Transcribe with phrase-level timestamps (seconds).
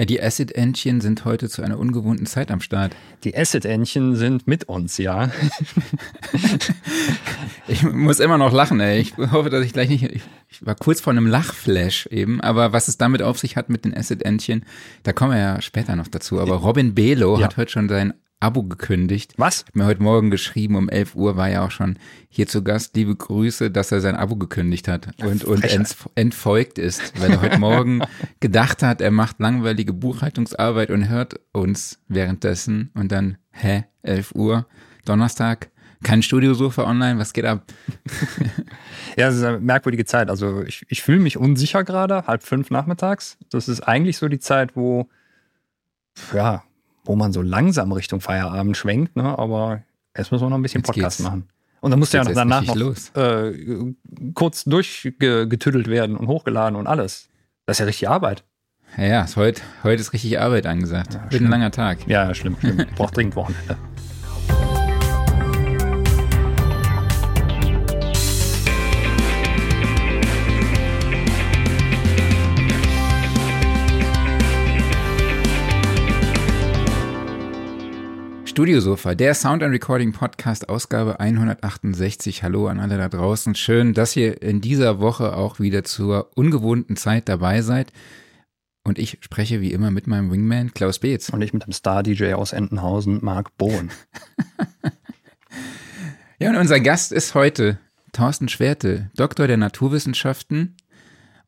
[0.00, 2.96] Ja, die Acid-Entchen sind heute zu einer ungewohnten Zeit am Start.
[3.22, 5.30] Die Acid-Entchen sind mit uns, ja.
[7.68, 9.00] ich muss immer noch lachen, ey.
[9.00, 10.04] Ich hoffe, dass ich gleich nicht.
[10.04, 13.68] Ich, ich war kurz vor einem Lachflash eben, aber was es damit auf sich hat
[13.68, 14.64] mit den Acid-Entchen,
[15.02, 16.40] da kommen wir ja später noch dazu.
[16.40, 17.44] Aber Robin Belo ja.
[17.44, 19.34] hat heute schon sein Abo gekündigt.
[19.36, 19.66] Was?
[19.66, 21.98] Hat mir heute Morgen geschrieben, um 11 Uhr war ja auch schon
[22.30, 22.96] hier zu Gast.
[22.96, 27.42] Liebe Grüße, dass er sein Abo gekündigt hat und, und ent, entfolgt ist, weil er
[27.42, 28.00] heute Morgen
[28.40, 34.66] gedacht hat, er macht langweilige Buchhaltungsarbeit und hört uns währenddessen und dann, hä, 11 Uhr,
[35.04, 35.70] Donnerstag,
[36.02, 37.64] kein Studiosofa online, was geht ab?
[39.18, 40.30] ja, es ist eine merkwürdige Zeit.
[40.30, 43.36] Also ich, ich fühle mich unsicher gerade, halb fünf nachmittags.
[43.50, 45.10] Das ist eigentlich so die Zeit, wo,
[46.32, 46.64] ja,
[47.10, 49.36] wo man so langsam Richtung Feierabend schwenkt, ne?
[49.36, 49.82] aber
[50.14, 51.28] erst müssen wir noch ein bisschen Podcast geht's.
[51.28, 51.48] machen.
[51.80, 52.76] Und dann muss ja danach noch
[53.16, 53.94] äh,
[54.34, 57.28] kurz durchgetüdelt werden und hochgeladen und alles.
[57.66, 58.44] Das ist ja richtig Arbeit.
[58.96, 61.14] Ja, ja heute, heute ist richtig Arbeit angesagt.
[61.14, 62.06] Ja, Wird ein langer Tag.
[62.06, 62.86] Ja, schlimm, schlimm.
[62.94, 63.76] Braucht dringend Wochenende.
[78.50, 82.42] Studiosofa, der Sound and Recording Podcast, Ausgabe 168.
[82.42, 83.54] Hallo an alle da draußen.
[83.54, 87.92] Schön, dass ihr in dieser Woche auch wieder zur ungewohnten Zeit dabei seid.
[88.82, 91.28] Und ich spreche wie immer mit meinem Wingman Klaus Beetz.
[91.28, 93.92] Und ich mit dem Star-DJ aus Entenhausen, Marc Bohn.
[96.40, 97.78] ja, und unser Gast ist heute
[98.12, 100.76] Thorsten Schwerte, Doktor der Naturwissenschaften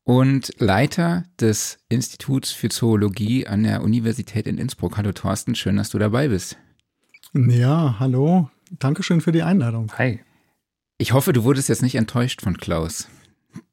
[0.05, 4.97] und Leiter des Instituts für Zoologie an der Universität in Innsbruck.
[4.99, 6.59] Hallo Thorsten, schön, dass du dabei bist.
[7.35, 8.51] Ja, hallo.
[8.79, 9.91] Dankeschön für die Einladung.
[9.97, 10.21] Hi.
[10.99, 13.09] Ich hoffe, du wurdest jetzt nicht enttäuscht von Klaus.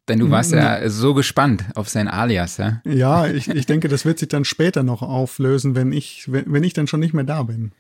[0.07, 2.81] Denn du warst ja so gespannt auf sein Alias, ja?
[2.85, 6.63] Ja, ich, ich denke, das wird sich dann später noch auflösen, wenn ich, wenn, wenn
[6.63, 7.73] ich dann schon nicht mehr da bin.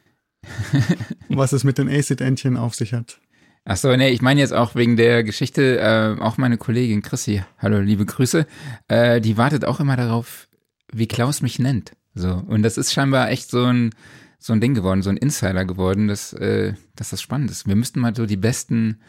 [1.29, 3.19] Was es mit den Acid-Entchen auf sich hat.
[3.65, 7.43] Ach so, nee, ich meine jetzt auch wegen der Geschichte, äh, auch meine Kollegin Chrissy,
[7.57, 8.45] hallo, liebe Grüße,
[8.89, 10.49] äh, die wartet auch immer darauf,
[10.91, 11.93] wie Klaus mich nennt.
[12.13, 13.91] So, und das ist scheinbar echt so ein,
[14.39, 17.67] so ein Ding geworden, so ein Insider geworden, dass, äh, dass das spannend ist.
[17.67, 18.99] Wir müssten mal so die besten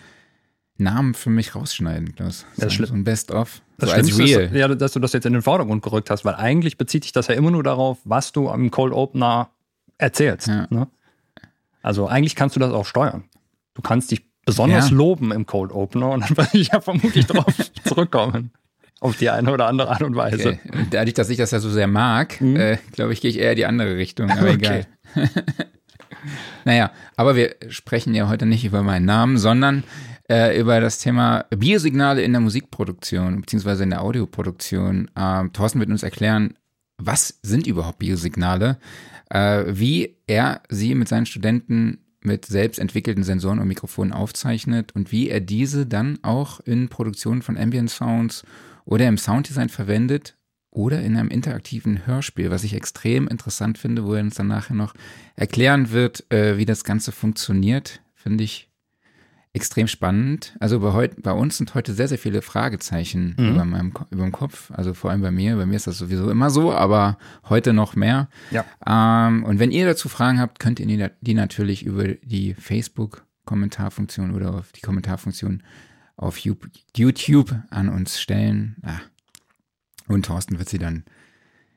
[0.77, 2.47] Namen für mich rausschneiden, Klaus.
[2.57, 3.63] So, das so ein Best-of.
[3.79, 4.43] Das so als Real.
[4.43, 7.13] Ist, ja, dass du das jetzt in den Vordergrund gerückt hast, weil eigentlich bezieht sich
[7.13, 9.51] das ja immer nur darauf, was du am Cold Opener
[9.99, 10.49] erzählst.
[10.49, 10.67] Ja.
[10.71, 10.89] Ne?
[11.83, 13.25] Also eigentlich kannst du das auch steuern.
[13.75, 14.97] Du kannst dich besonders ja.
[14.97, 17.55] loben im Cold Opener und dann werde ich ja vermutlich darauf
[17.85, 18.51] zurückkommen
[19.01, 20.51] auf die eine oder andere Art und Weise.
[20.51, 20.87] Okay.
[20.91, 22.57] Dadurch, dass ich das ja so sehr mag, mhm.
[22.57, 24.55] äh, glaube ich, gehe ich eher die andere Richtung, aber okay.
[24.55, 24.87] egal.
[26.65, 29.85] naja, aber wir sprechen ja heute nicht über meinen Namen, sondern
[30.31, 35.11] äh, über das Thema Biosignale in der Musikproduktion beziehungsweise in der Audioproduktion.
[35.17, 36.55] Ähm, Thorsten wird uns erklären,
[36.99, 38.79] was sind überhaupt Biosignale,
[39.31, 45.11] äh, wie er sie mit seinen Studenten mit selbst entwickelten Sensoren und Mikrofonen aufzeichnet und
[45.11, 48.45] wie er diese dann auch in Produktionen von Ambient Sounds
[48.85, 50.37] oder im Sounddesign verwendet
[50.71, 54.75] oder in einem interaktiven Hörspiel, was ich extrem interessant finde, wo er uns dann nachher
[54.75, 54.95] noch
[55.37, 58.71] erklären wird, äh, wie das Ganze funktioniert, finde ich
[59.53, 60.57] extrem spannend.
[60.61, 63.49] Also bei, heut, bei uns sind heute sehr, sehr viele Fragezeichen mhm.
[63.49, 64.71] über, meinem, über dem Kopf.
[64.71, 65.57] Also vor allem bei mir.
[65.57, 68.29] Bei mir ist das sowieso immer so, aber heute noch mehr.
[68.53, 68.65] Ja.
[68.87, 74.55] Ähm, und wenn ihr dazu Fragen habt, könnt ihr die, natürlich über die Facebook-Kommentarfunktion oder
[74.55, 75.65] auf die Kommentarfunktion
[76.17, 78.77] auf YouTube an uns stellen.
[78.83, 79.01] Ah.
[80.11, 81.05] Und Thorsten wird sie dann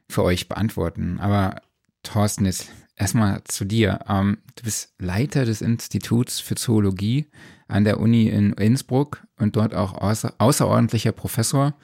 [0.10, 1.20] für euch beantworten.
[1.20, 1.62] Aber
[2.02, 4.00] Thorsten, jetzt erstmal zu dir.
[4.10, 7.28] Ähm, du bist Leiter des Instituts für Zoologie
[7.68, 11.76] an der Uni in Innsbruck und dort auch außer, außerordentlicher Professor.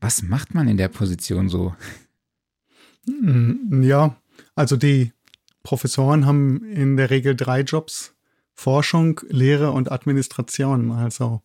[0.00, 1.76] Was macht man in der Position so?
[3.06, 4.16] Hm, ja,
[4.54, 5.12] also die
[5.62, 8.14] Professoren haben in der Regel drei Jobs.
[8.54, 10.92] Forschung, Lehre und Administration.
[10.92, 11.42] Also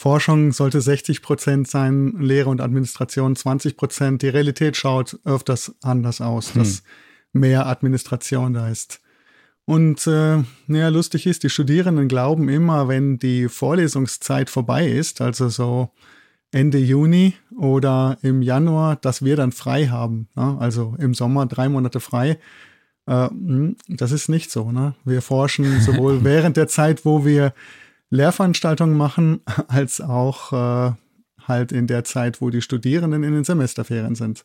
[0.00, 4.22] Forschung sollte 60 Prozent sein, Lehre und Administration 20 Prozent.
[4.22, 6.58] Die Realität schaut öfters anders aus, hm.
[6.62, 6.82] dass
[7.34, 9.02] mehr Administration da ist.
[9.66, 10.38] Und äh,
[10.68, 15.90] ja, lustig ist, die Studierenden glauben immer, wenn die Vorlesungszeit vorbei ist, also so
[16.50, 20.28] Ende Juni oder im Januar, dass wir dann frei haben.
[20.34, 20.56] Ne?
[20.60, 22.38] Also im Sommer drei Monate frei.
[23.04, 24.72] Äh, hm, das ist nicht so.
[24.72, 24.94] Ne?
[25.04, 27.52] Wir forschen sowohl während der Zeit, wo wir
[28.10, 30.92] Lehrveranstaltungen machen, als auch äh,
[31.46, 34.44] halt in der Zeit, wo die Studierenden in den Semesterferien sind.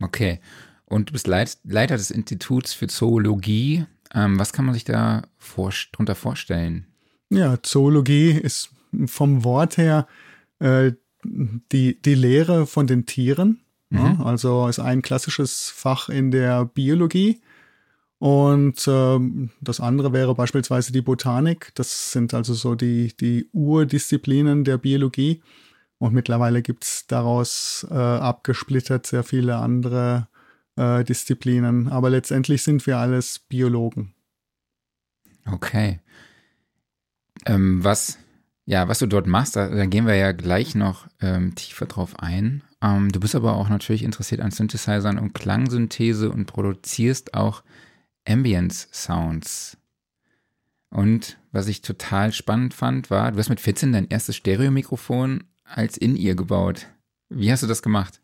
[0.00, 0.40] Okay.
[0.84, 3.86] Und du bist Leit Leiter des Instituts für Zoologie.
[4.14, 6.86] Ähm, was kann man sich da vor drunter vorstellen?
[7.28, 8.70] Ja, Zoologie ist
[9.06, 10.06] vom Wort her
[10.60, 10.92] äh,
[11.24, 13.60] die, die Lehre von den Tieren.
[13.90, 13.98] Mhm.
[13.98, 17.40] Ja, also ist ein klassisches Fach in der Biologie.
[18.18, 21.72] Und ähm, das andere wäre beispielsweise die Botanik.
[21.74, 25.42] Das sind also so die, die Urdisziplinen der Biologie.
[25.98, 30.28] Und mittlerweile gibt es daraus äh, abgesplittert sehr viele andere
[30.76, 31.88] äh, Disziplinen.
[31.88, 34.14] Aber letztendlich sind wir alles Biologen.
[35.50, 36.00] Okay.
[37.44, 38.18] Ähm, was,
[38.64, 42.18] ja, was du dort machst, da, da gehen wir ja gleich noch ähm, tiefer drauf
[42.18, 42.62] ein.
[42.82, 47.62] Ähm, du bist aber auch natürlich interessiert an Synthesizern und Klangsynthese und produzierst auch
[48.26, 49.76] Ambience Sounds.
[50.90, 55.96] Und was ich total spannend fand, war, du hast mit 14 dein erstes Stereomikrofon als
[55.96, 56.86] in ihr gebaut.
[57.28, 58.20] Wie hast du das gemacht?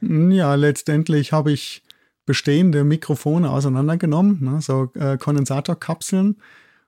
[0.00, 1.82] Ja, letztendlich habe ich
[2.26, 6.36] bestehende Mikrofone auseinandergenommen, ne, so äh, Kondensatorkapseln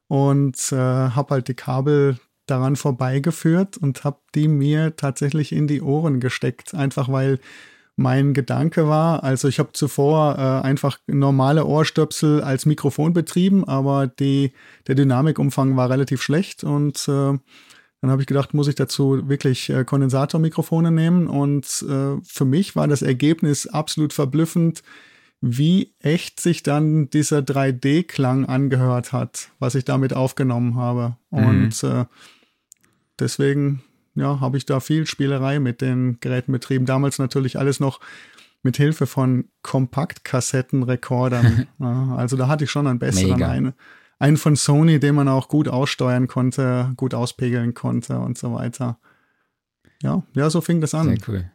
[0.08, 5.80] und äh, habe halt die Kabel daran vorbeigeführt und habe die mir tatsächlich in die
[5.80, 7.38] Ohren gesteckt, einfach weil
[7.96, 9.22] mein Gedanke war.
[9.22, 14.52] Also ich habe zuvor äh, einfach normale Ohrstöpsel als Mikrofon betrieben, aber die,
[14.86, 17.38] der Dynamikumfang war relativ schlecht und äh,
[18.00, 22.76] dann habe ich gedacht, muss ich dazu wirklich äh, Kondensatormikrofone nehmen und äh, für mich
[22.76, 24.82] war das Ergebnis absolut verblüffend,
[25.40, 31.16] wie echt sich dann dieser 3D-Klang angehört hat, was ich damit aufgenommen habe.
[31.30, 31.46] Mhm.
[31.46, 32.04] Und äh,
[33.18, 33.82] deswegen
[34.14, 36.86] ja, habe ich da viel Spielerei mit den Geräten betrieben.
[36.86, 38.00] Damals natürlich alles noch
[38.62, 41.66] mit Hilfe von Kompaktkassettenrekordern.
[41.78, 43.72] ja, also da hatte ich schon einen besseren einen,
[44.18, 48.98] einen von Sony, den man auch gut aussteuern konnte, gut auspegeln konnte und so weiter.
[50.02, 51.08] Ja, ja, so fing das an.
[51.08, 51.50] Sehr cool.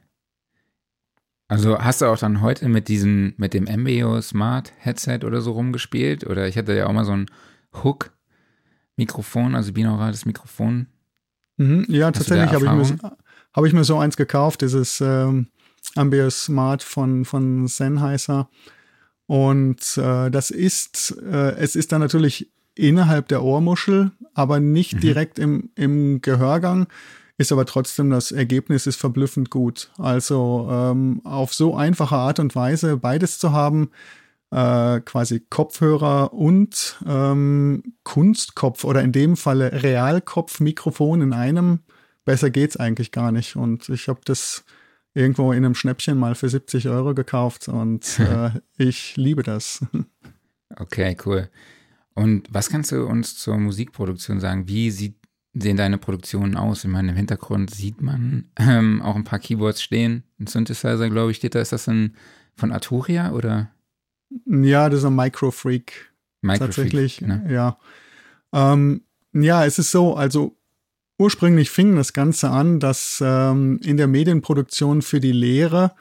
[1.48, 5.54] Also hast du auch dann heute mit diesem, mit dem Embeo Smart Headset oder so
[5.54, 6.28] rumgespielt?
[6.28, 7.26] Oder ich hatte ja auch mal so ein
[7.84, 8.12] Hook
[8.98, 10.88] Mikrofon, also binaurales Mikrofon
[11.60, 13.12] Mhm, ja, Hast tatsächlich habe ich, mir,
[13.54, 15.48] hab ich mir so eins gekauft, dieses ähm,
[15.96, 18.50] Ambius Smart von, von Sennheiser.
[19.28, 25.00] Und äh, das ist, äh, es ist dann natürlich innerhalb der Ohrmuschel, aber nicht mhm.
[25.02, 26.88] direkt im, im Gehörgang,
[27.38, 29.92] ist aber trotzdem das Ergebnis ist verblüffend gut.
[29.98, 33.92] Also ähm, auf so einfache Art und Weise beides zu haben,
[34.52, 41.80] äh, quasi Kopfhörer und ähm, Kunstkopf oder in dem Falle Realkopf-Mikrofon in einem.
[42.26, 43.56] Besser geht's eigentlich gar nicht.
[43.56, 44.64] Und ich habe das
[45.14, 49.86] irgendwo in einem Schnäppchen mal für 70 Euro gekauft und äh, ich liebe das.
[50.76, 51.50] Okay, cool.
[52.16, 54.68] Und was kannst du uns zur Musikproduktion sagen?
[54.68, 55.16] Wie sieht,
[55.54, 56.84] sehen deine Produktionen aus?
[56.84, 60.24] In meinem Hintergrund sieht man ähm, auch ein paar Keyboards stehen.
[60.40, 61.62] Ein Synthesizer, glaube ich, steht da.
[61.62, 62.16] Ist das ein
[62.56, 63.72] von Arturia oder?
[64.46, 66.12] Ja, das ist ein Microfreak.
[66.42, 67.46] Micro tatsächlich, ne?
[67.50, 67.78] ja.
[68.54, 69.02] Ähm,
[69.34, 70.56] ja, es ist so, also
[71.18, 75.92] ursprünglich fing das Ganze an, dass ähm, in der Medienproduktion für die Lehre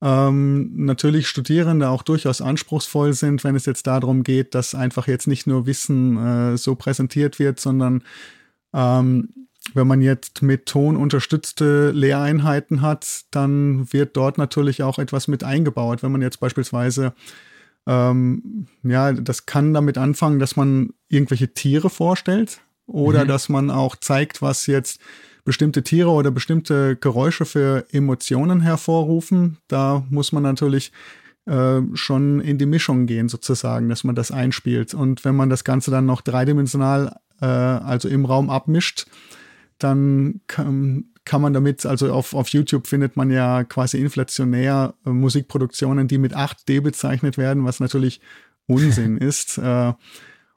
[0.00, 5.26] ähm, natürlich Studierende auch durchaus anspruchsvoll sind, wenn es jetzt darum geht, dass einfach jetzt
[5.26, 8.04] nicht nur Wissen äh, so präsentiert wird, sondern
[8.72, 9.30] ähm,
[9.72, 15.42] wenn man jetzt mit Ton unterstützte Lehreinheiten hat, dann wird dort natürlich auch etwas mit
[15.42, 16.02] eingebaut.
[16.02, 17.14] Wenn man jetzt beispielsweise
[17.86, 23.28] ähm, ja, das kann damit anfangen, dass man irgendwelche Tiere vorstellt oder mhm.
[23.28, 25.00] dass man auch zeigt, was jetzt
[25.44, 29.58] bestimmte Tiere oder bestimmte Geräusche für Emotionen hervorrufen.
[29.68, 30.92] Da muss man natürlich
[31.46, 34.94] äh, schon in die Mischung gehen, sozusagen, dass man das einspielt.
[34.94, 39.06] Und wenn man das Ganze dann noch dreidimensional, äh, also im Raum abmischt,
[39.84, 45.10] dann kann, kann man damit, also auf, auf YouTube findet man ja quasi inflationär äh,
[45.10, 48.20] Musikproduktionen, die mit 8D bezeichnet werden, was natürlich
[48.66, 49.58] Unsinn ist.
[49.58, 49.92] Äh,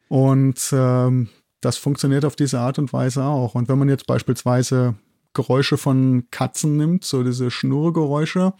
[0.07, 1.29] und ähm,
[1.61, 3.55] das funktioniert auf diese Art und Weise auch.
[3.55, 4.95] Und wenn man jetzt beispielsweise
[5.33, 8.53] Geräusche von Katzen nimmt, so diese Schnurgeräusche,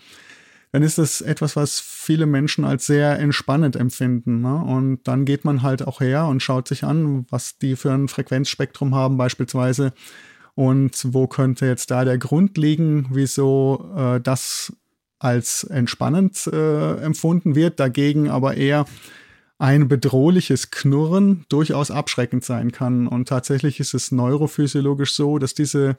[0.72, 4.42] dann ist das etwas, was viele Menschen als sehr entspannend empfinden.
[4.42, 4.56] Ne?
[4.56, 8.10] Und dann geht man halt auch her und schaut sich an, was die für ein
[8.10, 9.94] Frequenzspektrum haben, beispielsweise
[10.58, 14.74] und wo könnte jetzt da der Grund liegen, wieso äh, das
[15.20, 18.88] als entspannend äh, empfunden wird, dagegen aber eher
[19.60, 23.06] ein bedrohliches Knurren durchaus abschreckend sein kann.
[23.06, 25.96] Und tatsächlich ist es neurophysiologisch so, dass diese,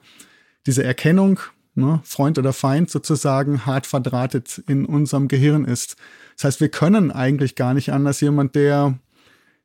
[0.67, 1.39] diese Erkennung,
[1.77, 5.95] ne, Freund oder Feind sozusagen, hart verdrahtet in unserem Gehirn ist.
[6.37, 8.21] Das heißt, wir können eigentlich gar nicht anders.
[8.21, 8.99] Jemand, der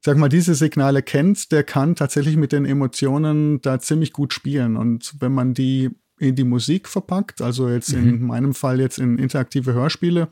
[0.04, 4.76] sag mal, diese Signale kennt, der kann tatsächlich mit den Emotionen da ziemlich gut spielen.
[4.76, 8.10] Und wenn man die in die Musik verpackt, also jetzt mhm.
[8.10, 10.28] in meinem Fall jetzt in interaktive Hörspiele,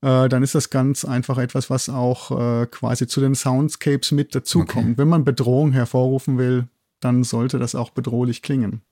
[0.00, 2.30] äh, dann ist das ganz einfach etwas, was auch
[2.62, 4.86] äh, quasi zu den Soundscapes mit dazukommt.
[4.86, 4.98] Okay.
[4.98, 6.66] Wenn man Bedrohung hervorrufen will,
[7.00, 8.82] dann sollte das auch bedrohlich klingen.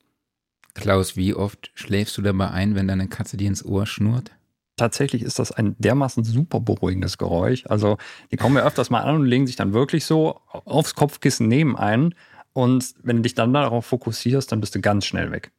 [0.75, 4.31] Klaus, wie oft schläfst du dabei ein, wenn deine Katze dir ins Ohr schnurrt?
[4.77, 7.65] Tatsächlich ist das ein dermaßen super beruhigendes Geräusch.
[7.67, 7.97] Also
[8.31, 11.77] die kommen ja öfters mal an und legen sich dann wirklich so aufs Kopfkissen neben
[11.79, 12.15] einen.
[12.53, 15.51] Und wenn du dich dann darauf fokussierst, dann bist du ganz schnell weg.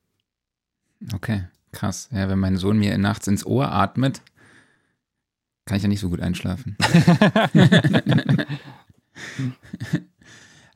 [1.13, 2.09] Okay, krass.
[2.11, 4.21] Ja, wenn mein Sohn mir nachts ins Ohr atmet,
[5.65, 6.77] kann ich ja nicht so gut einschlafen.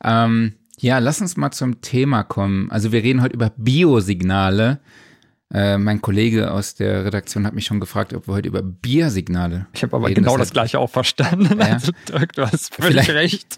[0.04, 2.72] ähm, ja, lass uns mal zum Thema kommen.
[2.72, 4.80] Also wir reden heute über Biosignale.
[5.54, 9.68] Äh, mein Kollege aus der Redaktion hat mich schon gefragt, ob wir heute über Biersignale.
[9.74, 10.24] Ich habe aber reden.
[10.24, 11.60] genau das, das gleiche auch verstanden.
[11.60, 11.74] Ja.
[11.74, 13.58] Also, Dirk, du hast völlig vielleicht, recht.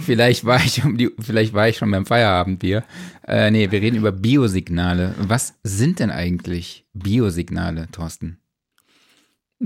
[0.00, 2.84] Vielleicht war ich um die, vielleicht war ich schon beim Feierabendbier.
[3.26, 5.14] Äh, nee, wir reden über Biosignale.
[5.18, 8.38] Was sind denn eigentlich Biosignale, Thorsten?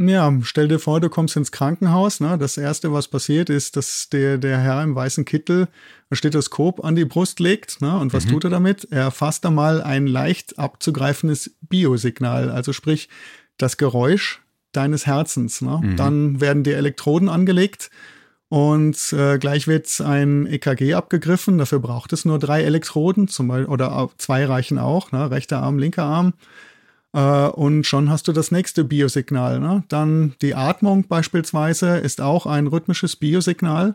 [0.00, 2.20] Ja, stell dir vor, du kommst ins Krankenhaus.
[2.20, 2.38] Ne?
[2.38, 5.66] Das Erste, was passiert, ist, dass der, der Herr im weißen Kittel
[6.08, 7.80] ein Stethoskop an die Brust legt.
[7.80, 7.98] Ne?
[7.98, 8.30] Und was mhm.
[8.30, 8.86] tut er damit?
[8.92, 13.08] Er fasst einmal ein leicht abzugreifendes Biosignal, also sprich
[13.56, 14.40] das Geräusch
[14.70, 15.62] deines Herzens.
[15.62, 15.80] Ne?
[15.82, 15.96] Mhm.
[15.96, 17.90] Dann werden die Elektroden angelegt
[18.48, 21.58] und äh, gleich wird ein EKG abgegriffen.
[21.58, 25.28] Dafür braucht es nur drei Elektroden, zum Beispiel, oder zwei reichen auch, ne?
[25.32, 26.34] rechter Arm, linker Arm.
[27.12, 29.60] Äh, und schon hast du das nächste Biosignal.
[29.60, 29.84] Ne?
[29.88, 33.94] Dann die Atmung beispielsweise ist auch ein rhythmisches Biosignal.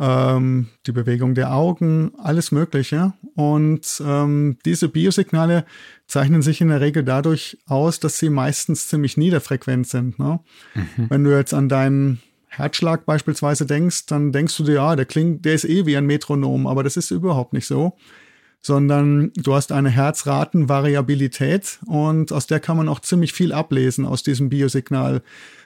[0.00, 3.12] Ähm, die Bewegung der Augen, alles Mögliche.
[3.36, 5.64] Und ähm, diese Biosignale
[6.06, 10.18] zeichnen sich in der Regel dadurch aus, dass sie meistens ziemlich niederfrequent sind.
[10.18, 10.40] Ne?
[10.74, 11.10] Mhm.
[11.10, 15.44] Wenn du jetzt an deinen Herzschlag beispielsweise denkst, dann denkst du dir, ja, der klingt,
[15.44, 17.96] der ist eh wie ein Metronom, aber das ist überhaupt nicht so
[18.64, 24.22] sondern du hast eine Herzratenvariabilität und aus der kann man auch ziemlich viel ablesen aus
[24.22, 25.22] diesem Biosignal.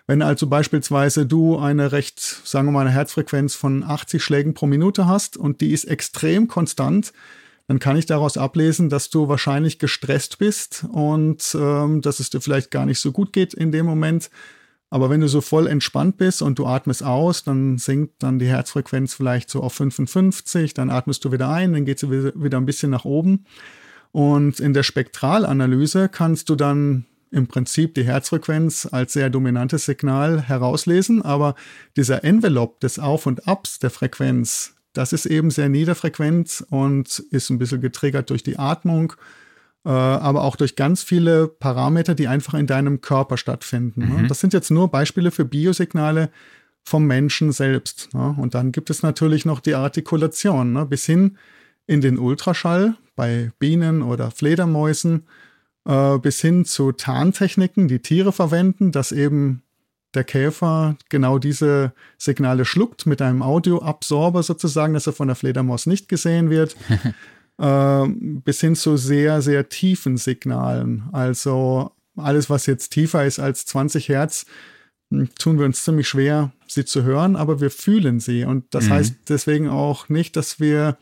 [0.09, 4.67] Wenn also beispielsweise du eine recht, sagen wir mal, eine Herzfrequenz von 80 Schlägen pro
[4.67, 7.13] Minute hast und die ist extrem konstant,
[7.69, 12.41] dann kann ich daraus ablesen, dass du wahrscheinlich gestresst bist und ähm, dass es dir
[12.41, 14.29] vielleicht gar nicht so gut geht in dem Moment
[14.91, 18.47] aber wenn du so voll entspannt bist und du atmest aus, dann sinkt dann die
[18.47, 22.67] Herzfrequenz vielleicht so auf 55, dann atmest du wieder ein, dann geht sie wieder ein
[22.67, 23.45] bisschen nach oben.
[24.13, 30.41] Und in der Spektralanalyse kannst du dann im Prinzip die Herzfrequenz als sehr dominantes Signal
[30.41, 31.55] herauslesen, aber
[31.97, 37.51] dieser Envelope des Auf und Abs der Frequenz, das ist eben sehr niederfrequent und ist
[37.51, 39.13] ein bisschen getriggert durch die Atmung
[39.91, 44.01] aber auch durch ganz viele Parameter, die einfach in deinem Körper stattfinden.
[44.01, 44.23] Ne?
[44.23, 44.29] Mhm.
[44.29, 46.31] Das sind jetzt nur Beispiele für Biosignale
[46.85, 48.13] vom Menschen selbst.
[48.13, 48.35] Ne?
[48.39, 50.85] Und dann gibt es natürlich noch die Artikulation, ne?
[50.85, 51.39] bis hin
[51.87, 55.27] in den Ultraschall bei Bienen oder Fledermäusen,
[55.87, 59.63] äh, bis hin zu Tarntechniken, die Tiere verwenden, dass eben
[60.15, 65.87] der Käfer genau diese Signale schluckt mit einem Audioabsorber sozusagen, dass er von der Fledermaus
[65.87, 66.77] nicht gesehen wird.
[67.59, 71.05] äh, bis hin zu sehr, sehr tiefen Signalen.
[71.13, 74.47] Also alles, was jetzt tiefer ist als 20 Hertz,
[75.11, 78.45] hm, tun wir uns ziemlich schwer, sie zu hören, aber wir fühlen sie.
[78.45, 78.91] Und das mhm.
[78.91, 80.99] heißt deswegen auch nicht, dass wir,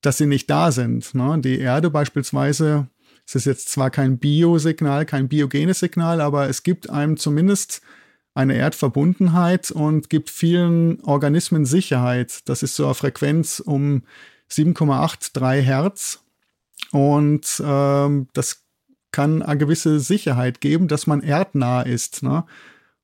[0.00, 1.14] dass sie nicht da sind.
[1.14, 1.38] Ne?
[1.40, 2.88] Die Erde beispielsweise,
[3.26, 7.82] es ist jetzt zwar kein Biosignal, kein biogenes Signal, aber es gibt einem zumindest
[8.34, 12.48] eine Erdverbundenheit und gibt vielen Organismen Sicherheit.
[12.48, 14.02] Das ist so eine Frequenz um
[14.50, 16.24] 7,83 Hertz.
[16.92, 18.64] Und ähm, das
[19.12, 22.22] kann eine gewisse Sicherheit geben, dass man erdnah ist.
[22.22, 22.44] Ne?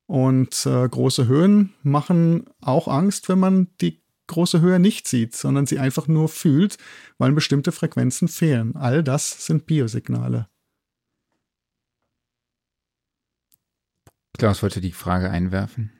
[0.05, 5.65] Und äh, große Höhen machen auch Angst, wenn man die große Höhe nicht sieht, sondern
[5.65, 6.77] sie einfach nur fühlt,
[7.17, 8.75] weil bestimmte Frequenzen fehlen.
[8.75, 10.47] All das sind Biosignale.
[14.37, 15.91] Klaus wollte die Frage einwerfen.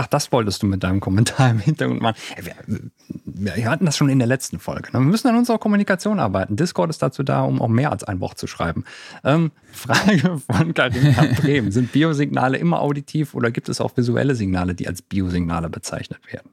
[0.00, 2.16] Ach, das wolltest du mit deinem Kommentar im Hintergrund machen.
[2.40, 4.92] Wir, wir hatten das schon in der letzten Folge.
[4.92, 5.00] Ne?
[5.00, 6.54] Wir müssen an unserer Kommunikation arbeiten.
[6.54, 8.84] Discord ist dazu da, um auch mehr als ein Wort zu schreiben.
[9.24, 11.72] Ähm, Frage von Karina Brehm.
[11.72, 16.50] Sind Biosignale immer auditiv oder gibt es auch visuelle Signale, die als Biosignale bezeichnet werden?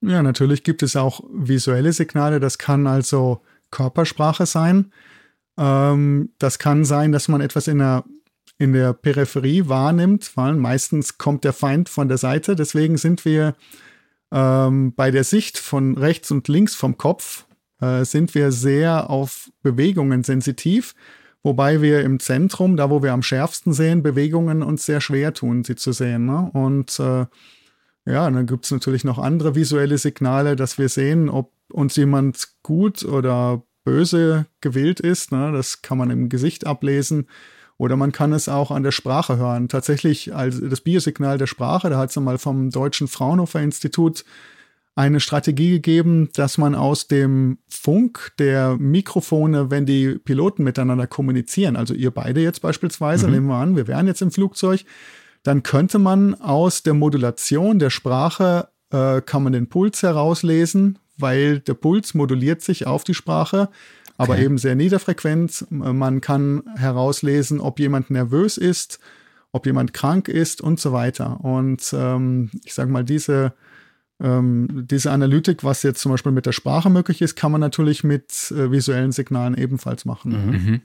[0.00, 2.40] Ja, natürlich gibt es auch visuelle Signale.
[2.40, 4.90] Das kann also Körpersprache sein.
[5.56, 8.02] Ähm, das kann sein, dass man etwas in einer
[8.58, 12.56] in der Peripherie wahrnimmt, weil meistens kommt der Feind von der Seite.
[12.56, 13.54] Deswegen sind wir
[14.32, 17.46] ähm, bei der Sicht von rechts und links vom Kopf,
[17.80, 20.94] äh, sind wir sehr auf Bewegungen sensitiv,
[21.42, 25.62] wobei wir im Zentrum, da wo wir am schärfsten sehen, Bewegungen uns sehr schwer tun,
[25.64, 26.26] sie zu sehen.
[26.26, 26.50] Ne?
[26.52, 27.26] Und äh,
[28.06, 32.48] ja, dann gibt es natürlich noch andere visuelle Signale, dass wir sehen, ob uns jemand
[32.62, 35.32] gut oder böse gewillt ist.
[35.32, 35.52] Ne?
[35.52, 37.26] Das kann man im Gesicht ablesen.
[37.78, 39.68] Oder man kann es auch an der Sprache hören.
[39.68, 44.24] Tatsächlich, also das Biosignal der Sprache, da hat es mal vom Deutschen Fraunhofer Institut
[44.94, 51.76] eine Strategie gegeben, dass man aus dem Funk der Mikrofone, wenn die Piloten miteinander kommunizieren,
[51.76, 53.32] also ihr beide jetzt beispielsweise, mhm.
[53.34, 54.86] nehmen wir an, wir wären jetzt im Flugzeug,
[55.42, 61.60] dann könnte man aus der Modulation der Sprache, äh, kann man den Puls herauslesen, weil
[61.60, 63.68] der Puls moduliert sich auf die Sprache,
[64.16, 64.44] aber okay.
[64.44, 65.66] eben sehr niederfrequent.
[65.70, 68.98] Man kann herauslesen, ob jemand nervös ist,
[69.52, 71.40] ob jemand krank ist und so weiter.
[71.44, 73.54] Und ähm, ich sage mal, diese
[74.18, 78.02] ähm, diese Analytik, was jetzt zum Beispiel mit der Sprache möglich ist, kann man natürlich
[78.02, 80.32] mit äh, visuellen Signalen ebenfalls machen.
[80.32, 80.52] Mhm.
[80.52, 80.80] mhm.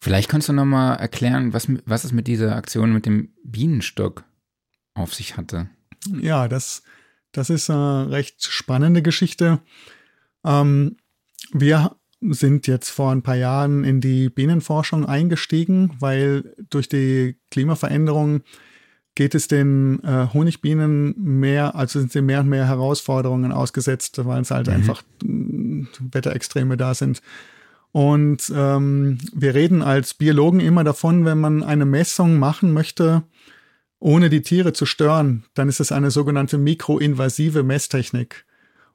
[0.00, 4.22] Vielleicht kannst du noch mal erklären, was, was es mit dieser Aktion mit dem Bienenstock
[4.94, 5.68] auf sich hatte.
[6.20, 6.84] Ja, das,
[7.32, 9.58] das ist eine recht spannende Geschichte.
[10.44, 10.98] Ähm,
[11.52, 18.42] wir sind jetzt vor ein paar Jahren in die Bienenforschung eingestiegen, weil durch die Klimaveränderung
[19.14, 24.42] geht es den äh, Honigbienen mehr, also sind sie mehr und mehr Herausforderungen ausgesetzt, weil
[24.42, 24.72] es halt mhm.
[24.72, 27.20] einfach äh, Wetterextreme da sind.
[27.90, 33.22] Und ähm, wir reden als Biologen immer davon, wenn man eine Messung machen möchte,
[33.98, 38.44] ohne die Tiere zu stören, dann ist es eine sogenannte mikroinvasive Messtechnik.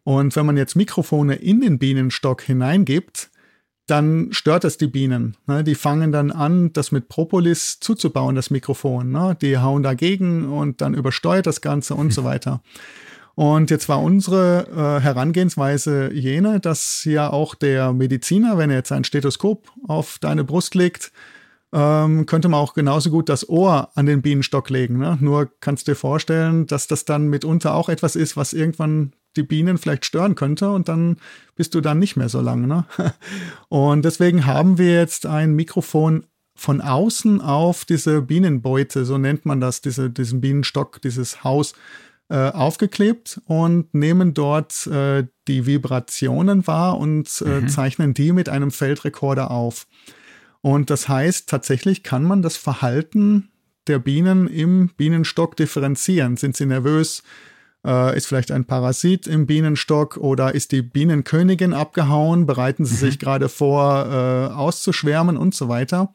[0.04, 3.30] Und wenn man jetzt Mikrofone in den Bienenstock hineingibt,
[3.88, 5.36] dann stört das die Bienen.
[5.46, 5.64] Ne?
[5.64, 9.12] Die fangen dann an, das mit Propolis zuzubauen, das Mikrofon.
[9.12, 9.38] Ne?
[9.42, 12.62] Die hauen dagegen und dann übersteuert das Ganze und so weiter.
[13.36, 18.92] Und jetzt war unsere äh, Herangehensweise jene, dass ja auch der Mediziner, wenn er jetzt
[18.92, 21.12] ein Stethoskop auf deine Brust legt,
[21.74, 25.00] ähm, könnte man auch genauso gut das Ohr an den Bienenstock legen.
[25.00, 25.18] Ne?
[25.20, 29.44] Nur kannst du dir vorstellen, dass das dann mitunter auch etwas ist, was irgendwann die
[29.44, 31.18] Bienen vielleicht stören könnte und dann
[31.56, 32.68] bist du dann nicht mehr so lange.
[32.68, 32.86] Ne?
[33.70, 36.26] Und deswegen haben wir jetzt ein Mikrofon
[36.56, 41.74] von außen auf diese Bienenbeute, so nennt man das, diese, diesen Bienenstock, dieses Haus,
[42.30, 47.68] äh, aufgeklebt und nehmen dort äh, die Vibrationen wahr und äh, mhm.
[47.68, 49.88] zeichnen die mit einem Feldrekorder auf.
[50.62, 53.50] Und das heißt, tatsächlich kann man das Verhalten
[53.88, 56.38] der Bienen im Bienenstock differenzieren.
[56.38, 57.24] Sind sie nervös?
[57.86, 62.46] Äh, ist vielleicht ein Parasit im Bienenstock oder ist die Bienenkönigin abgehauen?
[62.46, 63.10] Bereiten sie mhm.
[63.10, 66.14] sich gerade vor, äh, auszuschwärmen und so weiter?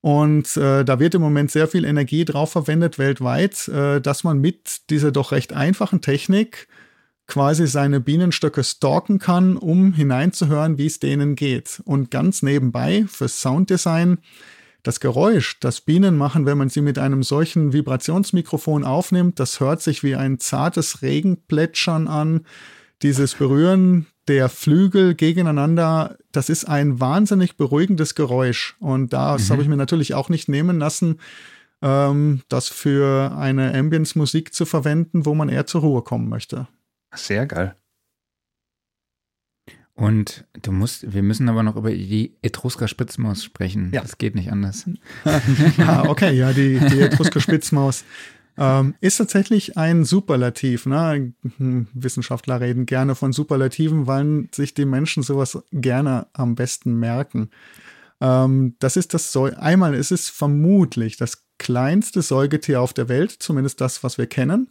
[0.00, 4.38] Und äh, da wird im Moment sehr viel Energie drauf verwendet weltweit, äh, dass man
[4.38, 6.68] mit dieser doch recht einfachen Technik
[7.26, 11.82] quasi seine Bienenstöcke stalken kann, um hineinzuhören, wie es denen geht.
[11.84, 14.18] Und ganz nebenbei fürs Sounddesign
[14.86, 19.82] das Geräusch, das Bienen machen, wenn man sie mit einem solchen Vibrationsmikrofon aufnimmt, das hört
[19.82, 22.46] sich wie ein zartes Regenplätschern an.
[23.02, 28.76] Dieses Berühren der Flügel gegeneinander, das ist ein wahnsinnig beruhigendes Geräusch.
[28.78, 29.52] Und das mhm.
[29.52, 31.20] habe ich mir natürlich auch nicht nehmen lassen,
[31.82, 36.68] ähm, das für eine Ambience-Musik zu verwenden, wo man eher zur Ruhe kommen möchte.
[37.12, 37.74] Sehr geil.
[39.96, 43.90] Und du musst, wir müssen aber noch über die Etrusker-Spitzmaus sprechen.
[43.94, 44.02] Ja.
[44.02, 44.84] Das geht nicht anders.
[45.78, 48.04] ah, okay, ja, die, die Etrusker-Spitzmaus
[48.58, 50.84] ähm, ist tatsächlich ein Superlativ.
[50.84, 51.32] Ne?
[51.94, 57.48] Wissenschaftler reden gerne von Superlativen, weil sich die Menschen sowas gerne am besten merken.
[58.20, 63.30] Ähm, das ist das, Säu einmal ist es vermutlich das kleinste Säugetier auf der Welt,
[63.30, 64.68] zumindest das, was wir kennen.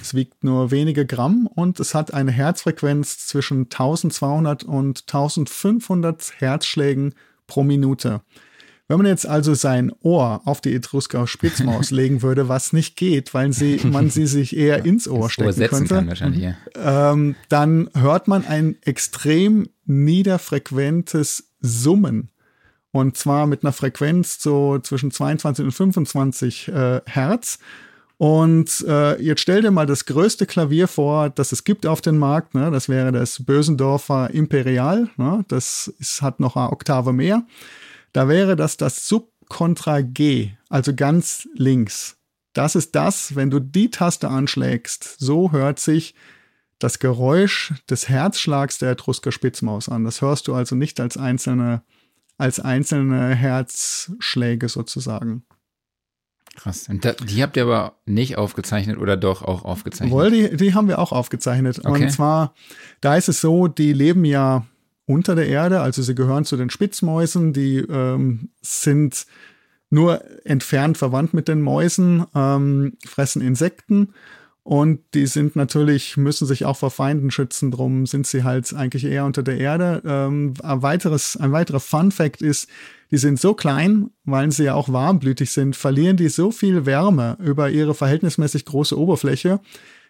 [0.00, 7.14] Es wiegt nur wenige Gramm und es hat eine Herzfrequenz zwischen 1200 und 1500 Herzschlägen
[7.46, 8.22] pro Minute.
[8.86, 13.32] Wenn man jetzt also sein Ohr auf die Etrusker Spitzmaus legen würde, was nicht geht,
[13.32, 18.28] weil sie, man sie sich eher ja, ins Ohr stecken Ohr könnte, ähm, dann hört
[18.28, 22.28] man ein extrem niederfrequentes Summen.
[22.90, 27.58] Und zwar mit einer Frequenz so zwischen 22 und 25 äh, Hertz.
[28.16, 32.18] Und äh, jetzt stell dir mal das größte Klavier vor, das es gibt auf dem
[32.18, 32.54] Markt.
[32.54, 32.70] Ne?
[32.70, 35.10] Das wäre das Bösendorfer Imperial.
[35.16, 35.44] Ne?
[35.48, 37.44] Das ist, hat noch eine Oktave mehr.
[38.12, 42.16] Da wäre das das Subkontra G, also ganz links.
[42.52, 46.14] Das ist das, wenn du die Taste anschlägst, so hört sich
[46.78, 50.04] das Geräusch des Herzschlags der Etrusker Spitzmaus an.
[50.04, 51.82] Das hörst du also nicht als einzelne,
[52.38, 55.44] als einzelne Herzschläge sozusagen.
[56.56, 56.88] Krass.
[56.88, 60.12] Und da, die habt ihr aber nicht aufgezeichnet oder doch auch aufgezeichnet?
[60.12, 61.80] Wohl, die, die haben wir auch aufgezeichnet.
[61.84, 62.04] Okay.
[62.04, 62.54] Und zwar,
[63.00, 64.64] da ist es so, die leben ja
[65.06, 69.26] unter der Erde, also sie gehören zu den Spitzmäusen, die ähm, sind
[69.90, 74.14] nur entfernt verwandt mit den Mäusen, ähm, fressen Insekten
[74.66, 79.04] Und die sind natürlich, müssen sich auch vor Feinden schützen, drum sind sie halt eigentlich
[79.04, 80.02] eher unter der Erde.
[80.06, 82.70] Ähm, ein, weiteres, ein weiterer Fun Fact ist,
[83.14, 87.36] die sind so klein, weil sie ja auch warmblütig sind, verlieren die so viel Wärme
[87.38, 89.60] über ihre verhältnismäßig große Oberfläche,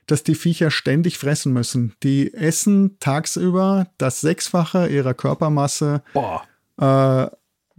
[0.07, 1.93] dass die Viecher ständig fressen müssen.
[2.03, 6.03] Die essen tagsüber das Sechsfache ihrer Körpermasse.
[6.81, 7.27] Äh,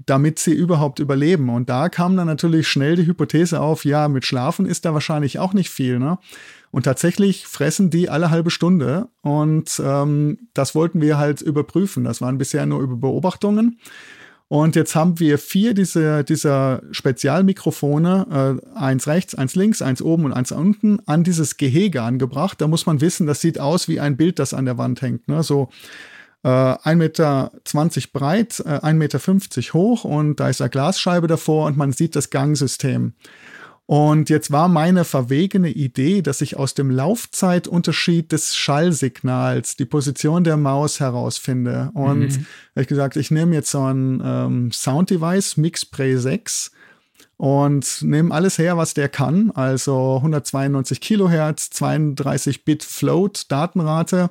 [0.06, 1.50] damit sie überhaupt überleben.
[1.50, 5.40] Und da kam dann natürlich schnell die Hypothese auf, ja, mit Schlafen ist da wahrscheinlich
[5.40, 5.98] auch nicht viel.
[5.98, 6.20] Ne?
[6.70, 9.08] Und tatsächlich fressen die alle halbe Stunde.
[9.24, 12.04] Und ähm, das wollten wir halt überprüfen.
[12.04, 13.80] Das waren bisher nur über Beobachtungen.
[14.48, 20.26] Und jetzt haben wir vier dieser, dieser Spezialmikrofone, äh, eins rechts, eins links, eins oben
[20.26, 22.62] und eins unten, an dieses Gehege angebracht.
[22.62, 25.28] Da muss man wissen, das sieht aus wie ein Bild, das an der Wand hängt.
[25.28, 25.42] Ne?
[25.42, 25.70] So
[26.44, 27.52] äh, 1,20 Meter
[28.14, 32.30] breit, äh, 1,50 Meter hoch und da ist eine Glasscheibe davor und man sieht das
[32.30, 33.14] Gangsystem.
[33.88, 40.44] Und jetzt war meine verwegene Idee, dass ich aus dem Laufzeitunterschied des Schallsignals die Position
[40.44, 41.92] der Maus herausfinde.
[41.94, 42.46] Und mhm.
[42.76, 46.72] ich gesagt, ich nehme jetzt so ein ähm, Sound-Device, MixPray 6,
[47.38, 49.52] und nehme alles her, was der kann.
[49.52, 54.30] Also 192 Kilohertz, 32 Bit Float, Datenrate.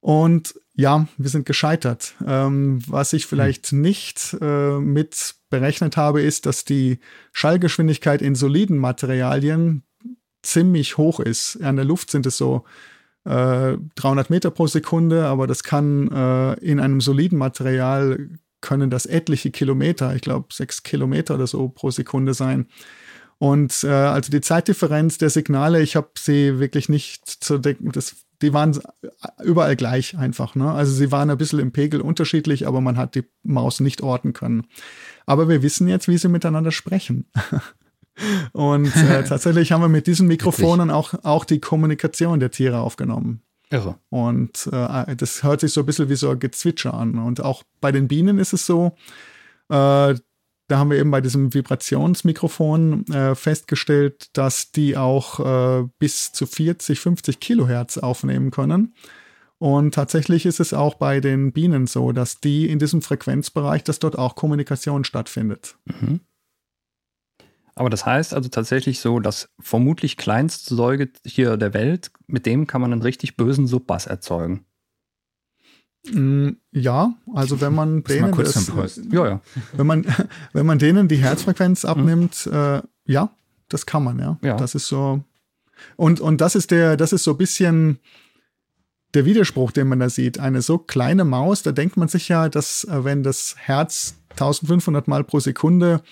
[0.00, 2.14] Und ja, wir sind gescheitert.
[2.26, 3.80] Ähm, was ich vielleicht hm.
[3.80, 6.98] nicht äh, mit berechnet habe, ist, dass die
[7.32, 9.82] Schallgeschwindigkeit in soliden Materialien
[10.42, 11.60] ziemlich hoch ist.
[11.62, 12.64] An der Luft sind es so
[13.24, 18.30] äh, 300 Meter pro Sekunde, aber das kann äh, in einem soliden Material
[18.62, 22.66] können das etliche Kilometer, ich glaube sechs Kilometer oder so pro Sekunde sein.
[23.38, 28.16] Und äh, also die Zeitdifferenz der Signale, ich habe sie wirklich nicht zu denken, das
[28.42, 28.78] die waren
[29.42, 30.54] überall gleich einfach.
[30.54, 30.70] Ne?
[30.70, 34.32] Also sie waren ein bisschen im Pegel unterschiedlich, aber man hat die Maus nicht orten
[34.32, 34.66] können.
[35.30, 37.30] Aber wir wissen jetzt, wie sie miteinander sprechen.
[38.52, 43.40] Und äh, tatsächlich haben wir mit diesen Mikrofonen auch, auch die Kommunikation der Tiere aufgenommen.
[43.70, 43.94] Irre.
[44.08, 47.16] Und äh, das hört sich so ein bisschen wie so ein Gezwitscher an.
[47.20, 48.96] Und auch bei den Bienen ist es so,
[49.68, 50.18] äh, da
[50.72, 56.98] haben wir eben bei diesem Vibrationsmikrofon äh, festgestellt, dass die auch äh, bis zu 40,
[56.98, 58.94] 50 Kilohertz aufnehmen können.
[59.60, 63.98] Und tatsächlich ist es auch bei den Bienen so, dass die in diesem Frequenzbereich, dass
[63.98, 65.76] dort auch Kommunikation stattfindet.
[65.84, 66.20] Mhm.
[67.74, 72.80] Aber das heißt also tatsächlich so, dass vermutlich kleinste Säugetier der Welt, mit dem kann
[72.80, 74.64] man einen richtig bösen Subbass erzeugen.
[76.10, 79.40] Mm, ja, also wenn man denen das, ja, ja.
[79.74, 80.06] Wenn man,
[80.54, 81.90] wenn man denen die Herzfrequenz mhm.
[81.90, 82.52] abnimmt, mhm.
[82.54, 83.30] äh, ja,
[83.68, 84.38] das kann man, ja.
[84.42, 84.56] ja.
[84.56, 85.22] Das ist so.
[85.96, 87.98] Und, und das ist der, das ist so ein bisschen
[89.14, 90.38] der Widerspruch, den man da sieht.
[90.38, 95.08] Eine so kleine Maus, da denkt man sich ja, dass äh, wenn das Herz 1500
[95.08, 96.02] Mal pro Sekunde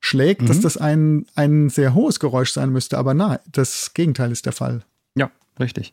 [0.00, 0.46] schlägt, mhm.
[0.46, 2.98] dass das ein, ein sehr hohes Geräusch sein müsste.
[2.98, 4.82] Aber nein, das Gegenteil ist der Fall.
[5.14, 5.92] Ja, richtig.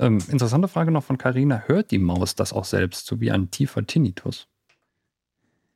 [0.00, 1.64] Ähm, interessante Frage noch von Carina.
[1.66, 4.46] Hört die Maus das auch selbst, so wie ein tiefer Tinnitus?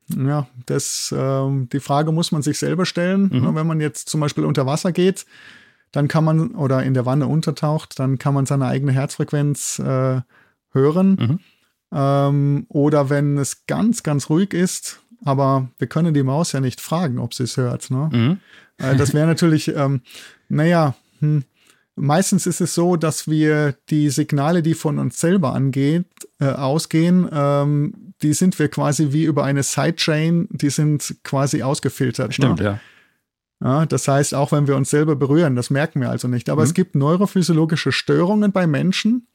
[0.09, 3.31] Ja, das, ähm, die Frage muss man sich selber stellen.
[3.33, 3.55] Mhm.
[3.55, 5.27] Wenn man jetzt zum Beispiel unter Wasser geht,
[5.93, 10.21] dann kann man, oder in der Wanne untertaucht, dann kann man seine eigene Herzfrequenz äh,
[10.73, 11.17] hören.
[11.21, 11.39] Mhm.
[11.93, 16.81] Ähm, oder wenn es ganz, ganz ruhig ist, aber wir können die Maus ja nicht
[16.81, 17.91] fragen, ob sie es hört.
[17.91, 18.11] Ne?
[18.13, 18.39] Mhm.
[18.79, 20.01] Äh, das wäre natürlich, ähm,
[20.49, 21.45] naja, hm,
[21.95, 26.07] Meistens ist es so, dass wir die Signale, die von uns selber angeht,
[26.41, 32.29] äh, ausgehen, ähm, die sind wir quasi wie über eine Sidechain, die sind quasi ausgefiltert.
[32.29, 32.35] Ne?
[32.35, 32.65] Stimmt, ne?
[32.65, 32.81] ja.
[33.63, 36.51] Ja, das heißt, auch wenn wir uns selber berühren, das merken wir also nicht.
[36.51, 36.67] Aber mhm.
[36.67, 39.29] es gibt neurophysiologische Störungen bei Menschen,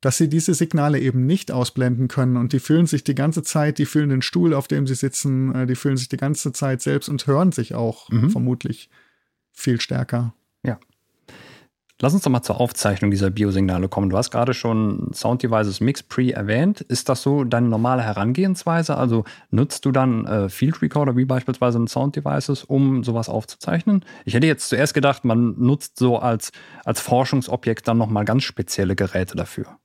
[0.00, 2.36] dass sie diese Signale eben nicht ausblenden können.
[2.36, 5.54] Und die fühlen sich die ganze Zeit, die fühlen den Stuhl, auf dem sie sitzen,
[5.54, 8.30] äh, die fühlen sich die ganze Zeit selbst und hören sich auch mhm.
[8.30, 8.90] vermutlich
[9.50, 10.34] viel stärker.
[12.00, 14.10] Lass uns doch mal zur Aufzeichnung dieser Biosignale kommen.
[14.10, 16.80] Du hast gerade schon Sound Devices Mix Pre erwähnt.
[16.80, 18.96] Ist das so deine normale Herangehensweise?
[18.96, 24.04] Also nutzt du dann äh, Field Recorder wie beispielsweise ein Sound Devices, um sowas aufzuzeichnen?
[24.24, 26.50] Ich hätte jetzt zuerst gedacht, man nutzt so als,
[26.84, 29.78] als Forschungsobjekt dann nochmal ganz spezielle Geräte dafür.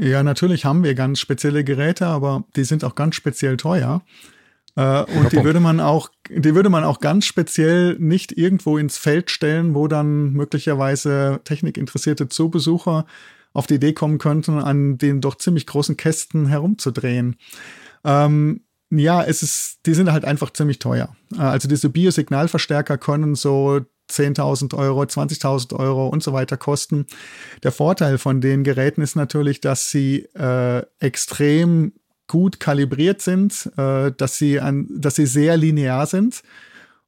[0.00, 4.02] Ja, natürlich haben wir ganz spezielle Geräte, aber die sind auch ganz speziell teuer.
[4.78, 8.96] Äh, und die würde man auch, die würde man auch ganz speziell nicht irgendwo ins
[8.96, 13.04] Feld stellen, wo dann möglicherweise technikinteressierte Zoobesucher
[13.52, 17.36] auf die Idee kommen könnten, an den doch ziemlich großen Kästen herumzudrehen.
[18.04, 18.60] Ähm,
[18.90, 21.16] ja, es ist, die sind halt einfach ziemlich teuer.
[21.36, 23.80] Äh, also diese Biosignalverstärker können so
[24.12, 27.06] 10.000 Euro, 20.000 Euro und so weiter kosten.
[27.64, 31.94] Der Vorteil von den Geräten ist natürlich, dass sie äh, extrem
[32.28, 36.42] gut kalibriert sind, äh, dass, sie an, dass sie sehr linear sind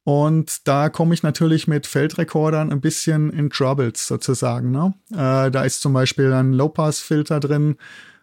[0.02, 4.70] Und da komme ich natürlich mit Feldrekordern ein bisschen in Troubles sozusagen.
[4.70, 4.94] Ne?
[5.12, 7.76] Äh, da ist zum Beispiel ein Low-Pass-Filter drin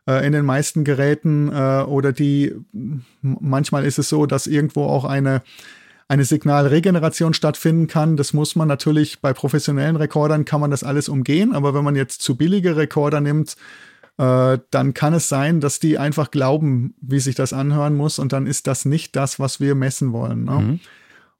[0.07, 2.55] äh, in den meisten Geräten äh, oder die,
[3.21, 5.41] manchmal ist es so, dass irgendwo auch eine
[6.09, 8.15] eine Signalregeneration stattfinden kann.
[8.15, 11.97] Das muss man natürlich bei professionellen Rekordern kann man das alles umgehen, aber wenn man
[11.97, 13.57] jetzt zu billige Rekorder nimmt,
[14.17, 18.33] äh, dann kann es sein, dass die einfach glauben, wie sich das anhören muss und
[18.33, 20.43] dann ist das nicht das, was wir messen wollen.
[20.45, 20.59] Ne?
[20.59, 20.79] Mhm.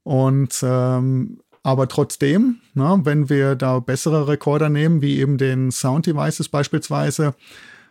[0.04, 6.06] Und ähm, aber trotzdem, ne, wenn wir da bessere Rekorder nehmen, wie eben den Sound
[6.06, 7.34] Devices beispielsweise,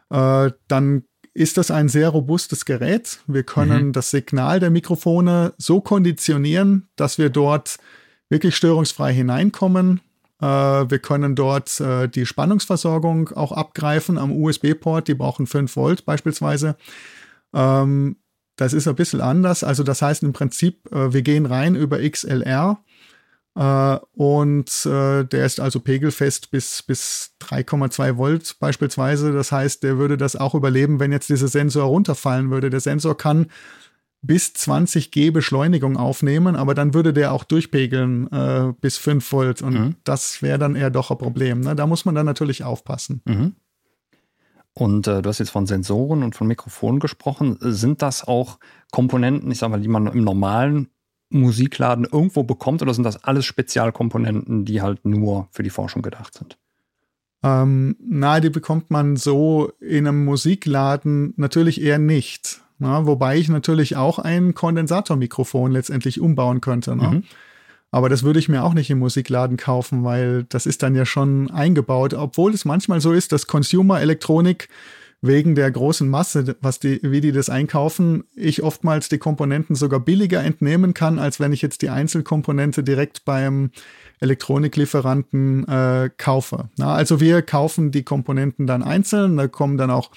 [0.09, 3.19] äh, dann ist das ein sehr robustes Gerät.
[3.27, 3.93] Wir können mhm.
[3.93, 7.77] das Signal der Mikrofone so konditionieren, dass wir dort
[8.29, 10.01] wirklich störungsfrei hineinkommen.
[10.41, 15.07] Äh, wir können dort äh, die Spannungsversorgung auch abgreifen am USB-Port.
[15.07, 16.75] Die brauchen 5 Volt beispielsweise.
[17.53, 18.17] Ähm,
[18.55, 19.63] das ist ein bisschen anders.
[19.63, 22.79] Also das heißt im Prinzip, äh, wir gehen rein über XLR
[23.59, 29.33] und der ist also pegelfest bis, bis 3,2 Volt beispielsweise.
[29.33, 32.69] Das heißt, der würde das auch überleben, wenn jetzt dieser Sensor runterfallen würde.
[32.69, 33.47] Der Sensor kann
[34.27, 39.61] bis 20 G Beschleunigung aufnehmen, aber dann würde der auch durchpegeln äh, bis 5 Volt
[39.61, 39.95] und mhm.
[40.03, 41.61] das wäre dann eher doch ein Problem.
[41.61, 41.75] Ne?
[41.75, 43.21] Da muss man dann natürlich aufpassen.
[43.25, 43.55] Mhm.
[44.73, 47.57] Und äh, du hast jetzt von Sensoren und von Mikrofonen gesprochen.
[47.61, 48.59] Sind das auch
[48.91, 50.89] Komponenten, ich sag mal, die man im normalen
[51.29, 56.35] Musikladen irgendwo bekommt oder sind das alles Spezialkomponenten, die halt nur für die Forschung gedacht
[56.35, 56.59] sind?
[57.43, 62.61] Ähm, na, die bekommt man so in einem Musikladen natürlich eher nicht.
[62.79, 66.95] Na, wobei ich natürlich auch ein Kondensatormikrofon letztendlich umbauen könnte.
[66.95, 67.07] Ne?
[67.07, 67.23] Mhm.
[67.89, 71.05] Aber das würde ich mir auch nicht im Musikladen kaufen, weil das ist dann ja
[71.05, 74.67] schon eingebaut, obwohl es manchmal so ist, dass Consumer-Elektronik
[75.21, 79.99] wegen der großen Masse, was die, wie die das einkaufen, ich oftmals die Komponenten sogar
[79.99, 83.71] billiger entnehmen kann, als wenn ich jetzt die Einzelkomponente direkt beim
[84.19, 86.69] Elektroniklieferanten äh, kaufe.
[86.77, 90.11] Na, also wir kaufen die Komponenten dann einzeln, da kommen dann auch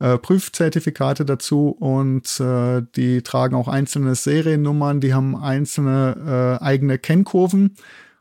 [0.00, 6.98] äh, Prüfzertifikate dazu und äh, die tragen auch einzelne Seriennummern, die haben einzelne äh, eigene
[6.98, 7.76] Kennkurven.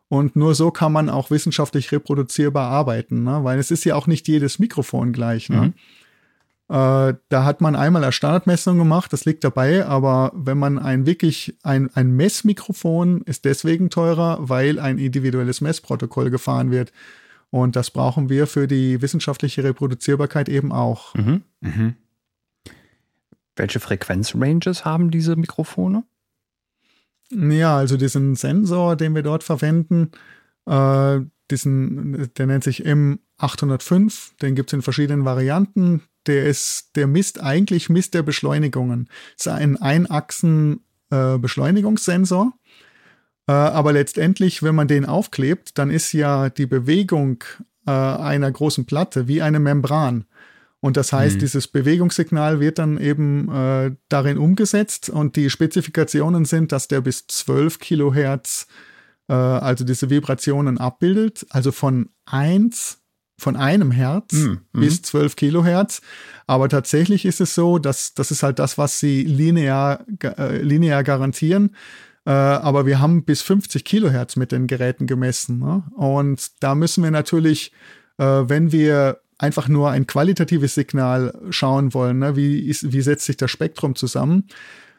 [0.10, 3.44] Und nur so kann man auch wissenschaftlich reproduzierbar arbeiten, ne?
[3.44, 5.50] weil es ist ja auch nicht jedes Mikrofon gleich.
[5.50, 5.58] Ne?
[5.58, 5.74] Mhm.
[6.70, 11.06] Äh, da hat man einmal eine Standardmessung gemacht, das liegt dabei, aber wenn man ein
[11.06, 16.92] wirklich ein, ein Messmikrofon ist deswegen teurer, weil ein individuelles Messprotokoll gefahren wird.
[17.50, 21.16] Und das brauchen wir für die wissenschaftliche Reproduzierbarkeit eben auch.
[21.16, 21.44] Mhm.
[21.62, 21.96] Mhm.
[23.56, 26.04] Welche Frequenzranges haben diese Mikrofone?
[27.32, 30.12] Ja, also diesen Sensor, den wir dort verwenden,
[30.66, 37.08] äh, diesen, der nennt sich M805, den gibt es in verschiedenen Varianten der ist, der
[37.08, 39.10] misst eigentlich misst der Beschleunigungen.
[39.38, 42.54] Ist ein Einachsen-Beschleunigungssensor.
[42.54, 42.58] Äh,
[43.52, 47.44] aber letztendlich, wenn man den aufklebt, dann ist ja die Bewegung
[47.86, 50.26] äh, einer großen Platte wie eine Membran.
[50.80, 51.40] Und das heißt, mhm.
[51.40, 57.26] dieses Bewegungssignal wird dann eben äh, darin umgesetzt und die Spezifikationen sind, dass der bis
[57.28, 58.68] 12 Kilohertz,
[59.28, 63.00] äh, also diese Vibrationen abbildet, also von 1
[63.40, 66.02] von einem Hertz mm, bis 12 Kilohertz.
[66.48, 71.04] Aber tatsächlich ist es so, dass das ist halt das, was sie linear, äh, linear
[71.04, 71.76] garantieren.
[72.28, 75.60] Äh, aber wir haben bis 50 Kilohertz mit den Geräten gemessen.
[75.60, 75.84] Ne?
[75.96, 77.72] Und da müssen wir natürlich,
[78.18, 82.36] äh, wenn wir einfach nur ein qualitatives Signal schauen wollen, ne?
[82.36, 84.50] wie, ist, wie setzt sich das Spektrum zusammen,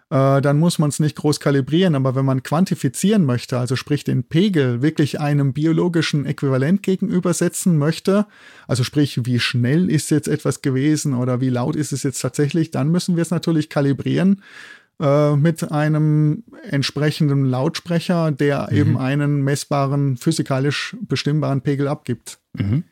[0.08, 1.96] äh, dann muss man es nicht groß kalibrieren.
[1.96, 8.24] Aber wenn man quantifizieren möchte, also sprich den Pegel wirklich einem biologischen Äquivalent gegenübersetzen möchte,
[8.66, 12.70] also sprich, wie schnell ist jetzt etwas gewesen oder wie laut ist es jetzt tatsächlich,
[12.70, 14.40] dann müssen wir es natürlich kalibrieren
[15.00, 18.76] äh, mit einem entsprechenden Lautsprecher, der mhm.
[18.76, 22.40] eben einen messbaren, physikalisch bestimmbaren Pegel abgibt.
[22.54, 22.84] Mhm.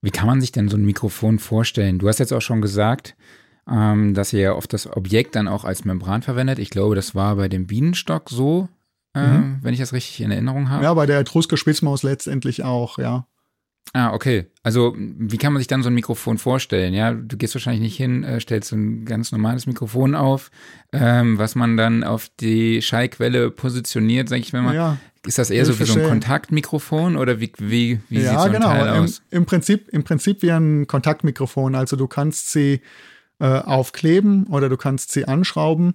[0.00, 1.98] Wie kann man sich denn so ein Mikrofon vorstellen?
[1.98, 3.16] Du hast jetzt auch schon gesagt,
[3.68, 6.58] ähm, dass ihr oft das Objekt dann auch als Membran verwendet.
[6.58, 8.68] Ich glaube, das war bei dem Bienenstock so,
[9.14, 9.58] äh, mhm.
[9.62, 10.84] wenn ich das richtig in Erinnerung habe.
[10.84, 13.26] Ja, bei der Etrusker-Spitzmaus letztendlich auch, ja.
[13.94, 14.46] Ah, okay.
[14.62, 16.92] Also, wie kann man sich dann so ein Mikrofon vorstellen?
[16.92, 20.50] Ja, du gehst wahrscheinlich nicht hin, äh, stellst so ein ganz normales Mikrofon auf,
[20.92, 24.74] ähm, was man dann auf die Schallquelle positioniert, sag ich mal.
[24.74, 28.38] Ja, ist das eher so wie so ein Kontaktmikrofon oder wie, wie, wie ja, sieht
[28.38, 28.68] so ein genau.
[28.68, 29.22] Teil aus?
[29.30, 31.74] Im, Im Prinzip, im Prinzip wie ein Kontaktmikrofon.
[31.74, 32.80] Also du kannst sie
[33.40, 35.94] äh, aufkleben oder du kannst sie anschrauben.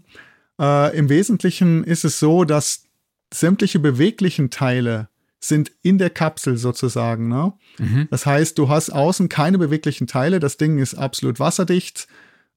[0.60, 2.86] Äh, Im Wesentlichen ist es so, dass
[3.34, 5.10] sämtliche beweglichen Teile
[5.44, 7.28] sind in der Kapsel sozusagen.
[7.28, 7.54] Ne?
[7.78, 8.08] Mhm.
[8.10, 10.40] Das heißt, du hast außen keine beweglichen Teile.
[10.40, 12.08] Das Ding ist absolut wasserdicht.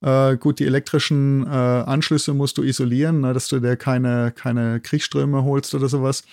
[0.02, 4.80] Äh, gut, die elektrischen äh, Anschlüsse musst du isolieren, ne, dass du dir keine, keine
[4.80, 6.24] Kriegsströme holst oder sowas.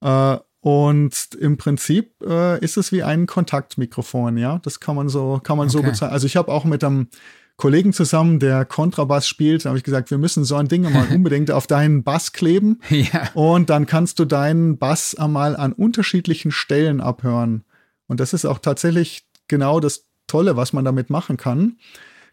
[0.00, 4.58] Äh, und im Prinzip äh, ist es wie ein Kontaktmikrofon, ja.
[4.64, 5.76] Das kann man so, kann man okay.
[5.76, 6.12] so bezeichnen.
[6.12, 7.08] Also ich habe auch mit einem
[7.56, 11.06] Kollegen zusammen, der Kontrabass spielt, da habe ich gesagt, wir müssen so ein Ding mal
[11.12, 12.80] unbedingt auf deinen Bass kleben.
[12.90, 13.30] Ja.
[13.34, 17.64] Und dann kannst du deinen Bass einmal an unterschiedlichen Stellen abhören.
[18.06, 21.78] Und das ist auch tatsächlich genau das Tolle, was man damit machen kann,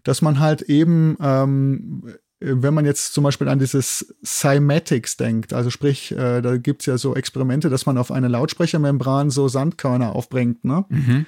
[0.04, 2.04] dass man halt eben ähm,
[2.44, 6.86] wenn man jetzt zum Beispiel an dieses Cymatics denkt, also sprich, äh, da gibt es
[6.88, 10.86] ja so Experimente, dass man auf eine Lautsprechermembran so Sandkörner aufbringt, ne?
[10.90, 11.26] Mhm.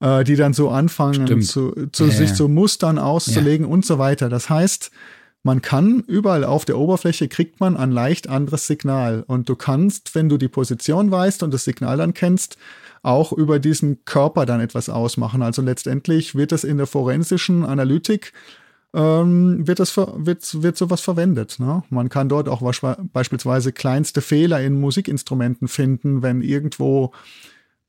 [0.00, 4.28] Äh, die dann so anfangen, zu, zu ja, sich zu Mustern auszulegen und so weiter.
[4.28, 4.92] Das heißt,
[5.42, 9.24] man kann überall auf der Oberfläche kriegt man ein leicht anderes Signal.
[9.26, 12.58] Und du kannst, wenn du die Position weißt und das Signal dann kennst,
[13.02, 15.42] auch über diesen Körper dann etwas ausmachen.
[15.42, 18.32] Also letztendlich wird es in der forensischen Analytik
[18.94, 21.56] ähm, wird, das, wird, wird sowas verwendet.
[21.58, 21.82] Ne?
[21.90, 22.62] Man kann dort auch
[23.12, 27.12] beispielsweise kleinste Fehler in Musikinstrumenten finden, wenn irgendwo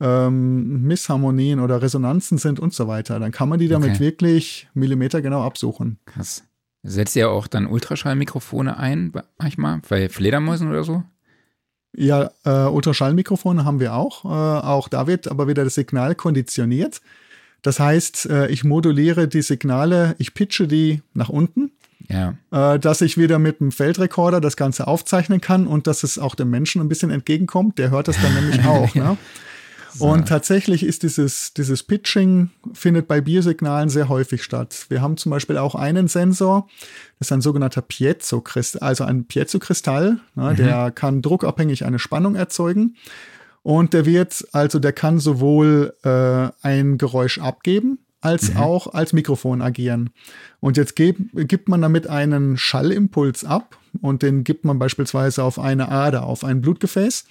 [0.00, 3.18] ähm, Missharmonien oder Resonanzen sind und so weiter.
[3.20, 4.00] Dann kann man die damit okay.
[4.00, 5.98] wirklich millimetergenau absuchen.
[6.06, 6.44] Krass.
[6.82, 11.02] Setzt ihr auch dann Ultraschallmikrofone ein, manchmal, bei Fledermäusen oder so?
[11.94, 14.24] Ja, äh, Ultraschallmikrofone haben wir auch.
[14.24, 17.02] Äh, auch da wird aber wieder das Signal konditioniert.
[17.62, 21.72] Das heißt, äh, ich moduliere die Signale, ich pitche die nach unten,
[22.08, 22.34] ja.
[22.50, 26.34] Äh, dass ich wieder mit dem Feldrekorder das Ganze aufzeichnen kann und dass es auch
[26.34, 27.78] dem Menschen ein bisschen entgegenkommt.
[27.78, 28.94] Der hört das dann nämlich auch.
[28.94, 29.16] Ne?
[29.92, 30.06] So.
[30.06, 34.86] Und tatsächlich ist dieses, dieses Pitching findet bei Biosignalen sehr häufig statt.
[34.88, 36.68] Wir haben zum Beispiel auch einen Sensor,
[37.18, 40.56] das ist ein sogenannter Piezo-Kristall, also ein Piezo-Kristall, ne, mhm.
[40.56, 42.96] der kann druckabhängig eine Spannung erzeugen.
[43.62, 48.56] Und der wird, also der kann sowohl äh, ein Geräusch abgeben, als mhm.
[48.58, 50.10] auch als Mikrofon agieren.
[50.60, 55.88] Und jetzt gibt man damit einen Schallimpuls ab und den gibt man beispielsweise auf eine
[55.88, 57.24] Ader, auf ein Blutgefäß.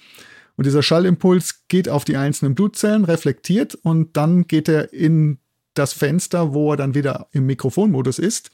[0.60, 5.38] Und dieser Schallimpuls geht auf die einzelnen Blutzellen, reflektiert und dann geht er in
[5.72, 8.50] das Fenster, wo er dann wieder im Mikrofonmodus ist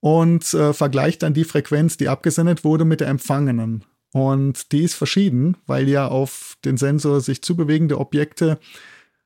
[0.00, 3.82] und äh, vergleicht dann die Frequenz, die abgesendet wurde, mit der empfangenen.
[4.12, 8.58] Und die ist verschieden, weil ja auf den Sensor sich zubewegende Objekte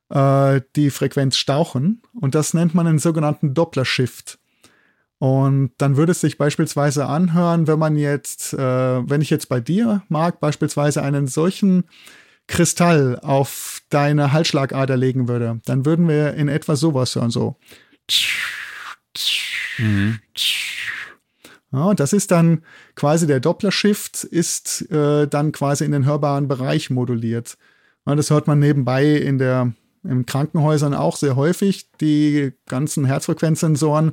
[0.08, 2.02] äh, die Frequenz stauchen.
[2.14, 4.38] Und das nennt man einen sogenannten Doppler-Shift.
[5.18, 9.60] Und dann würde es sich beispielsweise anhören, wenn man jetzt, äh, wenn ich jetzt bei
[9.60, 11.84] dir, Marc, beispielsweise einen solchen
[12.46, 17.56] Kristall auf deine Halsschlagader legen würde, dann würden wir in etwa sowas hören, so.
[19.78, 20.20] Mhm.
[21.72, 22.62] Ja, das ist dann
[22.94, 27.58] quasi der Doppler-Shift, ist äh, dann quasi in den hörbaren Bereich moduliert.
[28.06, 29.72] Ja, das hört man nebenbei in der,
[30.08, 31.90] in Krankenhäusern auch sehr häufig.
[32.00, 34.12] Die ganzen Herzfrequenzsensoren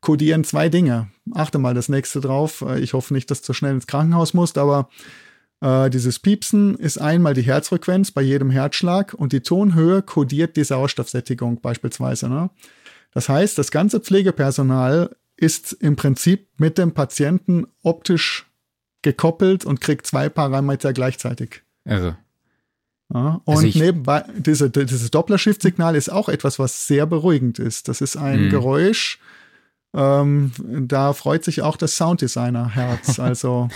[0.00, 1.08] kodieren zwei Dinge.
[1.32, 2.62] Achte mal das nächste drauf.
[2.66, 4.88] Äh, ich hoffe nicht, dass du schnell ins Krankenhaus musst, aber
[5.60, 10.64] äh, dieses Piepsen ist einmal die Herzfrequenz bei jedem Herzschlag und die Tonhöhe kodiert die
[10.64, 12.28] Sauerstoffsättigung beispielsweise.
[12.28, 12.50] Ne?
[13.12, 18.46] Das heißt, das ganze Pflegepersonal ist im Prinzip mit dem Patienten optisch
[19.02, 21.62] gekoppelt und kriegt zwei Parameter gleichzeitig.
[21.84, 22.14] Also.
[23.12, 27.88] Ja, und also nebenbei, diese, dieses Doppler-Shift-Signal ist auch etwas, was sehr beruhigend ist.
[27.88, 28.50] Das ist ein mhm.
[28.50, 29.18] Geräusch,
[29.94, 30.52] ähm,
[30.88, 33.18] da freut sich auch das Sounddesigner-Herz.
[33.18, 33.68] Also.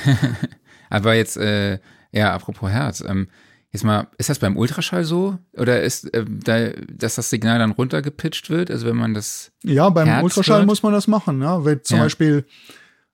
[0.90, 1.78] Aber jetzt, äh,
[2.12, 3.28] ja, apropos Herz, ähm,
[3.72, 5.36] Jetzt mal, ist das beim Ultraschall so?
[5.52, 8.70] Oder ist, äh, da, dass das Signal dann runtergepitcht wird?
[8.70, 9.52] Also wenn man das.
[9.64, 10.66] Ja, beim Herz Ultraschall hört?
[10.66, 11.42] muss man das machen.
[11.42, 11.62] Ja?
[11.62, 12.04] Wenn zum ja.
[12.04, 12.46] Beispiel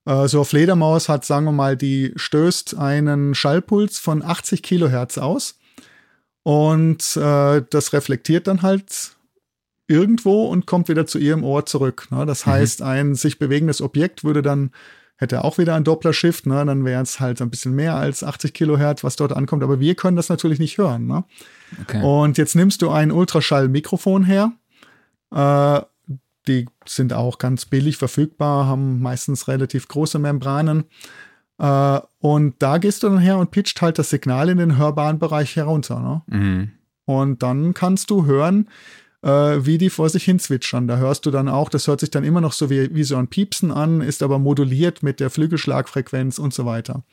[0.05, 5.17] äh, so eine Fledermaus hat, sagen wir mal, die stößt einen Schallpuls von 80 Kilohertz
[5.17, 5.59] aus.
[6.43, 9.15] Und äh, das reflektiert dann halt
[9.87, 12.07] irgendwo und kommt wieder zu ihrem Ohr zurück.
[12.11, 12.25] Ne?
[12.25, 12.51] Das mhm.
[12.51, 14.71] heißt, ein sich bewegendes Objekt würde dann
[15.17, 16.65] hätte auch wieder ein Doppler-Shift, ne?
[16.65, 19.63] dann wäre es halt ein bisschen mehr als 80 Kilohertz, was dort ankommt.
[19.63, 21.07] Aber wir können das natürlich nicht hören.
[21.07, 21.23] Ne?
[21.81, 22.01] Okay.
[22.03, 24.51] Und jetzt nimmst du ein Ultraschall-Mikrofon her.
[25.31, 25.81] Äh,
[26.47, 30.85] die sind auch ganz billig verfügbar, haben meistens relativ große Membranen.
[31.63, 35.17] Äh, und da gehst du dann her und pitcht halt das Signal in den hörbaren
[35.17, 35.99] Bereich herunter.
[35.99, 36.37] Ne?
[36.37, 36.71] Mhm.
[37.05, 38.67] Und dann kannst du hören,
[39.21, 39.29] äh,
[39.65, 40.87] wie die vor sich hin zwitschern.
[40.89, 43.15] Da hörst du dann auch, das hört sich dann immer noch so wie, wie so
[43.15, 47.03] ein Piepsen an, ist aber moduliert mit der Flügelschlagfrequenz und so weiter.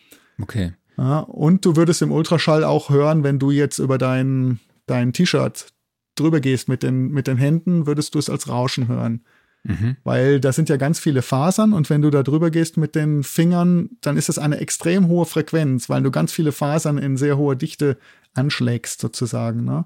[0.42, 0.72] Okay.
[0.98, 5.68] Ja, und du würdest im Ultraschall auch hören, wenn du jetzt über dein, dein T-Shirt
[6.16, 9.24] drüber gehst mit den, mit den Händen, würdest du es als Rauschen hören.
[9.62, 9.96] Mhm.
[10.04, 13.22] Weil da sind ja ganz viele Fasern und wenn du da drüber gehst mit den
[13.22, 17.36] Fingern, dann ist das eine extrem hohe Frequenz, weil du ganz viele Fasern in sehr
[17.36, 17.98] hoher Dichte
[18.34, 19.64] anschlägst sozusagen.
[19.64, 19.84] Ne?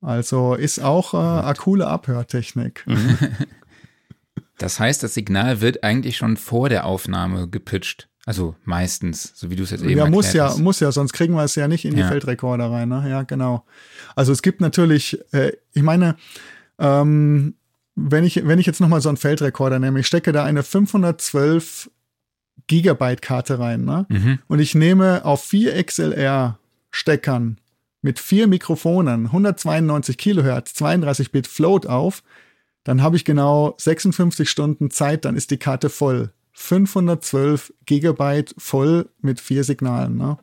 [0.00, 2.84] Also ist auch äh, eine coole Abhörtechnik.
[2.86, 3.18] Mhm.
[4.60, 8.08] Das heißt, das Signal wird eigentlich schon vor der Aufnahme gepitcht.
[8.26, 10.58] Also meistens, so wie du es jetzt eben Ja, muss ja, hast.
[10.58, 12.08] muss ja, sonst kriegen wir es ja nicht in die Ja.
[12.08, 12.88] Feldrekorder rein.
[12.88, 13.06] Ne?
[13.08, 13.64] Ja, genau.
[14.16, 16.16] Also es gibt natürlich, äh, ich meine,
[16.80, 17.54] ähm,
[17.98, 21.90] wenn ich, wenn ich jetzt nochmal so einen Feldrekorder nehme, ich stecke da eine 512
[22.66, 24.06] Gigabyte Karte rein, ne?
[24.08, 24.38] Mhm.
[24.46, 26.58] Und ich nehme auf vier XLR
[26.90, 27.58] Steckern
[28.02, 32.22] mit vier Mikrofonen 192 Kilohertz, 32 Bit Float auf,
[32.84, 36.32] dann habe ich genau 56 Stunden Zeit, dann ist die Karte voll.
[36.52, 40.16] 512 Gigabyte voll mit vier Signalen.
[40.16, 40.38] Ne?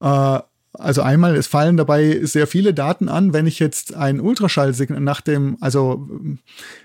[0.00, 0.40] Äh,
[0.78, 5.20] also einmal, es fallen dabei sehr viele Daten an, wenn ich jetzt ein Ultraschallsignal nach
[5.20, 6.08] dem, also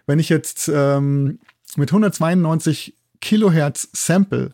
[0.05, 1.39] wenn ich jetzt ähm,
[1.75, 4.53] mit 192 Kilohertz Sample,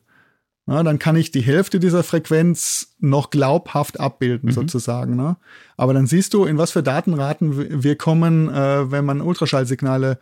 [0.65, 5.15] na, dann kann ich die Hälfte dieser Frequenz noch glaubhaft abbilden, sozusagen.
[5.15, 5.35] Ne?
[5.77, 10.19] Aber dann siehst du, in was für Datenraten wir kommen, äh, wenn man Ultraschallsignale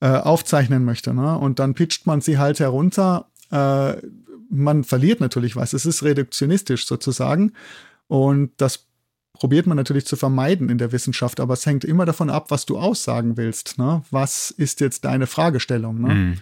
[0.00, 1.12] äh, aufzeichnen möchte.
[1.12, 1.36] Ne?
[1.36, 3.26] Und dann pitcht man sie halt herunter.
[3.50, 3.96] Äh,
[4.48, 5.74] man verliert natürlich was.
[5.74, 7.52] Es ist reduktionistisch sozusagen.
[8.10, 8.88] Und das
[9.34, 12.66] probiert man natürlich zu vermeiden in der Wissenschaft, aber es hängt immer davon ab, was
[12.66, 13.78] du aussagen willst.
[13.78, 14.02] Ne?
[14.10, 16.00] Was ist jetzt deine Fragestellung?
[16.00, 16.14] Ne?
[16.14, 16.36] Mhm.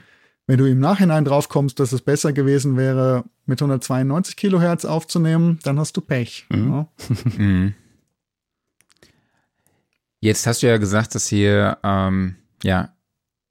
[0.46, 5.58] Wenn du im Nachhinein drauf kommst, dass es besser gewesen wäre, mit 192 Kilohertz aufzunehmen,
[5.62, 6.46] dann hast du Pech.
[6.48, 6.70] Mhm.
[6.70, 6.88] Ne?
[7.36, 7.74] Mhm.
[10.20, 12.92] Jetzt hast du ja gesagt, dass ihr ähm, ja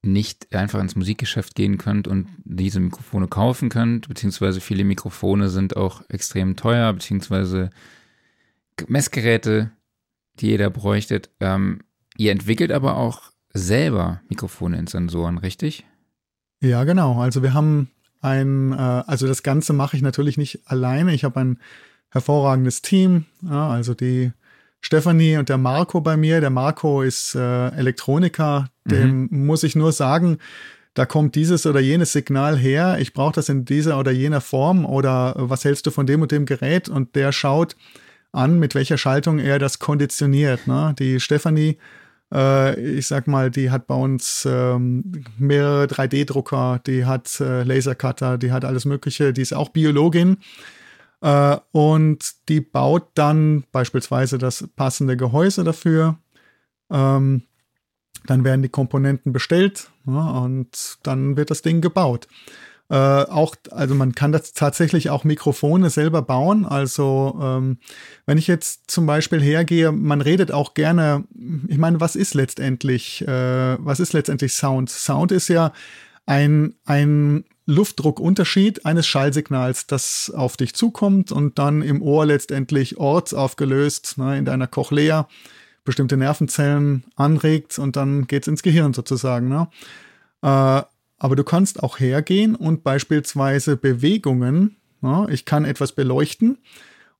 [0.02, 5.76] nicht einfach ins Musikgeschäft gehen könnt und diese Mikrofone kaufen könnt, beziehungsweise viele Mikrofone sind
[5.76, 7.70] auch extrem teuer, beziehungsweise
[8.88, 9.70] Messgeräte,
[10.40, 11.22] die jeder bräuchte.
[11.40, 11.80] Ähm,
[12.16, 15.84] ihr entwickelt aber auch selber Mikrofone in Sensoren, richtig?
[16.60, 17.20] Ja, genau.
[17.20, 21.14] Also wir haben ein, äh, also das Ganze mache ich natürlich nicht alleine.
[21.14, 21.58] Ich habe ein
[22.10, 23.26] hervorragendes Team.
[23.42, 24.32] Ja, also die
[24.80, 26.40] Stefanie und der Marco bei mir.
[26.40, 28.70] Der Marco ist äh, Elektroniker.
[28.84, 30.38] Dem muss ich nur sagen,
[30.94, 32.96] da kommt dieses oder jenes Signal her.
[33.00, 34.86] Ich brauche das in dieser oder jener Form.
[34.86, 36.88] Oder was hältst du von dem und dem Gerät?
[36.88, 37.76] Und der schaut
[38.32, 40.66] an, mit welcher Schaltung er das konditioniert.
[40.66, 40.94] Ne?
[40.98, 41.78] Die Stefanie
[42.32, 48.38] äh, ich sag mal, die hat bei uns ähm, mehrere 3D-Drucker, die hat äh, Lasercutter,
[48.38, 50.38] die hat alles Mögliche, die ist auch Biologin
[51.20, 56.18] äh, und die baut dann beispielsweise das passende Gehäuse dafür.
[56.90, 57.42] Ähm,
[58.26, 62.28] dann werden die Komponenten bestellt ja, und dann wird das Ding gebaut.
[62.90, 66.64] Äh, auch, also man kann das tatsächlich auch Mikrofone selber bauen.
[66.64, 67.78] Also ähm,
[68.24, 71.24] wenn ich jetzt zum Beispiel hergehe, man redet auch gerne,
[71.68, 74.88] ich meine, was ist letztendlich, äh, was ist letztendlich Sound?
[74.88, 75.72] Sound ist ja
[76.24, 84.16] ein, ein Luftdruckunterschied eines Schallsignals, das auf dich zukommt und dann im Ohr letztendlich ortsaufgelöst
[84.16, 85.28] ne, in deiner Cochlea
[85.84, 89.48] bestimmte Nervenzellen anregt und dann geht's ins Gehirn sozusagen.
[89.48, 89.68] Ne?
[90.42, 90.82] Äh,
[91.18, 96.58] aber du kannst auch hergehen und beispielsweise Bewegungen, ja, ich kann etwas beleuchten.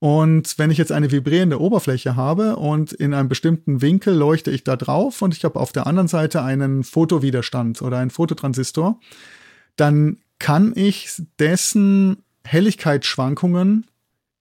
[0.01, 4.63] Und wenn ich jetzt eine vibrierende Oberfläche habe und in einem bestimmten Winkel leuchte ich
[4.63, 9.01] da drauf und ich habe auf der anderen Seite einen Fotowiderstand oder einen Fototransistor,
[9.75, 13.87] dann kann ich dessen Helligkeitsschwankungen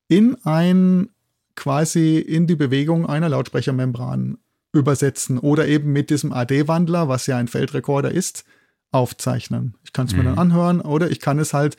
[0.07, 1.09] in ein
[1.55, 4.37] quasi in die Bewegung einer Lautsprechermembran
[4.73, 8.45] übersetzen oder eben mit diesem AD-Wandler, was ja ein Feldrekorder ist,
[8.91, 9.75] aufzeichnen.
[9.83, 10.25] Ich kann es mir Mhm.
[10.25, 11.77] dann anhören oder ich kann es halt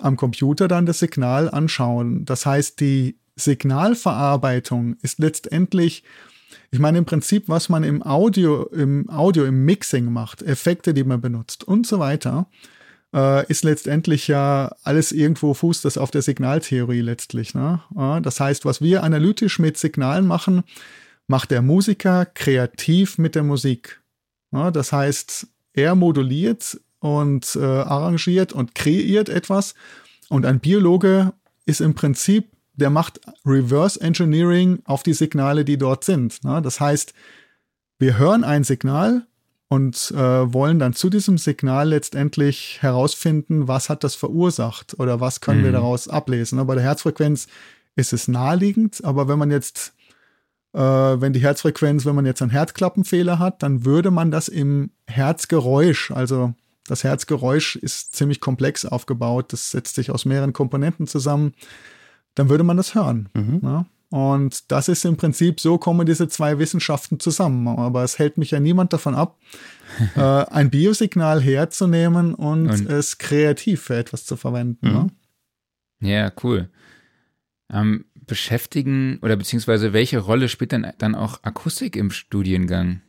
[0.00, 2.24] am Computer dann das Signal anschauen.
[2.24, 6.04] Das heißt, die Signalverarbeitung ist letztendlich,
[6.70, 11.04] ich meine im Prinzip, was man im Audio, im Audio, im Mixing macht, Effekte, die
[11.04, 12.46] man benutzt und so weiter,
[13.14, 17.54] äh, ist letztendlich ja alles irgendwo fußt das auf der Signaltheorie letztlich.
[17.54, 17.80] Ne?
[17.96, 20.62] Ja, das heißt, was wir analytisch mit Signalen machen,
[21.26, 24.00] macht der Musiker kreativ mit der Musik.
[24.52, 25.46] Ja, das heißt,
[25.80, 29.74] er moduliert und äh, arrangiert und kreiert etwas.
[30.28, 31.32] Und ein Biologe
[31.66, 36.42] ist im Prinzip, der macht Reverse Engineering auf die Signale, die dort sind.
[36.44, 36.60] Ne?
[36.62, 37.12] Das heißt,
[37.98, 39.26] wir hören ein Signal
[39.68, 45.40] und äh, wollen dann zu diesem Signal letztendlich herausfinden, was hat das verursacht oder was
[45.40, 45.74] können wir Mhm.
[45.74, 46.58] daraus ablesen.
[46.58, 46.64] Ne?
[46.64, 47.46] Bei der Herzfrequenz
[47.96, 49.92] ist es naheliegend, aber wenn man jetzt
[50.72, 54.90] äh, wenn die Herzfrequenz, wenn man jetzt einen Herzklappenfehler hat, dann würde man das im
[55.06, 56.54] Herzgeräusch, also
[56.86, 61.54] das Herzgeräusch ist ziemlich komplex aufgebaut, das setzt sich aus mehreren Komponenten zusammen,
[62.34, 63.28] dann würde man das hören.
[63.34, 63.60] Mhm.
[63.62, 63.86] Ne?
[64.10, 67.68] Und das ist im Prinzip, so kommen diese zwei Wissenschaften zusammen.
[67.68, 69.38] Aber es hält mich ja niemand davon ab,
[70.16, 74.88] äh, ein Biosignal herzunehmen und, Und- es kreativ für etwas zu verwenden.
[74.88, 74.92] Mhm.
[74.92, 75.06] Ne?
[76.10, 76.70] Ja, cool.
[77.72, 83.02] Ähm, beschäftigen oder beziehungsweise welche Rolle spielt denn dann auch Akustik im Studiengang?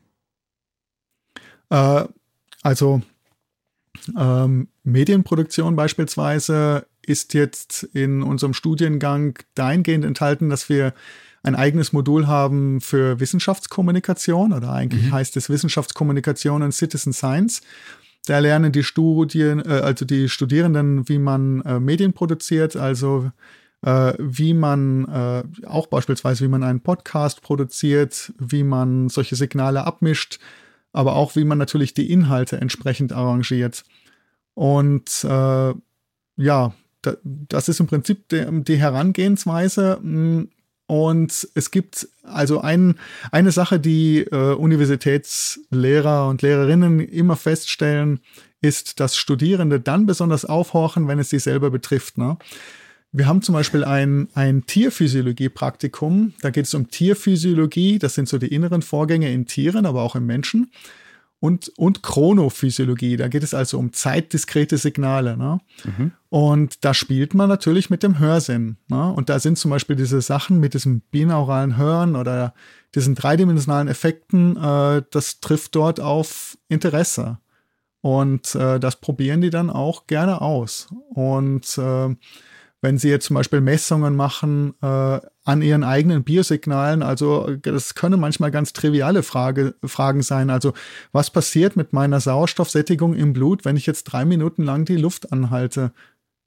[1.70, 2.04] Äh,
[2.62, 3.02] also
[4.18, 10.94] Ähm, Medienproduktion beispielsweise ist jetzt in unserem Studiengang dahingehend enthalten, dass wir
[11.44, 15.12] ein eigenes Modul haben für Wissenschaftskommunikation oder eigentlich mhm.
[15.12, 17.62] heißt es Wissenschaftskommunikation und Citizen Science.
[18.28, 23.32] Da lernen die Studien, äh, also die Studierenden, wie man äh, Medien produziert, also
[23.84, 29.86] äh, wie man äh, auch beispielsweise, wie man einen Podcast produziert, wie man solche Signale
[29.86, 30.40] abmischt,
[30.94, 33.84] aber auch wie man natürlich die Inhalte entsprechend arrangiert.
[34.54, 35.74] Und äh,
[36.38, 40.00] ja, da, das ist im Prinzip die, die Herangehensweise.
[40.88, 42.96] Und es gibt also ein,
[43.32, 48.20] eine Sache, die äh, Universitätslehrer und Lehrerinnen immer feststellen,
[48.62, 52.18] ist, dass Studierende dann besonders aufhorchen, wenn es sie selber betrifft.
[52.18, 52.38] Ne?
[53.12, 56.34] Wir haben zum Beispiel ein, ein Tierphysiologie-Praktikum.
[56.42, 58.00] Da geht es um Tierphysiologie.
[58.00, 60.72] Das sind so die inneren Vorgänge in Tieren, aber auch im Menschen
[61.42, 63.18] und, und Chronophysiologie.
[63.18, 65.36] Da geht es also um zeitdiskrete Signale.
[65.36, 65.60] Ne?
[65.84, 66.12] Mhm.
[66.30, 68.78] Und da spielt man natürlich mit dem Hörsinn.
[68.88, 69.12] Ne?
[69.12, 72.54] Und da sind zum Beispiel diese Sachen mit diesem binauralen Hören oder
[72.94, 77.40] diesen dreidimensionalen Effekten, äh, das trifft dort auf Interesse.
[78.02, 80.90] Und äh, das probieren die dann auch gerne aus.
[81.10, 82.16] Und äh,
[82.82, 88.20] wenn sie jetzt zum Beispiel Messungen machen äh, an ihren eigenen Biosignalen, also das können
[88.20, 90.50] manchmal ganz triviale Frage, Fragen sein.
[90.50, 90.74] Also
[91.12, 95.32] was passiert mit meiner Sauerstoffsättigung im Blut, wenn ich jetzt drei Minuten lang die Luft
[95.32, 95.94] anhalte?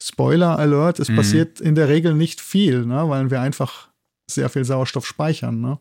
[0.02, 1.16] Spoiler Alert, es mhm.
[1.16, 3.88] passiert in der Regel nicht viel, ne, weil wir einfach
[4.28, 5.60] sehr viel Sauerstoff speichern.
[5.60, 5.78] Ne?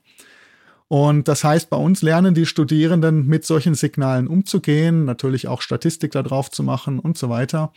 [0.87, 6.11] Und das heißt, bei uns lernen die Studierenden mit solchen Signalen umzugehen, natürlich auch Statistik
[6.11, 7.73] darauf zu machen und so weiter.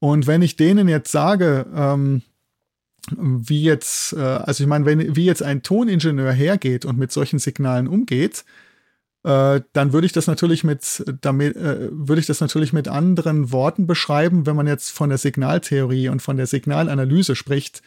[0.00, 2.22] Und wenn ich denen jetzt sage, ähm,
[3.16, 7.38] wie jetzt, äh, also ich meine, wenn wie jetzt ein Toningenieur hergeht und mit solchen
[7.38, 8.44] Signalen umgeht,
[9.24, 13.52] äh, dann würde ich das natürlich mit damit äh, würde ich das natürlich mit anderen
[13.52, 17.82] Worten beschreiben, wenn man jetzt von der Signaltheorie und von der Signalanalyse spricht,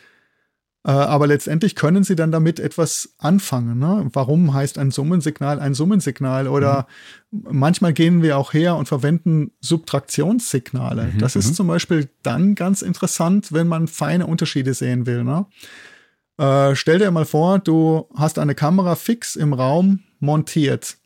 [0.90, 3.80] aber letztendlich können sie dann damit etwas anfangen.
[3.80, 4.10] Ne?
[4.12, 6.48] Warum heißt ein Summensignal ein Summensignal?
[6.50, 6.88] Oder
[7.32, 7.48] mhm.
[7.52, 11.12] manchmal gehen wir auch her und verwenden Subtraktionssignale.
[11.14, 11.20] Mhm.
[11.20, 11.54] Das ist mhm.
[11.54, 15.24] zum Beispiel dann ganz interessant, wenn man feine Unterschiede sehen will.
[15.24, 15.46] Ne?
[16.38, 20.98] Äh, stell dir mal vor, du hast eine Kamera fix im Raum montiert.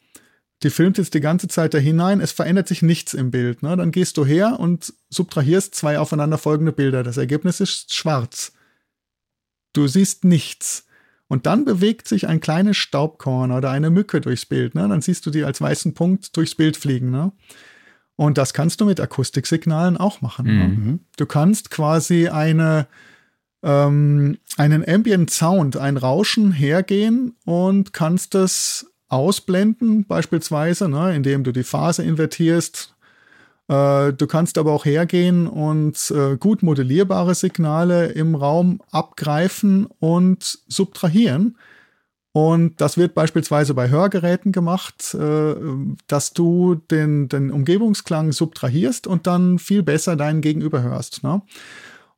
[0.63, 3.61] Die filmt jetzt die ganze Zeit da hinein, es verändert sich nichts im Bild.
[3.61, 3.77] Ne?
[3.77, 7.03] Dann gehst du her und subtrahierst zwei aufeinanderfolgende Bilder.
[7.03, 8.53] Das Ergebnis ist schwarz.
[9.77, 10.87] Du siehst nichts.
[11.27, 14.75] Und dann bewegt sich ein kleines Staubkorn oder eine Mücke durchs Bild.
[14.75, 14.87] Ne?
[14.87, 17.11] Dann siehst du die als weißen Punkt durchs Bild fliegen.
[17.11, 17.31] Ne?
[18.15, 20.45] Und das kannst du mit Akustiksignalen auch machen.
[20.45, 20.67] Ne?
[20.67, 20.85] Mhm.
[20.85, 20.99] Ne?
[21.17, 22.87] Du kannst quasi eine,
[23.61, 31.53] ähm, einen Ambient Sound, ein Rauschen hergehen und kannst das ausblenden, beispielsweise, ne, indem du
[31.53, 32.96] die Phase invertierst
[33.67, 40.59] äh, du kannst aber auch hergehen und äh, gut modellierbare Signale im Raum abgreifen und
[40.67, 41.57] subtrahieren.
[42.31, 45.55] Und das wird beispielsweise bei Hörgeräten gemacht, äh,
[46.07, 51.23] dass du den, den Umgebungsklang subtrahierst und dann viel besser deinen Gegenüber hörst.
[51.23, 51.41] Ne?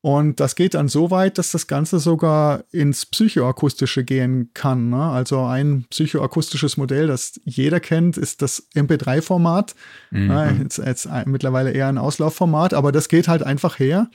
[0.01, 4.89] Und das geht dann so weit, dass das Ganze sogar ins Psychoakustische gehen kann.
[4.89, 5.01] Ne?
[5.01, 9.75] Also ein psychoakustisches Modell, das jeder kennt, ist das MP3-Format.
[10.11, 10.27] Mhm.
[10.27, 10.59] Ne?
[10.63, 14.09] Jetzt, jetzt mittlerweile eher ein Auslaufformat, aber das geht halt einfach her.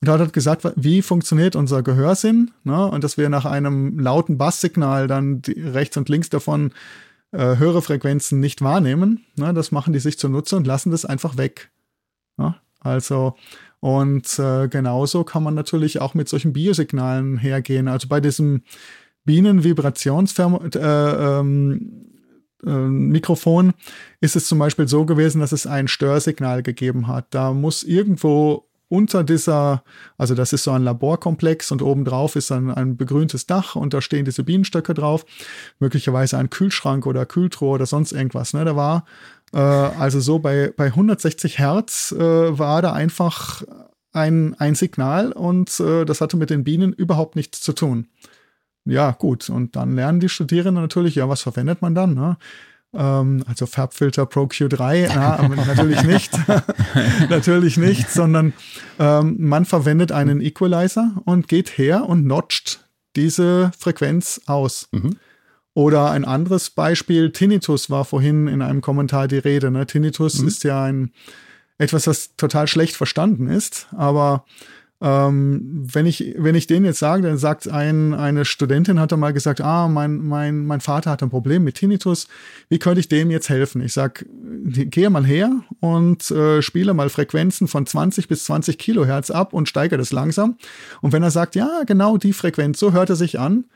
[0.00, 2.52] Und da hat er gesagt, wie funktioniert unser Gehörsinn?
[2.64, 2.86] Ne?
[2.86, 6.72] Und dass wir nach einem lauten Basssignal dann rechts und links davon
[7.32, 9.26] äh, höhere Frequenzen nicht wahrnehmen.
[9.36, 9.52] Ne?
[9.52, 11.70] Das machen die sich zunutze und lassen das einfach weg.
[12.38, 12.54] Ne?
[12.80, 13.34] Also
[13.80, 17.88] und äh, genauso kann man natürlich auch mit solchen Biosignalen hergehen.
[17.88, 18.62] Also bei diesem
[19.24, 20.74] Bienenvibrationsmikrofon
[22.64, 23.74] äh, ähm,
[24.20, 27.26] äh, ist es zum Beispiel so gewesen, dass es ein Störsignal gegeben hat.
[27.30, 29.84] Da muss irgendwo unter dieser,
[30.16, 34.00] also das ist so ein Laborkomplex und obendrauf ist dann ein begrüntes Dach und da
[34.00, 35.26] stehen diese Bienenstöcke drauf,
[35.78, 38.54] möglicherweise ein Kühlschrank oder Kühltruhe oder sonst irgendwas.
[38.54, 38.64] Ne?
[38.64, 39.04] Da war
[39.52, 43.62] äh, also so bei, bei 160 Hertz äh, war da einfach
[44.12, 48.08] ein, ein Signal und äh, das hatte mit den Bienen überhaupt nichts zu tun.
[48.84, 49.50] Ja, gut.
[49.50, 52.14] Und dann lernen die Studierenden natürlich, ja, was verwendet man dann?
[52.14, 52.38] Ne?
[52.94, 56.32] Ähm, also Farbfilter Pro Q3, na, natürlich nicht.
[57.28, 58.54] natürlich nicht, sondern
[58.98, 64.88] ähm, man verwendet einen Equalizer und geht her und notcht diese Frequenz aus.
[64.92, 65.16] Mhm.
[65.78, 69.70] Oder ein anderes Beispiel, Tinnitus war vorhin in einem Kommentar die Rede.
[69.70, 69.86] Ne?
[69.86, 70.48] Tinnitus mhm.
[70.48, 71.12] ist ja ein
[71.78, 74.44] etwas, das total schlecht verstanden ist, aber
[75.00, 79.32] Ähm, wenn ich, wenn ich denen jetzt sage, dann sagt ein, eine Studentin hat mal
[79.32, 82.26] gesagt, ah, mein, mein, mein Vater hat ein Problem mit Tinnitus.
[82.68, 83.80] Wie könnte ich dem jetzt helfen?
[83.80, 84.26] Ich sag,
[84.64, 89.68] gehe mal her und äh, spiele mal Frequenzen von 20 bis 20 Kilohertz ab und
[89.68, 90.56] steigere das langsam.
[91.00, 93.66] Und wenn er sagt, ja, genau die Frequenz, so hört er sich an,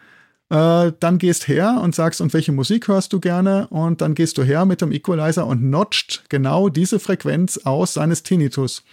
[0.53, 3.67] äh, dann gehst her und sagst, und welche Musik hörst du gerne?
[3.69, 8.23] Und dann gehst du her mit dem Equalizer und notcht genau diese Frequenz aus seines
[8.23, 8.85] Tinnitus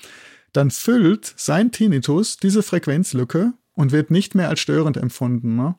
[0.53, 5.55] dann füllt sein Tinnitus diese Frequenzlücke und wird nicht mehr als störend empfunden.
[5.55, 5.76] Ne?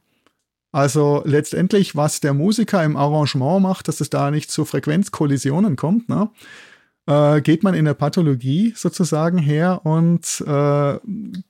[0.72, 6.08] Also letztendlich, was der Musiker im Arrangement macht, dass es da nicht zu Frequenzkollisionen kommt,
[6.08, 6.30] ne?
[7.11, 10.98] Äh, geht man in der Pathologie sozusagen her und äh,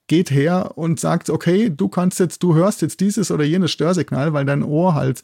[0.06, 4.32] geht her und sagt, okay, du kannst jetzt, du hörst jetzt dieses oder jenes Störsignal,
[4.32, 5.22] weil dein Ohr halt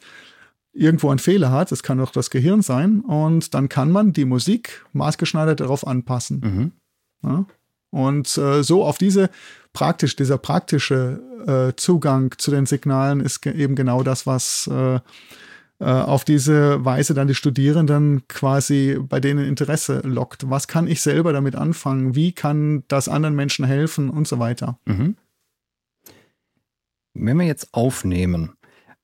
[0.73, 4.25] irgendwo einen Fehler hat, das kann auch das Gehirn sein, und dann kann man die
[4.25, 6.39] Musik maßgeschneidert darauf anpassen.
[6.43, 6.71] Mhm.
[7.23, 7.45] Ja?
[7.89, 9.31] Und äh, so auf diese
[9.73, 14.99] praktisch, dieser praktische äh, Zugang zu den Signalen ist ge eben genau das, was äh,
[15.79, 20.49] auf diese Weise dann die Studierenden quasi bei denen Interesse lockt.
[20.49, 22.15] Was kann ich selber damit anfangen?
[22.15, 24.79] Wie kann das anderen Menschen helfen und so weiter?
[24.85, 25.17] Mhm.
[27.13, 28.53] Wenn wir jetzt aufnehmen,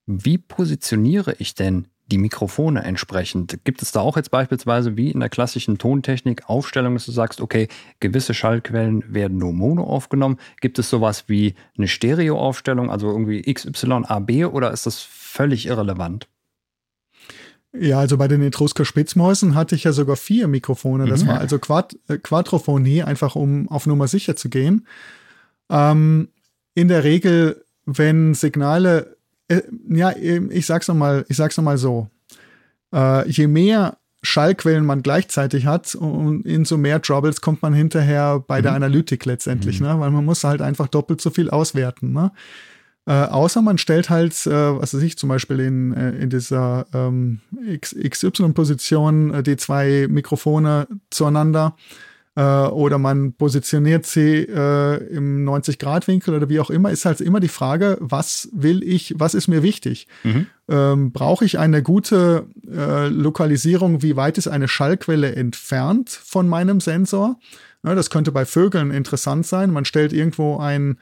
[0.06, 3.64] wie positioniere ich denn die Mikrofone entsprechend.
[3.64, 7.40] Gibt es da auch jetzt beispielsweise wie in der klassischen Tontechnik Aufstellung, dass du sagst,
[7.40, 7.70] okay,
[8.00, 10.38] gewisse Schallquellen werden nur Mono aufgenommen?
[10.60, 16.28] Gibt es sowas wie eine Stereoaufstellung, also irgendwie XYAB oder ist das völlig irrelevant?
[17.78, 21.08] Ja, also bei den Etrusker Spitzmäusen hatte ich ja sogar vier Mikrofone.
[21.08, 21.30] Das mhm.
[21.30, 24.88] war also Quad äh, Quadrophonie, einfach um auf Nummer sicher zu gehen.
[25.70, 26.30] Ähm,
[26.76, 29.18] in der Regel, wenn Signale
[29.48, 32.10] äh, ja, ich sag's nochmal, ich sag's nochmal so.
[32.94, 38.44] Äh, je mehr Schallquellen man gleichzeitig hat, und in so mehr Troubles kommt man hinterher
[38.46, 38.64] bei mhm.
[38.64, 39.88] der Analytik letztendlich, mhm.
[39.88, 40.00] ne?
[40.00, 42.14] weil man muss halt einfach doppelt so viel auswerten.
[42.14, 42.32] Ne?
[43.06, 46.86] Äh, außer man stellt halt, äh, was weiß ich, zum Beispiel in, äh, in dieser
[46.94, 47.42] ähm,
[47.80, 51.76] XY-Position äh, die zwei Mikrofone zueinander
[52.36, 57.40] äh, oder man positioniert sie äh, im 90-Grad-Winkel oder wie auch immer, ist halt immer
[57.40, 60.08] die Frage, was will ich, was ist mir wichtig?
[60.24, 60.48] Mhm.
[60.70, 66.80] Ähm, Brauche ich eine gute äh, Lokalisierung, wie weit ist eine Schallquelle entfernt von meinem
[66.80, 67.38] Sensor?
[67.84, 69.72] Ja, das könnte bei Vögeln interessant sein.
[69.72, 70.98] Man stellt irgendwo ein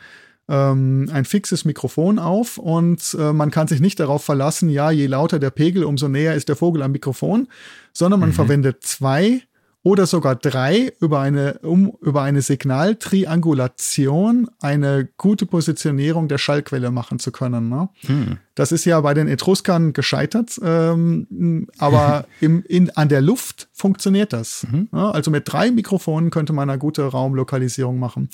[0.52, 5.08] ähm, ein fixes Mikrofon auf und äh, man kann sich nicht darauf verlassen, ja, je
[5.08, 7.48] lauter der Pegel, umso näher ist der Vogel am Mikrofon,
[7.94, 8.34] sondern man mhm.
[8.34, 9.44] verwendet zwei
[9.84, 17.18] oder sogar drei über eine, um über eine Signaltriangulation eine gute Positionierung der Schallquelle machen
[17.18, 17.70] zu können.
[17.70, 17.90] Ne?
[18.06, 18.38] Hm.
[18.54, 24.34] Das ist ja bei den Etruskern gescheitert, ähm, aber im, in, an der Luft funktioniert
[24.34, 24.68] das.
[24.70, 24.90] Mhm.
[24.92, 25.14] Ne?
[25.14, 28.30] Also mit drei Mikrofonen könnte man eine gute Raumlokalisierung machen.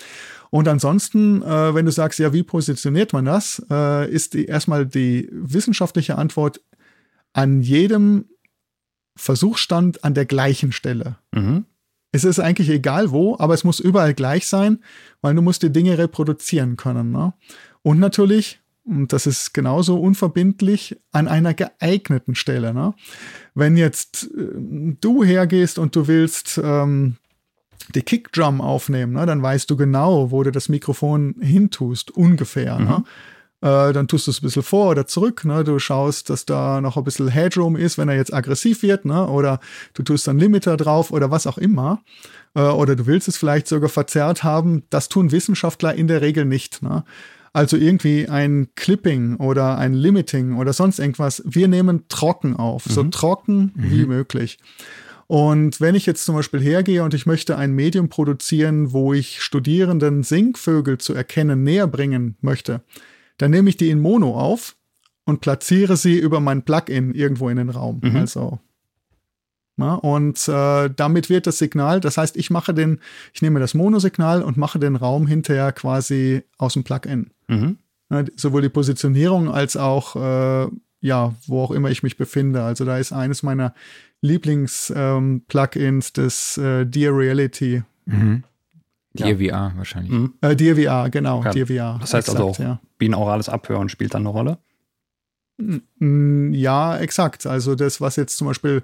[0.49, 4.85] Und ansonsten, äh, wenn du sagst, ja, wie positioniert man das, äh, ist die, erstmal
[4.85, 6.59] die wissenschaftliche Antwort
[7.31, 8.25] an jedem
[9.17, 11.17] Versuchsstand an der gleichen Stelle.
[11.33, 11.65] Mhm.
[12.11, 14.79] Es ist eigentlich egal wo, aber es muss überall gleich sein,
[15.21, 17.11] weil du musst die Dinge reproduzieren können.
[17.11, 17.33] Ne?
[17.81, 22.73] Und natürlich, und das ist genauso unverbindlich, an einer geeigneten Stelle.
[22.73, 22.93] Ne?
[23.53, 27.17] Wenn jetzt äh, du hergehst und du willst ähm,
[27.93, 32.79] die Kickdrum aufnehmen, ne, dann weißt du genau, wo du das Mikrofon hintust, ungefähr.
[32.79, 32.85] Ne?
[32.85, 32.89] Mhm.
[32.89, 33.03] Ne?
[33.61, 35.43] Äh, dann tust du es ein bisschen vor oder zurück.
[35.43, 35.63] Ne?
[35.63, 39.05] Du schaust, dass da noch ein bisschen Headroom ist, wenn er jetzt aggressiv wird.
[39.05, 39.27] Ne?
[39.27, 39.59] Oder
[39.93, 42.01] du tust dann Limiter drauf oder was auch immer.
[42.55, 44.83] Äh, oder du willst es vielleicht sogar verzerrt haben.
[44.89, 46.83] Das tun Wissenschaftler in der Regel nicht.
[46.83, 47.03] Ne?
[47.51, 51.41] Also irgendwie ein Clipping oder ein Limiting oder sonst irgendwas.
[51.43, 52.91] Wir nehmen trocken auf, mhm.
[52.93, 53.91] so trocken mhm.
[53.91, 54.59] wie möglich.
[55.25, 59.41] Und wenn ich jetzt zum Beispiel hergehe und ich möchte ein Medium produzieren, wo ich
[59.41, 62.81] Studierenden Singvögel zu erkennen näher bringen möchte,
[63.37, 64.75] dann nehme ich die in Mono auf
[65.25, 67.99] und platziere sie über mein Plugin irgendwo in den Raum.
[68.03, 68.15] Mhm.
[68.15, 68.59] Also
[69.79, 72.99] na, und äh, damit wird das Signal, das heißt, ich mache den,
[73.31, 77.29] ich nehme das Mono-Signal und mache den Raum hinterher quasi aus dem Plugin.
[77.47, 77.77] Mhm.
[78.09, 80.67] Na, sowohl die Positionierung als auch, äh,
[81.01, 82.63] ja, wo auch immer ich mich befinde.
[82.63, 83.75] Also da ist eines meiner
[84.21, 87.83] Lieblings-Plugins ähm, das äh, Dear Reality.
[88.05, 88.43] Mhm.
[89.19, 89.73] Ja.
[89.75, 90.11] wahrscheinlich.
[90.11, 90.33] Mhm.
[90.41, 91.51] Äh, DVR, genau, ja.
[91.51, 91.97] DVR.
[91.99, 92.79] Das heißt exakt, also, ja.
[92.97, 94.57] binaurales Abhören spielt dann eine Rolle?
[95.99, 97.47] Ja, exakt.
[97.47, 98.83] Also das, was jetzt zum Beispiel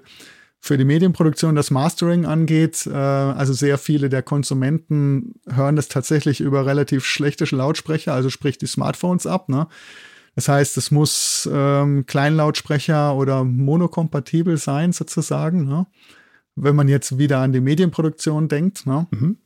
[0.58, 6.40] für die Medienproduktion das Mastering angeht, äh, also sehr viele der Konsumenten hören das tatsächlich
[6.40, 9.50] über relativ schlechte Lautsprecher, also sprich die Smartphones ab.
[9.50, 9.68] Ne?
[10.34, 15.66] Das heißt, es muss ähm, Kleinlautsprecher oder monokompatibel sein sozusagen.
[15.66, 15.86] Ne?
[16.56, 18.86] Wenn man jetzt wieder an die Medienproduktion denkt.
[18.86, 19.06] Ne?
[19.10, 19.36] Mhm.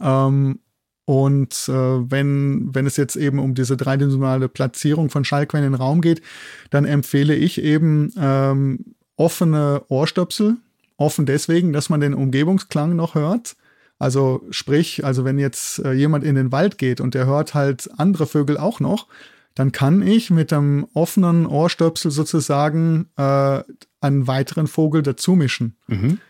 [0.00, 0.60] Ähm,
[1.04, 5.80] und äh, wenn, wenn es jetzt eben um diese dreidimensionale Platzierung von Schallquellen in den
[5.80, 6.20] Raum geht,
[6.68, 10.56] dann empfehle ich eben ähm, offene Ohrstöpsel.
[10.98, 13.56] Offen deswegen, dass man den Umgebungsklang noch hört.
[13.98, 17.88] Also sprich, also wenn jetzt äh, jemand in den Wald geht und der hört halt
[17.96, 19.06] andere Vögel auch noch,
[19.54, 23.62] dann kann ich mit einem offenen Ohrstöpsel sozusagen äh,
[24.00, 25.76] einen weiteren Vogel dazu mischen.
[25.88, 26.20] Mhm.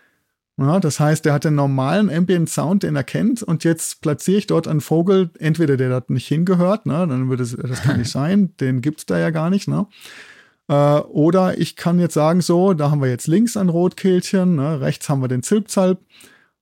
[0.59, 4.39] Ja, das heißt, er hat den normalen Ambient Sound, den er kennt, und jetzt platziere
[4.39, 7.99] ich dort einen Vogel, entweder der dort nicht hingehört, ne, dann würde es, das kann
[7.99, 9.87] nicht sein, den gibt es da ja gar nicht, ne?
[10.67, 14.81] Äh, oder ich kann jetzt sagen, so, da haben wir jetzt links ein Rotkehlchen, ne,
[14.81, 16.01] rechts haben wir den Zilpzalp,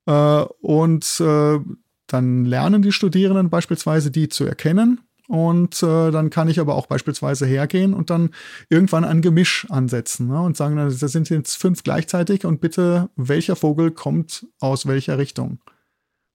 [0.05, 1.59] äh, und äh,
[2.07, 6.87] dann lernen die Studierenden beispielsweise die zu erkennen und äh, dann kann ich aber auch
[6.87, 8.31] beispielsweise hergehen und dann
[8.69, 10.41] irgendwann ein Gemisch ansetzen ne?
[10.41, 15.59] und sagen, da sind jetzt fünf gleichzeitig und bitte, welcher Vogel kommt aus welcher Richtung?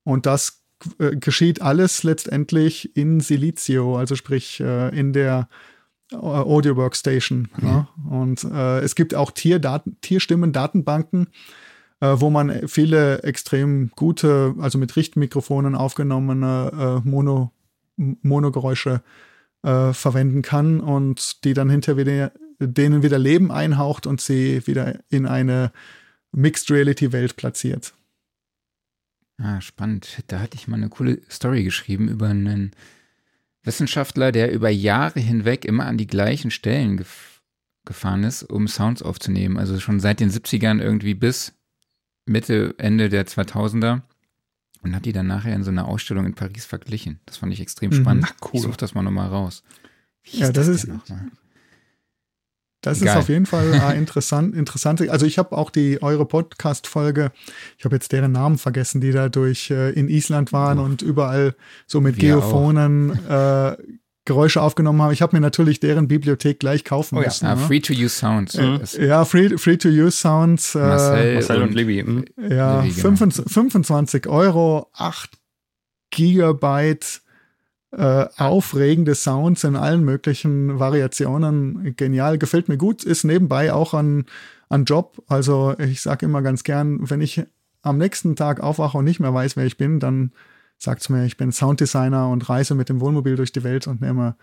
[0.04, 0.64] Und das
[1.00, 5.48] äh, geschieht alles letztendlich in Silizio, also sprich äh, in der
[6.12, 7.50] äh, Audio Workstation.
[7.58, 7.68] Mhm.
[7.68, 7.88] Ne?
[8.10, 11.28] Und äh, es gibt auch Tierdaten, Tierstimmen-Datenbanken,
[12.02, 17.52] äh, wo man viele extrem gute, also mit Richtmikrofonen aufgenommene Mono
[18.22, 19.02] Monogeräusche
[19.64, 25.00] äh, verwenden kann und die dann hinterher wieder, denen wieder Leben einhaucht und sie wieder
[25.10, 25.72] in eine
[26.32, 27.94] Mixed Reality Welt platziert.
[29.38, 30.24] Ah, spannend.
[30.28, 32.72] Da hatte ich mal eine coole Story geschrieben über einen
[33.64, 37.30] Wissenschaftler, der über Jahre hinweg immer an die gleichen Stellen gef
[37.84, 39.58] gefahren ist, um Sounds aufzunehmen.
[39.58, 41.54] Also schon seit den 70ern irgendwie bis
[42.28, 44.04] Mitte, Ende der 2000er
[44.84, 47.20] und hat die dann nachher in so einer Ausstellung in Paris verglichen.
[47.26, 48.24] Das fand ich extrem spannend.
[48.24, 48.52] Mhm, cool.
[48.56, 49.64] Ich suche das mal nochmal raus.
[50.24, 50.88] Wie ja, das, das ist.
[52.84, 53.10] Das Geil.
[53.10, 55.08] ist auf jeden Fall äh, interessant, interessant.
[55.08, 57.32] Also ich habe auch die eure Podcast-Folge,
[57.78, 60.84] ich habe jetzt deren Namen vergessen, die da durch äh, in Island waren oh.
[60.84, 61.56] und überall
[61.86, 63.78] so mit Wir Geophonen äh,
[64.26, 65.14] Geräusche aufgenommen haben.
[65.14, 67.46] Ich habe mir natürlich deren Bibliothek gleich kaufen oh, müssen.
[67.46, 67.62] Ja, ne?
[67.62, 68.56] Free to Use Sounds.
[68.56, 70.76] Äh, ja, Free, free to Use Sounds.
[70.76, 72.04] Äh, Marcel, Marcel und, und Libby.
[72.04, 72.26] Mhm.
[72.38, 73.16] Ja, Libby, genau.
[73.16, 75.32] 25, Euro, 8
[76.12, 77.22] Gigabyte
[77.92, 81.96] äh, aufregende Sounds in allen möglichen Variationen.
[81.98, 83.04] Genial, gefällt mir gut.
[83.04, 84.26] Ist nebenbei auch ein,
[84.70, 85.24] ein Job.
[85.28, 87.44] Also ich sage immer ganz gern, wenn ich
[87.82, 90.32] am nächsten Tag aufwache und nicht mehr weiß, wer ich bin, dann
[90.82, 94.36] sagt mir, ich bin Sounddesigner und reise mit dem Wohnmobil durch die Welt und nehme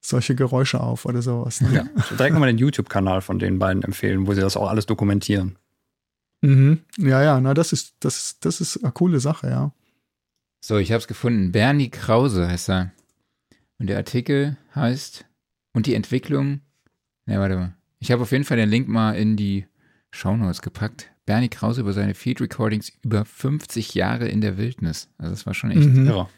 [0.00, 1.60] solche Geräusche auf oder sowas.
[1.62, 1.74] Ne?
[1.74, 1.84] Ja,
[2.16, 5.56] direkt nochmal den YouTube-Kanal von den beiden empfehlen, wo sie das auch alles dokumentieren.
[6.42, 6.80] Mhm.
[6.98, 9.72] Ja, ja, na, das ist, das, das ist eine coole Sache, ja.
[10.60, 11.52] So, ich habe es gefunden.
[11.52, 12.92] Bernie Krause heißt er.
[13.78, 15.24] Und der Artikel heißt,
[15.72, 16.60] und die Entwicklung,
[17.26, 17.74] ne, warte mal.
[17.98, 19.66] Ich habe auf jeden Fall den Link mal in die
[20.10, 21.11] Shownotes gepackt.
[21.24, 25.08] Bernie Krause über seine Field Recordings über 50 Jahre in der Wildnis.
[25.18, 26.06] Also das war schon echt mhm.
[26.06, 26.28] irre.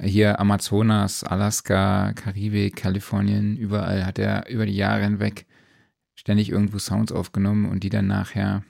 [0.00, 5.46] Hier Amazonas, Alaska, Karibik, Kalifornien, überall hat er über die Jahre hinweg
[6.14, 8.64] ständig irgendwo Sounds aufgenommen und die dann nachher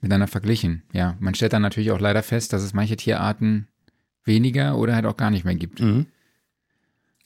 [0.00, 0.82] miteinander verglichen.
[0.92, 3.68] Ja, man stellt dann natürlich auch leider fest, dass es manche Tierarten
[4.24, 5.80] weniger oder halt auch gar nicht mehr gibt.
[5.80, 6.06] Mhm.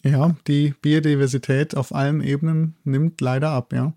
[0.03, 3.95] Ja, die Biodiversität auf allen Ebenen nimmt leider ab, ja.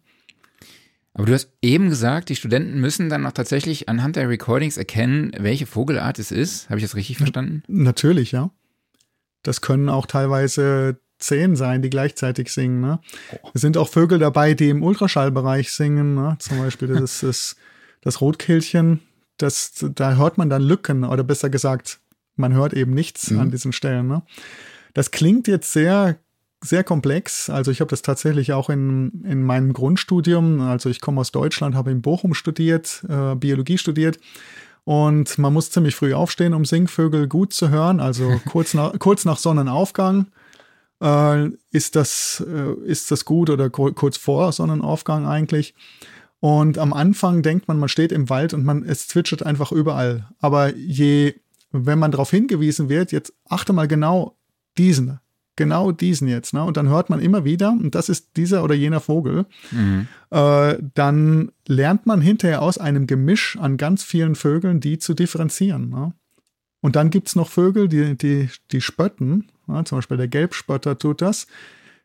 [1.20, 5.34] Aber du hast eben gesagt, die Studenten müssen dann auch tatsächlich anhand der Recordings erkennen,
[5.38, 6.70] welche Vogelart es ist.
[6.70, 7.61] Habe ich das richtig verstanden?
[7.67, 8.51] Natürlich, ja.
[9.43, 12.80] Das können auch teilweise zehn sein, die gleichzeitig singen.
[12.80, 13.01] Ne?
[13.34, 13.49] Oh.
[13.53, 16.15] Es sind auch Vögel dabei, die im Ultraschallbereich singen.
[16.15, 16.38] Ne?
[16.39, 17.57] Zum Beispiel das, das,
[17.99, 19.01] das Rotkehlchen.
[19.36, 21.99] Das, da hört man dann Lücken oder besser gesagt,
[22.38, 23.39] man hört eben nichts mhm.
[23.41, 24.07] an diesen Stellen.
[24.07, 24.24] Ne?
[24.93, 26.17] Das klingt jetzt sehr
[26.62, 27.49] sehr komplex.
[27.49, 31.76] Also ich habe das tatsächlich auch in, in meinem Grundstudium, also ich komme aus Deutschland,
[31.76, 34.20] habe in Bochum studiert, äh, Biologie studiert.
[34.84, 37.99] Und man muss ziemlich früh aufstehen, um Singvögel gut zu hören.
[37.99, 40.28] Also kurz nach, kurz nach Sonnenaufgang
[41.01, 45.76] äh, ist, das, äh, ist das gut oder kurz vor Sonnenaufgang eigentlich.
[46.41, 50.30] Und am Anfang denkt man, man steht im Wald und man, es zwitschert einfach überall.
[50.39, 51.36] Aber je,
[51.72, 54.38] wenn man darauf hingewiesen wird, jetzt achte mal genau
[54.78, 55.20] diesen
[55.60, 56.53] genau diesen jetzt.
[56.53, 56.64] Ne?
[56.64, 60.07] Und dann hört man immer wieder, und das ist dieser oder jener Vogel, mhm.
[60.32, 65.89] äh, dann lernt man hinterher aus einem Gemisch an ganz vielen Vögeln, die zu differenzieren.
[65.89, 66.14] Ne?
[66.82, 69.49] Und dann gibt es noch Vögel, die, die, die spötten.
[69.68, 69.84] Ne?
[69.84, 71.45] Zum Beispiel der Gelbspötter tut das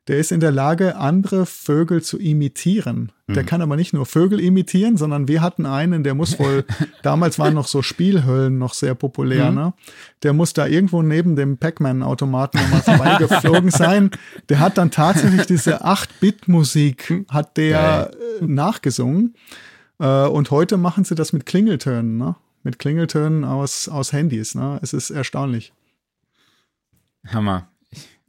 [0.06, 3.10] der ist in der Lage, andere Vögel zu imitieren.
[3.26, 3.46] Der mhm.
[3.46, 6.64] kann aber nicht nur Vögel imitieren, sondern wir hatten einen, der muss wohl,
[7.02, 9.56] damals waren noch so Spielhöllen noch sehr populär, mhm.
[9.56, 9.74] ne?
[10.22, 14.10] Der muss da irgendwo neben dem Pac-Man-Automaten nochmal vorbeigeflogen sein.
[14.50, 19.34] Der hat dann tatsächlich diese 8-Bit-Musik, hat der äh, nachgesungen.
[19.98, 22.36] Äh, und heute machen sie das mit Klingeltönen, ne?
[22.62, 24.78] Mit Klingeltönen aus, aus Handys, ne?
[24.82, 25.72] Es ist erstaunlich.
[27.26, 27.68] Hammer.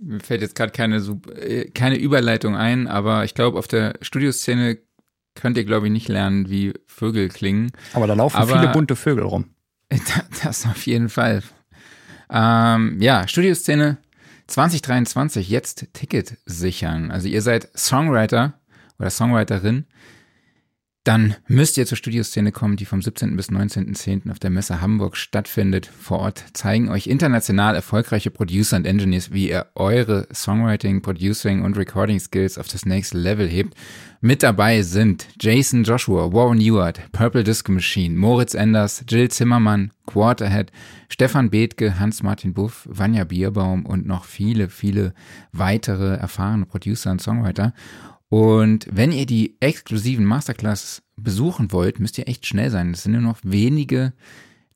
[0.05, 4.77] Mir fällt jetzt gerade keine, äh, keine Überleitung ein, aber ich glaube, auf der Studioszene
[5.33, 7.71] könnt ihr, glaube ich, nicht lernen, wie Vögel klingen.
[7.93, 9.45] Aber da laufen aber, viele bunte Vögel rum.
[10.43, 11.41] Das auf jeden Fall.
[12.29, 13.97] Ähm, ja, Studioszene
[14.47, 17.09] 2023, jetzt Ticket sichern.
[17.09, 18.53] Also ihr seid Songwriter
[18.99, 19.85] oder Songwriterin
[21.05, 23.37] dann müsst ihr zur Studioszene kommen, die vom 17.
[23.37, 24.31] bis 19.10.
[24.31, 25.85] auf der Messe Hamburg stattfindet.
[25.85, 31.77] Vor Ort zeigen euch international erfolgreiche Producer und Engineers, wie ihr eure Songwriting, Producing und
[31.77, 33.75] Recording Skills auf das nächste Level hebt.
[34.19, 40.71] Mit dabei sind Jason Joshua, Warren Ewart, Purple Disco Machine, Moritz Enders, Jill Zimmermann, Quarterhead,
[41.09, 45.13] Stefan Bethke, Hans-Martin Buff, Vanja Bierbaum und noch viele, viele
[45.51, 47.73] weitere erfahrene Producer und Songwriter.
[48.29, 52.91] Und wenn ihr die exklusiven Masterclasses besuchen wollt, müsst ihr echt schnell sein.
[52.91, 54.13] Es sind nur noch wenige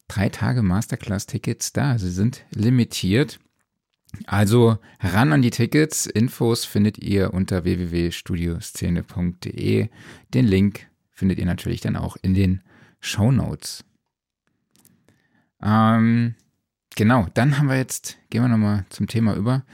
[0.07, 1.97] drei Tage Masterclass-Tickets da.
[1.97, 3.39] Sie sind limitiert.
[4.25, 6.05] Also ran an die Tickets.
[6.05, 9.89] Infos findet ihr unter www.studioszene.de.
[10.33, 12.61] Den Link findet ihr natürlich dann auch in den
[12.99, 13.85] Show Notes.
[15.61, 16.35] Ähm,
[16.95, 19.65] genau, dann haben wir jetzt, gehen wir nochmal zum Thema über.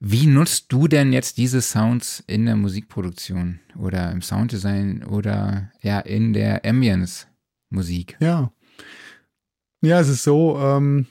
[0.00, 5.98] Wie nutzt du denn jetzt diese Sounds in der Musikproduktion oder im Sounddesign oder ja
[5.98, 8.16] in der Ambience-Musik?
[8.20, 8.52] Ja.
[9.80, 11.06] Ja, es ist so, ähm,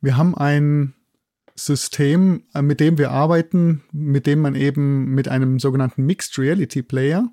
[0.00, 0.94] wir haben ein
[1.54, 6.82] System, äh, mit dem wir arbeiten, mit dem man eben mit einem sogenannten Mixed Reality
[6.82, 7.32] Player,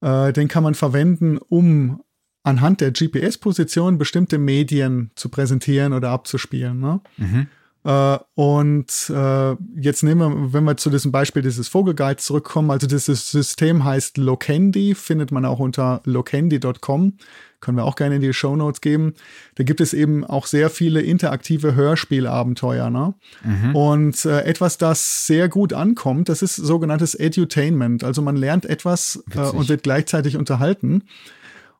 [0.00, 2.02] äh, den kann man verwenden, um
[2.42, 6.80] anhand der GPS-Position bestimmte Medien zu präsentieren oder abzuspielen.
[6.80, 7.00] Ne?
[7.18, 7.48] Mhm.
[7.84, 12.86] Äh, und äh, jetzt nehmen wir, wenn wir zu diesem Beispiel dieses Vogelguides zurückkommen, also
[12.86, 17.14] dieses System heißt Lokendi, findet man auch unter lokendi.com,
[17.60, 19.14] können wir auch gerne in die Show Notes geben.
[19.54, 22.90] Da gibt es eben auch sehr viele interaktive Hörspielabenteuer.
[22.90, 23.14] Ne?
[23.44, 23.76] Mhm.
[23.76, 28.04] Und äh, etwas, das sehr gut ankommt, das ist sogenanntes Edutainment.
[28.04, 31.04] Also man lernt etwas äh, und wird gleichzeitig unterhalten.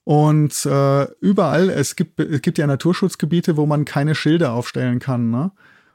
[0.05, 5.31] Und äh, überall, es gibt, es gibt ja Naturschutzgebiete, wo man keine Schilder aufstellen kann.
[5.31, 5.51] Ne?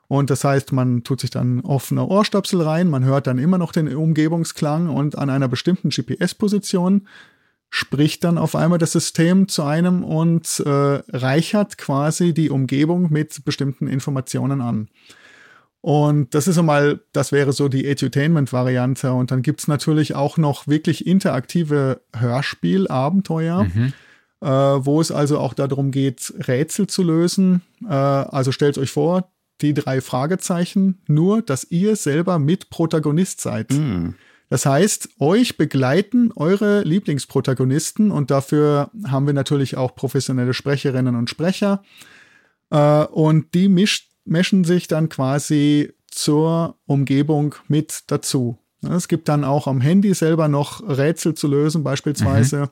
[0.08, 3.72] Und das heißt, man tut sich dann offene Ohrstöpsel rein, man hört dann immer noch
[3.72, 7.08] den Umgebungsklang und an einer bestimmten GPS-Position
[7.70, 13.43] spricht dann auf einmal das System zu einem und äh, reichert quasi die Umgebung mit
[13.43, 14.88] bestimmten Informationen an.
[15.82, 19.12] Und das ist einmal, das wäre so die Edutainment-Variante.
[19.14, 23.93] Und dann gibt es natürlich auch noch wirklich interaktive Hörspielabenteuer, mhm.
[24.41, 27.62] äh, wo es also auch darum geht, Rätsel zu lösen.
[27.84, 29.30] Äh, also stellt euch vor,
[29.62, 33.72] die drei Fragezeichen, nur dass ihr selber mit Protagonist seid.
[33.72, 34.16] Mm.
[34.49, 41.30] Das heißt, euch begleiten eure Lieblingsprotagonisten und dafür haben wir natürlich auch professionelle Sprecherinnen und
[41.30, 41.84] Sprecher.
[42.70, 48.58] Äh, und die mischt, mischen sich dann quasi zur Umgebung mit dazu.
[48.82, 52.70] Es gibt dann auch am Handy selber noch Rätsel zu lösen, beispielsweise.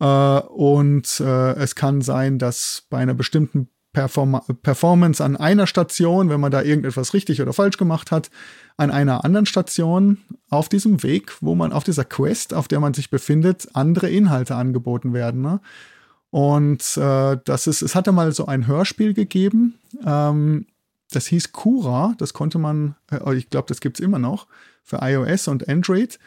[0.00, 0.06] Mhm.
[0.06, 6.28] Äh, und äh, es kann sein, dass bei einer bestimmten Perform Performance an einer Station,
[6.28, 8.30] wenn man da irgendetwas richtig oder falsch gemacht hat,
[8.76, 10.18] an einer anderen Station
[10.50, 14.54] auf diesem Weg, wo man auf dieser Quest, auf der man sich befindet, andere Inhalte
[14.54, 15.40] angeboten werden.
[15.40, 15.60] Ne?
[16.28, 20.66] Und äh, das ist, es hatte mal so ein Hörspiel gegeben, ähm,
[21.10, 24.46] das hieß Cura, das konnte man, äh, ich glaube, das gibt es immer noch
[24.84, 26.18] für iOS und Android.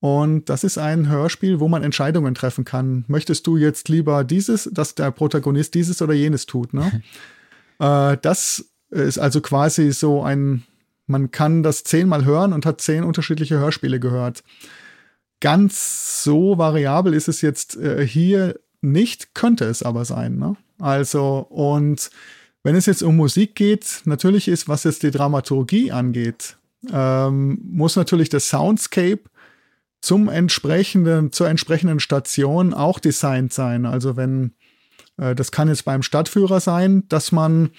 [0.00, 3.04] Und das ist ein Hörspiel, wo man Entscheidungen treffen kann.
[3.08, 6.74] Möchtest du jetzt lieber dieses, dass der Protagonist dieses oder jenes tut?
[6.74, 7.02] Ne?
[7.78, 10.64] äh, das ist also quasi so ein,
[11.06, 14.44] man kann das zehnmal hören und hat zehn unterschiedliche Hörspiele gehört.
[15.40, 20.38] Ganz so variabel ist es jetzt äh, hier nicht, könnte es aber sein.
[20.38, 20.56] Ne?
[20.78, 22.10] Also, und
[22.62, 26.56] wenn es jetzt um Musik geht, natürlich ist, was jetzt die Dramaturgie angeht,
[26.92, 29.20] ähm, muss natürlich das Soundscape
[30.04, 33.86] zum entsprechenden, zur entsprechenden Station auch designt sein.
[33.86, 34.54] Also wenn,
[35.16, 37.70] äh, das kann jetzt beim Stadtführer sein, dass man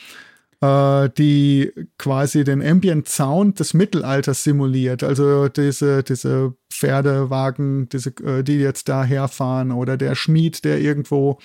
[0.62, 5.04] äh, die quasi den Ambient Sound des Mittelalters simuliert.
[5.04, 11.40] Also diese, diese Pferdewagen, diese, äh, die jetzt da herfahren oder der Schmied, der irgendwo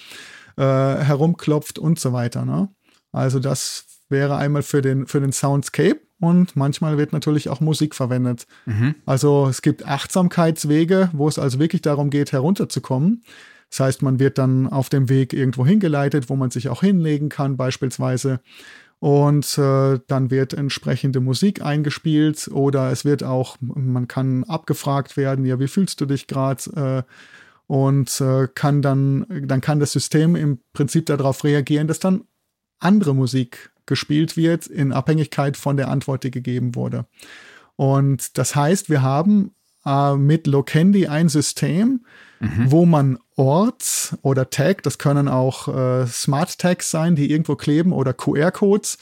[0.57, 2.45] äh, herumklopft und so weiter.
[2.45, 2.71] Ne?
[3.13, 7.95] Also das wäre einmal für den, für den Soundscape und manchmal wird natürlich auch Musik
[7.95, 8.47] verwendet.
[8.67, 8.95] Mhm.
[9.07, 13.23] Also es gibt Achtsamkeitswege, wo es also wirklich darum geht, herunterzukommen.
[13.71, 17.29] Das heißt, man wird dann auf dem Weg irgendwo hingeleitet, wo man sich auch hinlegen
[17.29, 18.41] kann, beispielsweise.
[18.99, 25.47] Und äh, dann wird entsprechende Musik eingespielt oder es wird auch, man kann abgefragt werden,
[25.47, 27.07] ja, wie fühlst du dich gerade?
[27.07, 27.13] Äh,
[27.67, 32.25] und äh, kann dann, dann kann das System im Prinzip darauf reagieren, dass dann
[32.81, 37.05] andere Musik gespielt wird in Abhängigkeit von der Antwort, die gegeben wurde.
[37.77, 39.53] Und das heißt, wir haben
[39.85, 42.07] äh, mit Locandy ein System,
[42.39, 42.71] mhm.
[42.71, 47.93] wo man Ort oder Tag, das können auch äh, Smart Tags sein, die irgendwo kleben
[47.93, 48.99] oder QR-Codes,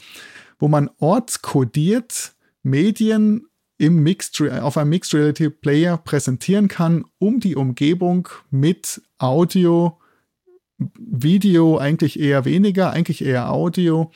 [0.57, 2.33] wo man ortskodiert
[2.63, 3.45] Medien
[3.77, 9.99] im Mixed, auf einem Mixed Reality Player präsentieren kann, um die Umgebung mit Audio,
[10.77, 14.11] Video eigentlich eher weniger, eigentlich eher Audio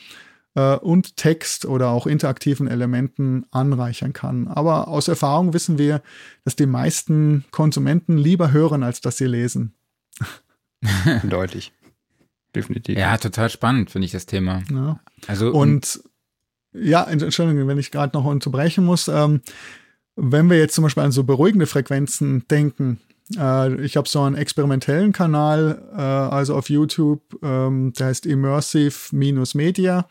[0.55, 4.47] äh, und Text oder auch interaktiven Elementen anreichern kann.
[4.47, 6.01] Aber aus Erfahrung wissen wir,
[6.43, 9.73] dass die meisten Konsumenten lieber hören, als dass sie lesen.
[11.23, 11.73] Deutlich.
[12.55, 12.97] Definitiv.
[12.97, 14.61] Ja, total spannend, finde ich das Thema.
[14.71, 14.99] Ja.
[15.27, 16.01] Also und
[16.73, 19.07] ja, Entschuldigung, wenn ich gerade noch unterbrechen muss.
[19.07, 19.41] Ähm,
[20.15, 22.99] wenn wir jetzt zum Beispiel an so beruhigende Frequenzen denken,
[23.37, 30.07] äh, ich habe so einen experimentellen Kanal, äh, also auf YouTube, ähm, der heißt Immersive-Media.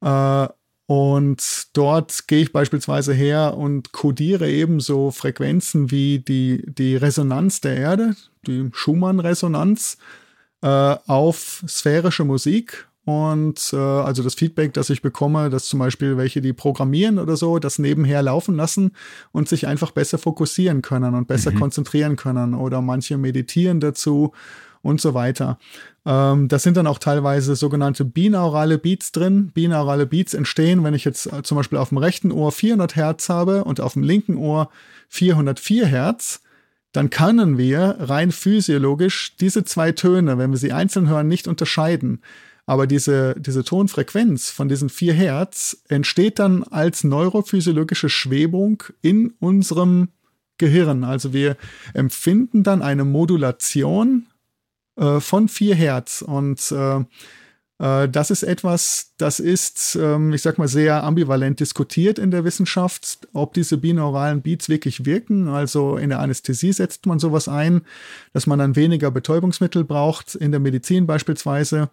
[0.00, 0.48] Äh,
[0.86, 7.60] und dort gehe ich beispielsweise her und codiere eben so Frequenzen wie die, die Resonanz
[7.60, 8.16] der Erde,
[8.46, 9.98] die Schumann-Resonanz,
[10.62, 16.18] äh, auf sphärische Musik und äh, also das Feedback, das ich bekomme, dass zum Beispiel
[16.18, 18.92] welche, die programmieren oder so, das nebenher laufen lassen
[19.32, 21.58] und sich einfach besser fokussieren können und besser mhm.
[21.58, 22.52] konzentrieren können.
[22.52, 24.34] Oder manche meditieren dazu
[24.82, 25.58] und so weiter.
[26.04, 29.52] Ähm, das sind dann auch teilweise sogenannte binaurale Beats drin.
[29.54, 33.30] Binaurale Beats entstehen, wenn ich jetzt äh, zum Beispiel auf dem rechten Ohr 400 Hertz
[33.30, 34.68] habe und auf dem linken Ohr
[35.08, 36.42] 404 Hertz
[36.92, 42.22] dann können wir rein physiologisch diese zwei Töne, wenn wir sie einzeln hören, nicht unterscheiden.
[42.68, 50.08] Aber diese, diese Tonfrequenz von diesen vier Hertz entsteht dann als neurophysiologische Schwebung in unserem
[50.58, 51.02] Gehirn.
[51.02, 51.56] Also wir
[51.94, 54.26] empfinden dann eine Modulation
[54.96, 56.20] äh, von vier Hertz.
[56.20, 57.04] Und äh,
[57.78, 62.44] äh, das ist etwas, das ist, ähm, ich sag mal, sehr ambivalent diskutiert in der
[62.44, 65.48] Wissenschaft, ob diese binauralen Beats wirklich wirken.
[65.48, 67.80] Also in der Anästhesie setzt man sowas ein,
[68.34, 71.88] dass man dann weniger Betäubungsmittel braucht, in der Medizin beispielsweise.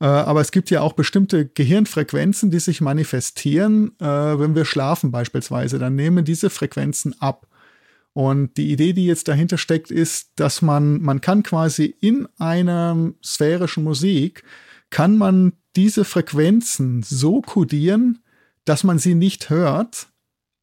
[0.00, 5.10] Äh, aber es gibt ja auch bestimmte Gehirnfrequenzen, die sich manifestieren, äh, wenn wir schlafen
[5.10, 5.78] beispielsweise.
[5.78, 7.46] Dann nehmen diese Frequenzen ab.
[8.12, 13.12] Und die Idee, die jetzt dahinter steckt, ist, dass man, man kann quasi in einer
[13.24, 14.42] sphärischen Musik,
[14.88, 18.18] kann man diese Frequenzen so kodieren,
[18.64, 20.08] dass man sie nicht hört,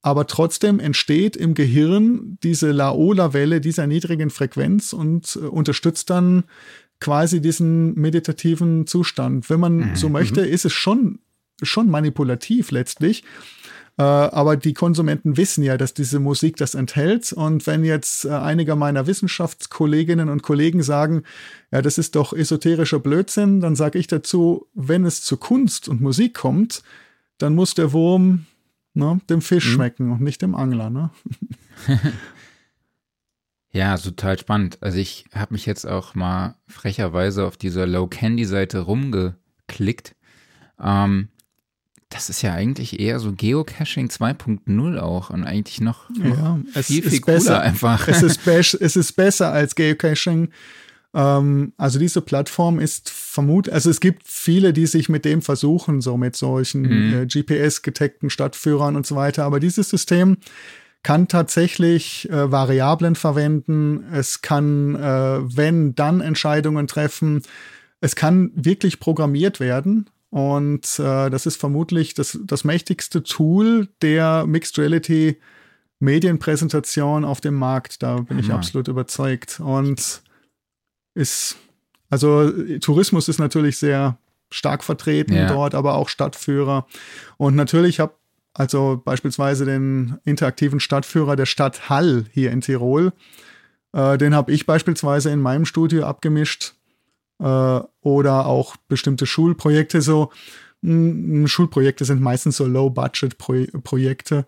[0.01, 6.43] aber trotzdem entsteht im Gehirn diese Laola-Welle dieser niedrigen Frequenz und äh, unterstützt dann
[6.99, 9.49] quasi diesen meditativen Zustand.
[9.49, 9.95] Wenn man mhm.
[9.95, 11.19] so möchte, ist es schon,
[11.61, 13.23] schon manipulativ letztlich.
[13.97, 17.33] Äh, aber die Konsumenten wissen ja, dass diese Musik das enthält.
[17.33, 21.23] Und wenn jetzt äh, einige meiner Wissenschaftskolleginnen und Kollegen sagen,
[21.71, 26.01] ja, das ist doch esoterischer Blödsinn, dann sage ich dazu, wenn es zu Kunst und
[26.01, 26.83] Musik kommt,
[27.39, 28.45] dann muss der Wurm
[28.93, 29.73] ne, dem Fisch mhm.
[29.73, 30.89] schmecken und nicht dem Angler.
[30.89, 31.09] Ne?
[33.77, 34.79] Ja, total spannend.
[34.81, 40.15] Also ich habe mich jetzt auch mal frecherweise auf dieser Low Candy Seite rumgeklickt.
[40.81, 41.27] Ähm,
[42.09, 47.21] das ist ja eigentlich eher so Geocaching 2.0 auch und eigentlich noch, ja, viel, viel
[47.21, 47.61] cooler besser.
[47.61, 48.07] einfach.
[48.07, 50.49] Es ist, es ist besser als Geocaching.
[51.13, 56.01] Ähm, also diese Plattform ist vermutlich, also es gibt viele, die sich mit dem versuchen,
[56.01, 57.13] so mit solchen mhm.
[57.13, 59.43] äh, GPS-geteckten Stadtführern und so weiter.
[59.43, 60.37] Aber dieses System
[61.03, 67.43] kann tatsächlich äh, Variablen verwenden, es kann, äh, wenn, dann Entscheidungen treffen.
[68.01, 70.09] Es kann wirklich programmiert werden.
[70.29, 75.37] Und äh, das ist vermutlich das, das mächtigste Tool der Mixed Reality
[75.99, 78.03] Medienpräsentation auf dem Markt.
[78.03, 79.59] Da bin ich absolut überzeugt.
[79.59, 80.21] Und
[81.15, 81.57] ist,
[82.09, 84.17] also Tourismus ist natürlich sehr
[84.51, 85.47] stark vertreten ja.
[85.47, 86.85] dort, aber auch Stadtführer.
[87.37, 88.13] Und natürlich habe
[88.57, 93.13] also beispielsweise den interaktiven Stadtführer der Stadt Hall hier in Tirol.
[93.93, 96.73] Äh, den habe ich beispielsweise in meinem Studio abgemischt.
[97.39, 100.01] Äh, oder auch bestimmte Schulprojekte.
[100.01, 100.31] So
[100.81, 104.45] mh, Schulprojekte sind meistens so Low-Budget-Projekte,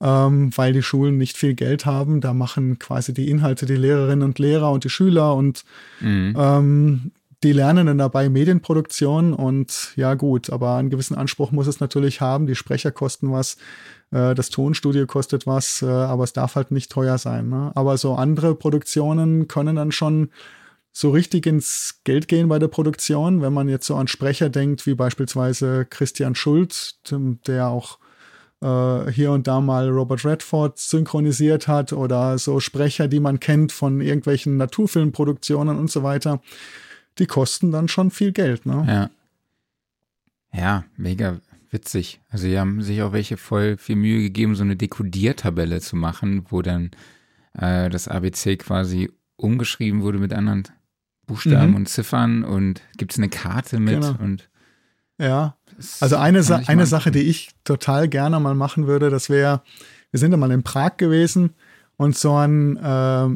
[0.00, 2.20] ähm, weil die Schulen nicht viel Geld haben.
[2.20, 5.64] Da machen quasi die Inhalte die Lehrerinnen und Lehrer und die Schüler und
[6.00, 6.36] mhm.
[6.38, 7.12] ähm,
[7.44, 12.20] die lernen dann dabei Medienproduktion und ja gut, aber einen gewissen Anspruch muss es natürlich
[12.20, 12.46] haben.
[12.46, 13.56] Die Sprecher kosten was,
[14.10, 17.48] äh, das Tonstudio kostet was, äh, aber es darf halt nicht teuer sein.
[17.48, 17.70] Ne?
[17.76, 20.30] Aber so andere Produktionen können dann schon
[20.90, 24.84] so richtig ins Geld gehen bei der Produktion, wenn man jetzt so an Sprecher denkt,
[24.86, 26.98] wie beispielsweise Christian Schulz,
[27.46, 28.00] der auch
[28.60, 33.70] äh, hier und da mal Robert Redford synchronisiert hat oder so Sprecher, die man kennt
[33.70, 36.40] von irgendwelchen Naturfilmproduktionen und so weiter
[37.18, 38.84] die kosten dann schon viel Geld, ne?
[38.86, 39.10] Ja.
[40.50, 41.40] Ja, mega,
[41.70, 42.20] Witzig.
[42.30, 46.46] Also die haben sich auch welche voll viel Mühe gegeben, so eine Dekodiertabelle zu machen,
[46.48, 46.90] wo dann
[47.52, 50.64] äh, das ABC quasi umgeschrieben wurde mit anderen
[51.26, 51.76] Buchstaben mhm.
[51.76, 54.16] und Ziffern und gibt es eine Karte mit genau.
[54.18, 54.48] und
[55.18, 55.56] ja.
[56.00, 59.62] Also eine, Sa eine Sache, die ich total gerne mal machen würde, das wäre,
[60.10, 61.54] wir sind ja mal in Prag gewesen
[61.96, 63.28] und so ein, äh,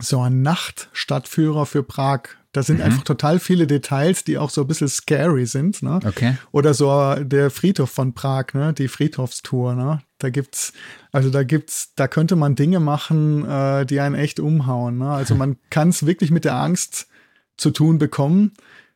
[0.00, 2.22] so ein Nachtstadtführer für Prag.
[2.52, 2.84] Da sind mhm.
[2.84, 5.82] einfach total viele Details, die auch so ein bisschen scary sind.
[5.82, 6.00] Ne?
[6.04, 6.36] Okay.
[6.50, 8.72] Oder so der Friedhof von Prag, ne?
[8.72, 9.74] die Friedhofstour.
[9.74, 10.00] Ne?
[10.18, 10.72] Da gibt's,
[11.12, 14.98] also da gibt's, da könnte man Dinge machen, äh, die einen echt umhauen.
[14.98, 15.10] Ne?
[15.10, 17.08] Also man kann es wirklich mit der Angst
[17.56, 18.52] zu tun bekommen,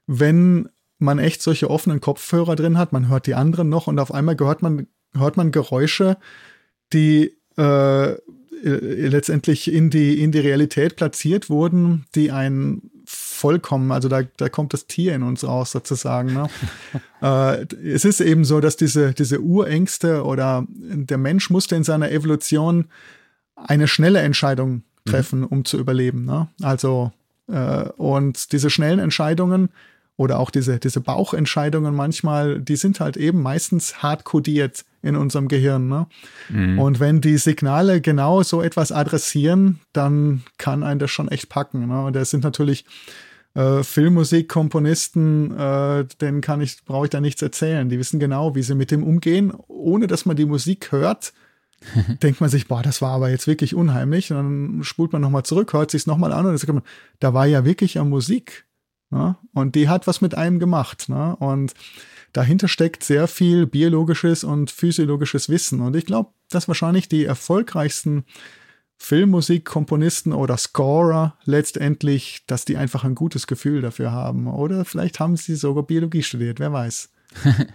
[0.06, 0.68] wenn
[0.98, 2.92] man echt solche offenen Kopfhörer drin hat.
[2.92, 4.86] Man hört die anderen noch und auf einmal hört man,
[5.16, 6.16] hört man Geräusche,
[6.92, 8.16] die äh,
[8.62, 14.72] letztendlich in die, in die Realität platziert wurden, die einen vollkommen, also da, da kommt
[14.72, 16.32] das Tier in uns raus sozusagen.
[16.32, 16.48] Ne?
[17.22, 22.10] äh, es ist eben so, dass diese, diese Urängste oder der Mensch musste in seiner
[22.12, 22.86] Evolution
[23.56, 25.46] eine schnelle Entscheidung treffen, mhm.
[25.46, 26.24] um zu überleben.
[26.24, 26.48] Ne?
[26.62, 27.12] Also
[27.48, 29.70] äh, und diese schnellen Entscheidungen
[30.16, 35.48] oder auch diese, diese Bauchentscheidungen manchmal, die sind halt eben meistens hart kodiert in unserem
[35.48, 35.88] Gehirn.
[35.88, 36.06] Ne?
[36.48, 36.78] Mhm.
[36.78, 41.88] Und wenn die Signale genau so etwas adressieren, dann kann einen das schon echt packen.
[41.88, 42.04] Ne?
[42.04, 42.84] Und das sind natürlich
[43.54, 47.88] äh, Filmmusikkomponisten, äh, denen kann ich, brauche ich da nichts erzählen.
[47.88, 51.32] Die wissen genau, wie sie mit dem umgehen, ohne dass man die Musik hört.
[52.22, 54.30] denkt man sich, boah, das war aber jetzt wirklich unheimlich.
[54.30, 56.82] Und dann spult man nochmal zurück, hört sich es nochmal an und dann sagt man,
[57.20, 58.66] da war ja wirklich ja Musik.
[59.12, 59.36] Ne?
[59.52, 61.08] Und die hat was mit einem gemacht.
[61.08, 61.36] Ne?
[61.36, 61.74] Und
[62.32, 65.80] dahinter steckt sehr viel biologisches und physiologisches Wissen.
[65.80, 68.24] Und ich glaube, dass wahrscheinlich die erfolgreichsten
[68.96, 74.46] Filmmusikkomponisten oder Scorer letztendlich, dass die einfach ein gutes Gefühl dafür haben.
[74.46, 77.10] Oder vielleicht haben sie sogar Biologie studiert, wer weiß.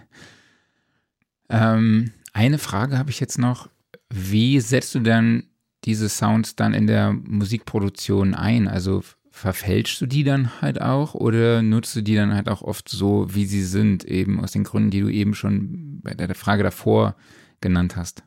[1.50, 3.68] ähm, eine Frage habe ich jetzt noch.
[4.10, 5.44] Wie setzt du denn
[5.84, 8.66] diese Sounds dann in der Musikproduktion ein?
[8.66, 9.02] Also
[9.38, 13.26] verfälschst du die dann halt auch oder nutzt du die dann halt auch oft so,
[13.32, 17.14] wie sie sind, eben aus den Gründen, die du eben schon bei der Frage davor
[17.60, 18.24] genannt hast?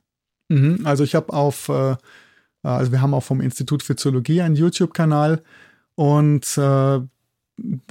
[0.47, 1.97] Mhm, also ich habe auf, äh,
[2.63, 5.43] also wir haben auch vom Institut für Zoologie einen YouTube-Kanal
[5.95, 6.99] und äh,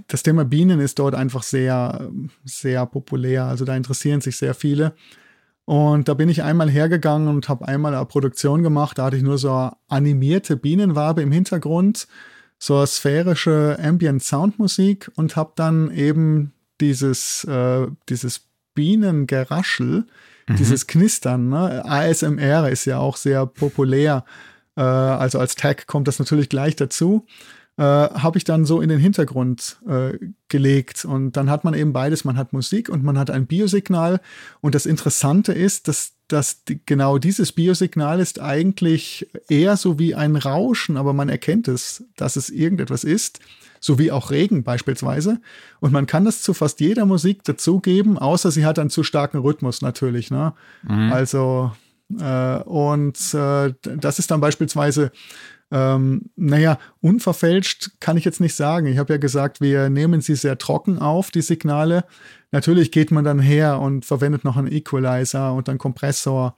[0.06, 2.10] das Thema Bienen ist dort einfach sehr,
[2.44, 3.44] sehr populär.
[3.44, 4.94] Also da interessieren sich sehr viele.
[5.66, 8.98] Und da bin ich einmal hergegangen und habe einmal eine Produktion gemacht.
[8.98, 12.08] Da hatte ich nur so animierte Bienenwabe im Hintergrund
[12.60, 18.42] so sphärische Ambient Soundmusik und habe dann eben dieses, äh, dieses
[18.74, 20.06] Bienengeraschel,
[20.46, 20.56] mhm.
[20.56, 21.82] dieses Knistern, ne?
[21.84, 24.24] ASMR ist ja auch sehr populär.
[24.76, 27.26] Äh, also als Tag kommt das natürlich gleich dazu.
[27.80, 30.18] Äh, habe ich dann so in den Hintergrund äh,
[30.48, 31.06] gelegt.
[31.06, 32.26] Und dann hat man eben beides.
[32.26, 34.20] Man hat Musik und man hat ein Biosignal.
[34.60, 40.14] Und das Interessante ist, dass dass die, genau dieses Biosignal ist eigentlich eher so wie
[40.14, 43.40] ein Rauschen, aber man erkennt es, dass es irgendetwas ist,
[43.80, 45.40] so wie auch Regen beispielsweise.
[45.80, 49.38] Und man kann das zu fast jeder Musik dazugeben, außer sie hat einen zu starken
[49.38, 50.30] Rhythmus natürlich.
[50.30, 50.52] Ne?
[50.82, 51.12] Mhm.
[51.12, 51.72] Also
[52.16, 55.12] und äh, das ist dann beispielsweise
[55.72, 58.86] ähm, naja, unverfälscht kann ich jetzt nicht sagen.
[58.86, 62.04] Ich habe ja gesagt, wir nehmen sie sehr trocken auf, die Signale.
[62.50, 66.56] Natürlich geht man dann her und verwendet noch einen Equalizer und einen Kompressor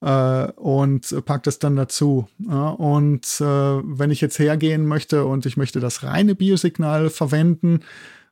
[0.00, 2.28] äh, und packt das dann dazu.
[2.38, 7.80] Ja, und äh, wenn ich jetzt hergehen möchte und ich möchte das reine Biosignal verwenden,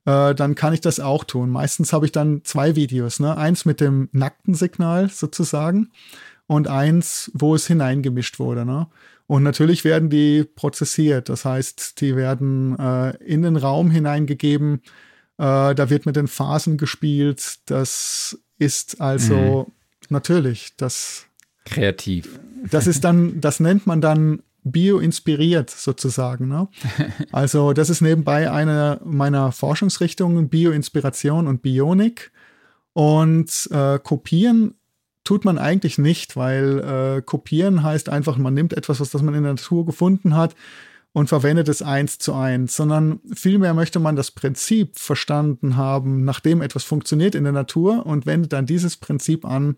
[0.06, 1.50] äh, dann kann ich das auch tun.
[1.50, 3.36] Meistens habe ich dann zwei Videos, ne?
[3.36, 5.90] eins mit dem nackten Signal sozusagen
[6.47, 8.64] und eins, wo es hineingemischt wurde.
[8.64, 8.86] Ne?
[9.27, 11.28] Und natürlich werden die prozessiert.
[11.28, 14.82] Das heißt, die werden äh, in den Raum hineingegeben.
[15.39, 17.59] Äh, da wird mit den Phasen gespielt.
[17.66, 19.73] Das ist also mhm.
[20.10, 21.27] natürlich das.
[21.64, 22.39] Kreativ.
[22.70, 26.48] Das ist dann, das nennt man dann bioinspiriert sozusagen.
[26.48, 26.68] Ne?
[27.32, 32.31] Also das ist nebenbei eine meiner Forschungsrichtungen, Bioinspiration und Bionik.
[32.93, 34.74] Und äh, kopieren
[35.24, 36.78] tut man eigentlich nicht, weil
[37.18, 40.55] äh, kopieren heißt einfach, man nimmt etwas, was das man in der Natur gefunden hat
[41.12, 46.60] und verwendet es eins zu eins, sondern vielmehr möchte man das Prinzip verstanden haben, nachdem
[46.60, 49.76] etwas funktioniert in der Natur und wendet dann dieses Prinzip an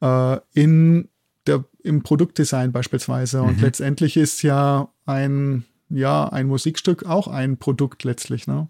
[0.00, 1.08] äh, in
[1.46, 3.42] der, im Produktdesign beispielsweise.
[3.42, 3.48] Mhm.
[3.48, 8.68] Und letztendlich ist ja ein, ja, ein Musikstück auch ein Produkt letztlich, ne?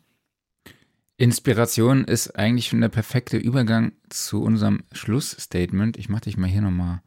[1.18, 5.96] Inspiration ist eigentlich schon der perfekte Übergang zu unserem Schlussstatement.
[5.96, 7.00] Ich mache dich mal hier nochmal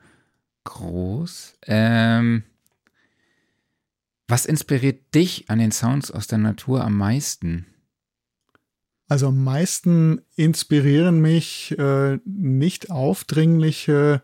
[0.64, 1.57] groß.
[1.68, 2.44] Ähm,
[4.27, 7.68] was inspiriert dich an den Sounds aus der Natur am meisten?
[9.07, 14.22] Also am meisten inspirieren mich äh, nicht aufdringliche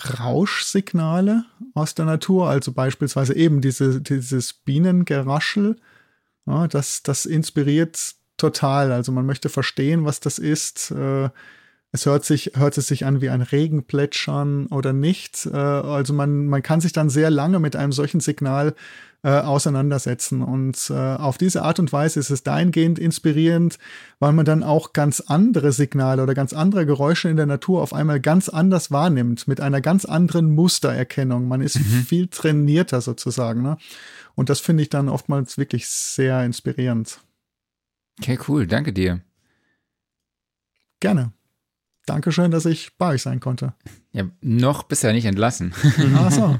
[0.00, 1.44] Rauschsignale
[1.74, 5.76] aus der Natur, also beispielsweise eben diese, dieses Bienengeraschel.
[6.46, 8.92] Ja, das, das inspiriert total.
[8.92, 10.90] Also man möchte verstehen, was das ist.
[10.90, 11.28] Äh,
[11.90, 15.46] es hört sich, hört es sich an wie ein Regenplätschern oder nicht.
[15.46, 18.74] Äh, also man, man kann sich dann sehr lange mit einem solchen Signal
[19.22, 20.42] äh, auseinandersetzen.
[20.42, 23.78] Und äh, auf diese Art und Weise ist es dahingehend inspirierend,
[24.20, 27.94] weil man dann auch ganz andere Signale oder ganz andere Geräusche in der Natur auf
[27.94, 31.48] einmal ganz anders wahrnimmt, mit einer ganz anderen Mustererkennung.
[31.48, 32.04] Man ist mhm.
[32.06, 33.62] viel trainierter sozusagen.
[33.62, 33.78] Ne?
[34.34, 37.18] Und das finde ich dann oftmals wirklich sehr inspirierend.
[38.18, 38.66] Okay, cool.
[38.66, 39.20] Danke dir.
[41.00, 41.32] Gerne.
[42.08, 43.74] Dankeschön, dass ich bei euch sein konnte.
[44.12, 45.74] Ja, noch bist du ja nicht entlassen.
[46.16, 46.56] Ach so.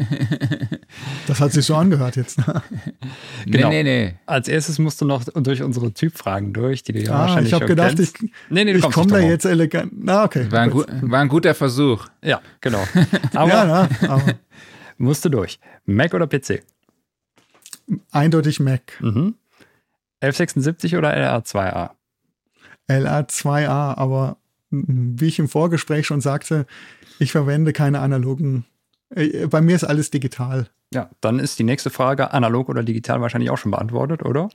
[1.26, 2.36] Das hat sich so angehört jetzt.
[3.46, 3.70] genau.
[3.70, 4.14] Nee, nee, nee.
[4.26, 7.54] Als erstes musst du noch durch unsere Typfragen durch, die du ja ah, wahrscheinlich ich
[7.54, 8.22] habe gedacht, kennst.
[8.22, 9.92] ich, nee, nee, ich komme da jetzt elegant.
[9.94, 10.50] Na, okay.
[10.50, 12.06] War ein, gut, war ein, guter Versuch.
[12.22, 12.86] Ja, genau.
[13.34, 14.34] Aber, ja, na, aber.
[14.98, 15.58] musst du durch.
[15.86, 16.62] Mac oder PC?
[18.10, 18.82] Eindeutig Mac.
[19.00, 19.34] Mhm.
[20.20, 21.90] 1176 oder LA2A?
[22.88, 24.38] LA2A, aber
[24.70, 26.66] wie ich im Vorgespräch schon sagte,
[27.18, 28.64] ich verwende keine analogen.
[29.14, 30.68] Äh, bei mir ist alles digital.
[30.92, 34.48] Ja, dann ist die nächste Frage analog oder digital wahrscheinlich auch schon beantwortet, oder?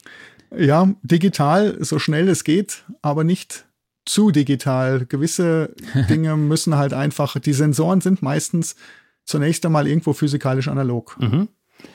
[0.55, 3.65] Ja, digital, so schnell es geht, aber nicht
[4.05, 5.05] zu digital.
[5.05, 5.75] Gewisse
[6.09, 8.75] Dinge müssen halt einfach, die Sensoren sind meistens
[9.25, 11.17] zunächst einmal irgendwo physikalisch analog.
[11.19, 11.49] Mhm.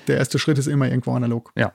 [0.07, 1.53] Der erste Schritt ist immer irgendwo analog.
[1.57, 1.73] Ja.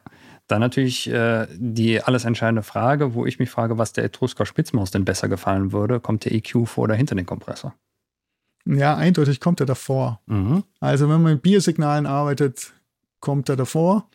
[0.48, 4.92] Dann natürlich äh, die alles entscheidende Frage, wo ich mich frage, was der Etrusker Spitzmaus
[4.92, 6.00] denn besser gefallen würde.
[6.00, 7.74] Kommt der EQ vor oder hinter den Kompressor?
[8.66, 10.22] Ja, eindeutig kommt er davor.
[10.26, 10.64] Mhm.
[10.80, 12.74] Also wenn man mit Biosignalen arbeitet,
[13.20, 14.10] kommt er davor.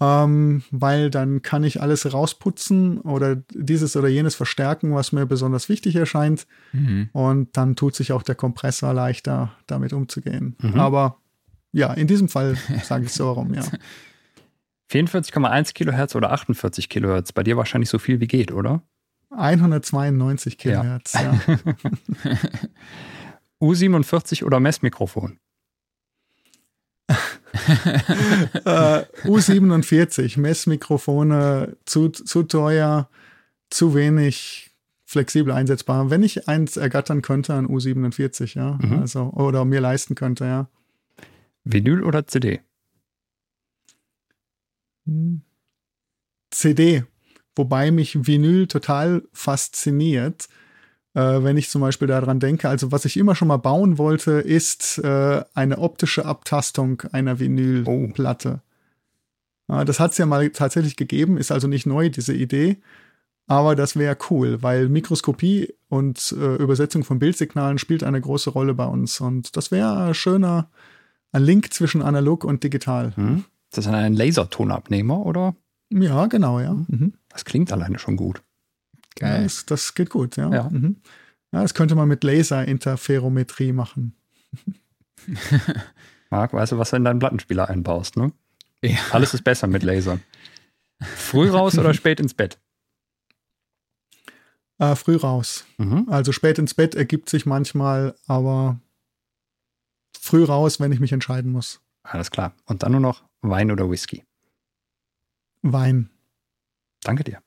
[0.00, 5.68] Ähm, weil dann kann ich alles rausputzen oder dieses oder jenes verstärken, was mir besonders
[5.68, 6.46] wichtig erscheint.
[6.72, 7.10] Mhm.
[7.12, 10.56] Und dann tut sich auch der Kompressor leichter, damit umzugehen.
[10.60, 10.80] Mhm.
[10.80, 11.18] Aber
[11.72, 13.62] ja, in diesem Fall sage ich so warum, ja.
[14.94, 17.32] 44,1 Kilohertz oder 48 Kilohertz?
[17.32, 18.82] Bei dir wahrscheinlich so viel wie geht, oder?
[19.30, 21.20] 192 Kilohertz, ja.
[21.48, 22.36] ja.
[23.60, 25.38] U47 oder Messmikrofon?
[27.08, 27.14] uh,
[29.24, 33.08] U47, Messmikrofone zu, zu teuer,
[33.70, 34.70] zu wenig
[35.04, 36.10] flexibel einsetzbar.
[36.10, 38.78] Wenn ich eins ergattern könnte, ein U47, ja.
[38.80, 39.00] Mhm.
[39.00, 40.68] Also, oder mir leisten könnte, ja.
[41.64, 42.60] Vinyl oder CD?
[46.50, 47.04] CD,
[47.56, 50.48] wobei mich Vinyl total fasziniert,
[51.14, 52.68] äh, wenn ich zum Beispiel daran denke.
[52.68, 58.60] Also was ich immer schon mal bauen wollte, ist äh, eine optische Abtastung einer Vinylplatte.
[59.68, 59.72] Oh.
[59.72, 62.78] Ja, das hat es ja mal tatsächlich gegeben, ist also nicht neu, diese Idee.
[63.46, 68.74] Aber das wäre cool, weil Mikroskopie und äh, Übersetzung von Bildsignalen spielt eine große Rolle
[68.74, 69.20] bei uns.
[69.20, 70.70] Und das wäre ein schöner
[71.34, 73.12] ein Link zwischen analog und digital.
[73.16, 73.44] Mhm.
[73.76, 75.56] Ist das ein Lasertonabnehmer, oder?
[75.90, 76.74] Ja, genau, ja.
[76.74, 77.14] Mhm.
[77.28, 78.40] Das klingt alleine schon gut.
[79.16, 79.38] Geil.
[79.38, 80.48] Ja, das, das, geht gut, ja.
[80.48, 80.70] Ja.
[80.70, 81.02] Mhm.
[81.50, 81.60] ja.
[81.62, 84.14] Das könnte man mit Laserinterferometrie machen.
[86.30, 88.30] Marc, weißt du, was du in deinen Plattenspieler einbaust, ne?
[88.80, 88.96] Ja.
[89.10, 90.22] Alles ist besser mit Lasern.
[91.00, 92.60] Früh raus oder spät ins Bett?
[94.78, 95.64] Äh, früh raus.
[95.78, 96.06] Mhm.
[96.08, 98.78] Also spät ins Bett ergibt sich manchmal, aber
[100.20, 101.80] früh raus, wenn ich mich entscheiden muss.
[102.04, 102.54] Alles klar.
[102.66, 104.24] Und dann nur noch Wein oder Whisky?
[105.62, 106.10] Wein.
[107.02, 107.40] Danke dir.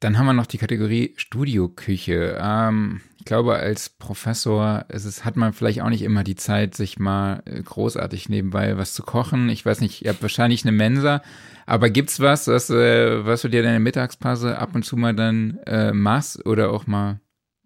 [0.00, 2.38] Dann haben wir noch die Kategorie Studioküche.
[2.40, 6.74] Ähm, ich glaube, als Professor ist es, hat man vielleicht auch nicht immer die Zeit,
[6.74, 9.48] sich mal äh, großartig nebenbei was zu kochen.
[9.48, 11.22] Ich weiß nicht, ihr habt wahrscheinlich eine Mensa,
[11.66, 15.58] aber gibt's was, was, äh, was du dir deine Mittagspause ab und zu mal dann
[15.66, 17.20] äh, machst oder auch mal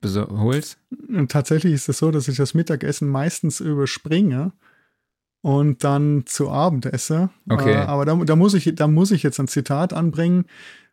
[0.04, 0.78] holst?
[1.28, 4.52] Tatsächlich ist es so, dass ich das Mittagessen meistens überspringe
[5.46, 7.28] und dann zu Abend esse.
[7.48, 7.74] Okay.
[7.74, 10.46] Äh, aber da, da, muss ich, da muss ich jetzt ein Zitat anbringen.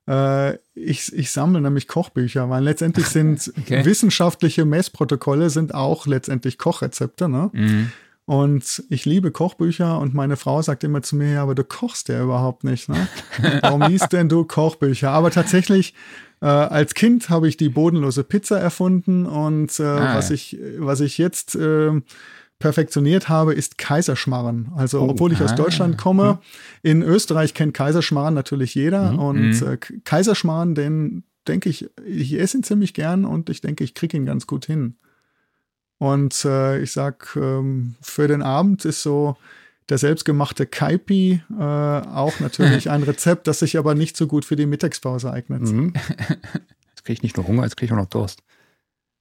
[0.08, 3.84] Äh, ich, ich sammle nämlich Kochbücher, weil letztendlich sind okay.
[3.84, 7.30] wissenschaftliche Messprotokolle sind auch letztendlich Kochrezepte.
[7.30, 7.50] Ne?
[7.52, 7.92] Mhm.
[8.26, 12.10] Und ich liebe Kochbücher und meine Frau sagt immer zu mir, ja, aber du kochst
[12.10, 12.90] ja überhaupt nicht.
[12.90, 13.08] Ne?
[13.64, 15.10] Warum liest denn du Kochbücher?
[15.10, 15.96] Aber tatsächlich,
[16.42, 21.00] äh, als Kind habe ich die bodenlose Pizza erfunden und äh, ah, was, ich, was
[21.00, 22.02] ich jetzt äh,
[22.64, 24.72] perfektioniert habe, ist Kaiserschmarren.
[24.77, 26.40] Also, oh, obwohl ich ah, aus Deutschland komme,
[26.81, 26.90] mhm.
[26.90, 29.11] in Österreich kennt Kaiserschmarren natürlich jeder.
[29.11, 29.19] Mhm.
[29.19, 29.68] Und mhm.
[29.68, 34.15] äh, Kaiserschmarren, den denke ich, ich esse ihn ziemlich gern und ich denke, ich kriege
[34.15, 34.95] ihn ganz gut hin.
[35.98, 39.35] Und äh, ich sag, ähm, für den Abend ist so
[39.90, 44.56] der selbstgemachte Kaipi äh, auch natürlich ein Rezept, das sich aber nicht so gut für
[44.56, 45.64] die Mittagspause eignet.
[45.64, 45.91] Mhm.
[46.91, 48.41] Jetzt kriege ich nicht nur Hunger, jetzt kriege ich auch noch Durst.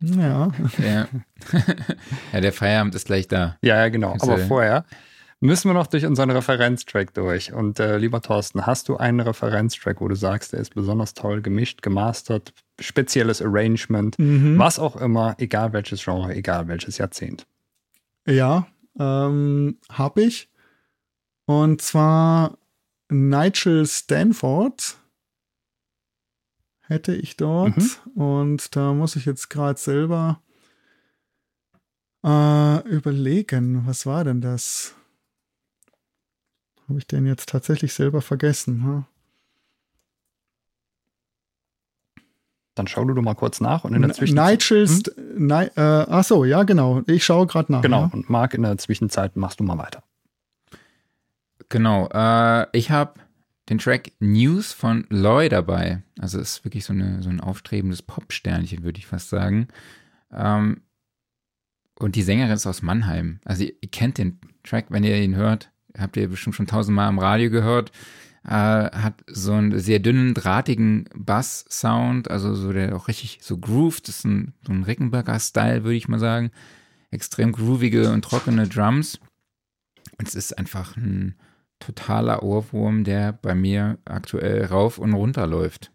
[0.03, 0.51] Ja.
[0.79, 1.09] Ja.
[2.33, 3.57] ja, der Feierabend ist gleich da.
[3.63, 4.17] Ja, ja, genau.
[4.21, 4.85] Aber vorher
[5.41, 7.53] müssen wir noch durch unseren Referenztrack durch.
[7.53, 11.43] Und äh, lieber Thorsten, hast du einen Referenztrack, wo du sagst, der ist besonders toll
[11.43, 14.59] gemischt, gemastert, spezielles Arrangement, Mhm.
[14.59, 17.47] was auch immer, egal welches Genre, egal welches Jahrzehnt?
[18.27, 18.67] Ja,
[18.99, 20.49] ähm, habe ich.
[21.47, 22.57] Und zwar
[23.11, 24.97] Nigel Stanford
[26.93, 27.75] hätte ich dort.
[28.15, 30.41] Und da muss ich jetzt gerade selber
[32.25, 34.95] äh, überlegen, was war denn das?
[36.89, 38.85] Habe ich den jetzt tatsächlich selber vergessen?
[38.85, 39.07] Ha?
[42.75, 44.61] Dann schau du doch mal kurz nach und in der Zwischenzeit.
[44.61, 47.03] Nigel, St Ni äh, ach so, ja genau.
[47.07, 47.83] Ich schaue gerade nach.
[47.83, 48.11] Genau, Ja.
[48.13, 50.03] und Marc, in der Zwischenzeit machst du mal weiter.
[51.69, 52.09] Genau.
[52.13, 53.15] Äh, ich habe
[53.73, 56.03] den Track News von Loy dabei.
[56.19, 59.69] Also ist wirklich so, eine, so ein aufstrebendes Popsternchen, würde ich fast sagen.
[60.31, 60.83] Ähm,
[61.99, 63.41] und die Sängerin ist aus Mannheim.
[63.45, 65.71] Also ihr, ihr kennt den Track, wenn ihr ihn hört.
[65.97, 67.93] Habt ihr bestimmt schon tausendmal im Radio gehört.
[68.45, 74.07] Äh, hat so einen sehr dünnen, drahtigen Bass-Sound, also so der auch richtig so grooved.
[74.07, 76.51] Das ist ein, so ein Rickenbacker-Style, würde ich mal sagen.
[77.11, 79.19] Extrem groovige und trockene Drums.
[80.19, 81.37] Und es ist einfach ein
[81.85, 85.91] totaler Ohrwurm, der bei mir aktuell rauf und runter läuft.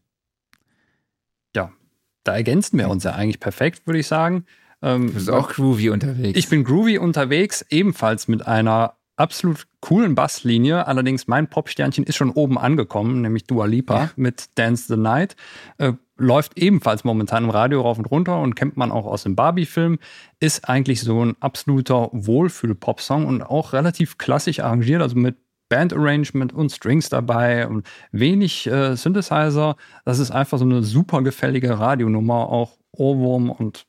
[2.24, 4.44] Da ergänzen wir uns ja eigentlich perfekt, würde ich sagen.
[4.82, 6.38] Ähm, Du bist auch groovy unterwegs.
[6.38, 10.88] Ich bin groovy unterwegs, ebenfalls mit einer absolut coolen Basslinie.
[10.88, 14.10] Allerdings mein Popsternchen ist schon oben angekommen, nämlich Dua Lipa Ja.
[14.18, 15.38] mit Dance the Night.
[15.78, 19.38] Äh, läuft ebenfalls momentan im Radio rauf und runter und kennt man auch aus dem
[19.38, 19.98] Barbie-Film.
[20.42, 25.38] Ist eigentlich so ein absoluter Wohlfühl-Pop-Song und auch relativ klassisch arrangiert, also mit
[25.70, 29.76] Band-Arrangement und Strings dabei und wenig äh, Synthesizer.
[30.06, 33.86] Das ist einfach so eine super gefällige Radionummer, auch Ohrwurm und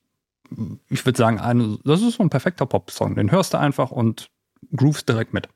[0.88, 3.14] ich würde sagen, eine, das ist so ein perfekter Pop-Song.
[3.14, 4.30] Den hörst du einfach und
[4.74, 5.48] groovst direkt mit.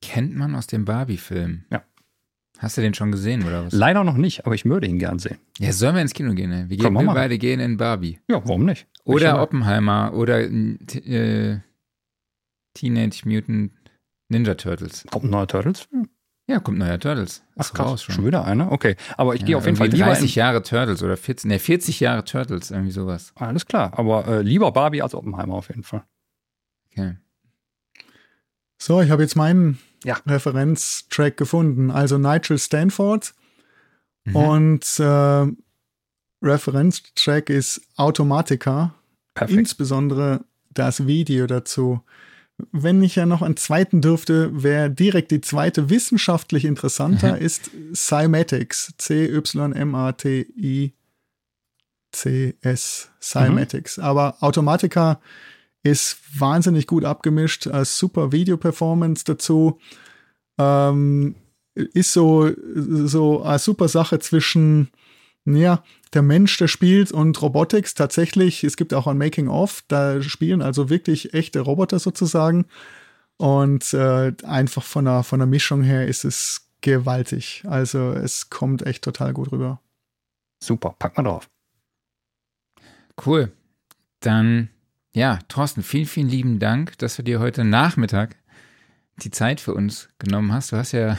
[0.00, 1.64] Kennt man aus dem Barbie-Film.
[1.70, 1.82] Ja.
[2.58, 3.72] Hast du den schon gesehen oder was?
[3.72, 5.38] Leider noch nicht, aber ich würde ihn gern sehen.
[5.58, 6.50] Ja, sollen wir ins Kino gehen?
[6.50, 6.66] Ne?
[6.68, 8.20] Wir, gehen, wir beide gehen in Barbie.
[8.28, 8.86] Ja, warum nicht?
[9.04, 11.58] Oder Oppenheimer oder äh,
[12.74, 13.72] Teenage Mutant
[14.32, 15.04] Ninja Turtles.
[15.10, 15.88] Kommt ein neuer Turtles?
[16.48, 17.42] Ja, kommt neuer Turtles.
[17.56, 18.26] Ach Ist krass, raus schon.
[18.26, 18.72] wieder einer?
[18.72, 21.58] Okay, aber ich gehe auf jeden Fall lieber 30 in, Jahre Turtles oder 40, ne,
[21.58, 23.32] 40 Jahre Turtles, irgendwie sowas.
[23.36, 26.02] Alles klar, aber äh, lieber Barbie als Oppenheimer auf jeden Fall.
[26.90, 27.16] Okay.
[28.78, 30.18] So, ich habe jetzt meinen Ja.
[30.26, 31.90] Referenztrack gefunden.
[31.92, 33.34] Also Nigel Stanford
[34.24, 34.36] Mhm.
[34.36, 35.46] und äh,
[36.42, 38.94] Referenztrack ist Automatica.
[39.34, 39.58] Perfekt.
[39.58, 42.02] Insbesondere das Video dazu.
[42.70, 48.94] Wenn ich ja noch einen zweiten dürfte, wäre direkt die zweite wissenschaftlich interessanter, ist Cymatics.
[48.98, 49.90] C-Y-M-A-T-I-C-S.
[53.20, 53.98] Cymatics.
[53.98, 55.20] Aber Automatica
[55.82, 59.80] ist wahnsinnig gut abgemischt, äh, super Video-Performance dazu.
[60.58, 61.34] Ähm,
[61.74, 64.90] ist so, so eine super Sache zwischen,
[65.44, 65.82] ja,
[66.14, 67.94] der Mensch, der spielt und Robotics.
[67.94, 72.66] Tatsächlich, es gibt auch ein Making-of, da spielen also wirklich echte Roboter sozusagen.
[73.38, 77.64] Und äh, einfach von der, von der Mischung her ist es gewaltig.
[77.66, 79.80] Also es kommt echt total gut rüber.
[80.62, 81.48] Super, pack mal drauf.
[83.24, 83.50] Cool.
[84.20, 84.68] Dann,
[85.12, 88.36] ja, Thorsten, vielen, vielen lieben Dank, dass du dir heute Nachmittag
[89.24, 90.72] die Zeit für uns genommen hast.
[90.72, 91.16] Du hast ja äh,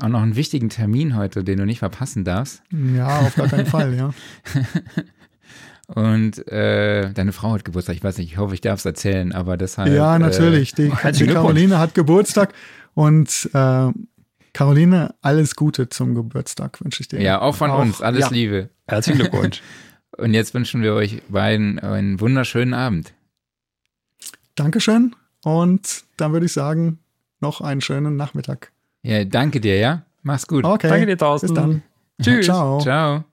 [0.00, 2.62] auch noch einen wichtigen Termin heute, den du nicht verpassen darfst.
[2.70, 4.10] Ja, auf gar keinen Fall, ja.
[5.88, 7.94] Und äh, deine Frau hat Geburtstag.
[7.94, 9.92] Ich weiß nicht, ich hoffe, ich darf es erzählen, aber deshalb.
[9.92, 10.74] Ja, natürlich.
[10.74, 12.54] Die, herzlichen die Caroline hat Geburtstag
[12.94, 13.92] und äh,
[14.52, 17.20] Caroline, alles Gute zum Geburtstag wünsche ich dir.
[17.20, 18.02] Äh, ja, auch von Auch, uns.
[18.02, 18.30] Alles ja.
[18.30, 18.70] Liebe.
[18.88, 19.62] Herzlichen Glückwunsch.
[20.16, 23.12] Und jetzt wünschen wir euch beiden einen wunderschönen Abend.
[24.54, 27.00] Dankeschön und dann würde ich sagen,
[27.40, 28.72] noch einen schönen Nachmittag.
[29.02, 30.04] Ja, danke dir, ja?
[30.22, 30.64] Mach's gut.
[30.64, 30.88] Okay.
[30.88, 31.48] Danke dir, Thorsten.
[31.48, 31.82] Bis dann.
[32.20, 32.46] Tschüss.
[32.46, 32.80] Ciao.
[32.80, 33.24] Ciao.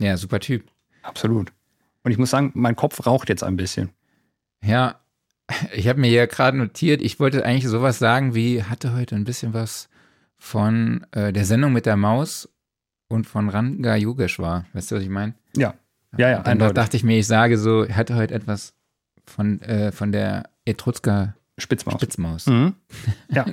[0.00, 0.64] Ja, super Typ.
[1.02, 1.52] Absolut.
[2.02, 3.90] Und ich muss sagen, mein Kopf raucht jetzt ein bisschen.
[4.64, 5.00] Ja,
[5.72, 9.24] ich habe mir ja gerade notiert, ich wollte eigentlich sowas sagen wie, hatte heute ein
[9.24, 9.88] bisschen was
[10.38, 12.48] von äh, der Sendung mit der Maus
[13.08, 14.64] und von Ranga Yogeshwar.
[14.72, 15.34] Weißt du, was ich meine?
[15.56, 15.74] Ja.
[16.16, 16.74] Ja, ja, Und da eindeutig.
[16.74, 18.74] dachte ich mir, ich sage so, ich hatte heute etwas
[19.26, 21.94] von, äh, von der Etrusker Spitzmaus.
[21.94, 22.46] Spitzmaus.
[22.46, 22.74] Mhm.
[23.30, 23.46] Ja.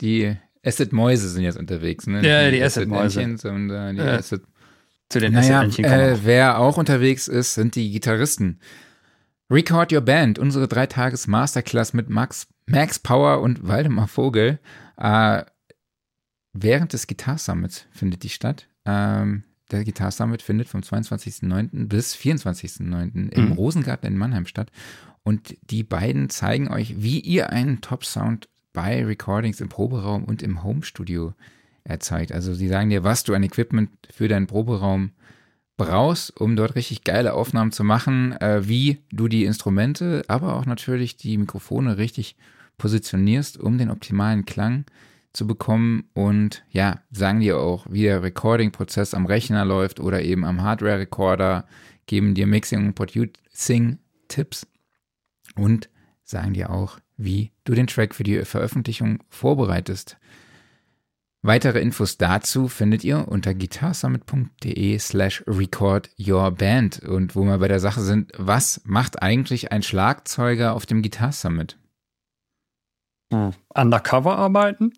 [0.00, 2.26] die Acid-Mäuse sind jetzt unterwegs, ne?
[2.26, 3.50] Ja, die Acid Acid-Mäuse.
[3.50, 4.42] Und äh, die Äh, Acid
[5.08, 8.60] Zu den naja, äh, wer auch unterwegs ist, sind die Gitarristen.
[9.50, 14.58] Record Your Band, unsere dreitages Masterclass mit Max, Max Power und Waldemar Vogel.
[14.96, 15.44] Äh,
[16.52, 18.68] während des Guitar Summits findet die statt.
[18.84, 21.88] Ähm, der Guitar Summit findet vom 22.09.
[21.88, 23.30] bis 24.09.
[23.30, 23.52] im mhm.
[23.52, 24.70] Rosengarten in Mannheim statt.
[25.24, 30.62] Und die beiden zeigen euch, wie ihr einen Top-Sound bei Recordings im Proberaum und im
[30.62, 31.34] Home-Studio
[31.84, 32.32] erzeugt.
[32.32, 35.12] Also sie sagen dir, was du an Equipment für deinen Proberaum
[35.76, 40.66] brauchst, um dort richtig geile Aufnahmen zu machen, äh, wie du die Instrumente, aber auch
[40.66, 42.36] natürlich die Mikrofone richtig
[42.78, 44.84] positionierst, um den optimalen Klang
[45.32, 50.44] zu bekommen und ja, sagen dir auch, wie der Recording-Prozess am Rechner läuft oder eben
[50.44, 51.66] am Hardware-Recorder,
[52.06, 54.66] geben dir Mixing und Producing-Tipps
[55.56, 55.88] und
[56.24, 60.16] sagen dir auch, wie du den Track für die Veröffentlichung vorbereitest.
[61.44, 67.00] Weitere Infos dazu findet ihr unter guitarsummit.de slash record your band.
[67.00, 71.32] Und wo wir bei der Sache sind, was macht eigentlich ein Schlagzeuger auf dem Guitar
[71.32, 71.78] Summit?
[73.32, 73.50] Hm.
[73.74, 74.92] Undercover arbeiten?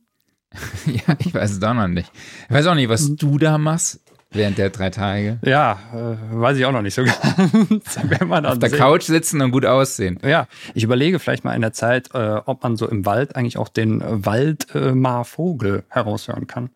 [0.87, 2.13] ja, ich weiß es doch noch nicht.
[2.49, 4.04] Ich weiß auch nicht, was du da machst
[4.35, 5.39] während der drei Tage.
[5.43, 7.99] Ja, äh, weiß ich auch noch nicht so ganz.
[8.47, 8.79] Auf der sehen.
[8.79, 10.19] Couch sitzen und gut aussehen.
[10.25, 13.57] Ja, ich überlege vielleicht mal in der Zeit, äh, ob man so im Wald eigentlich
[13.57, 16.71] auch den Waldmarvogel äh, heraushören kann.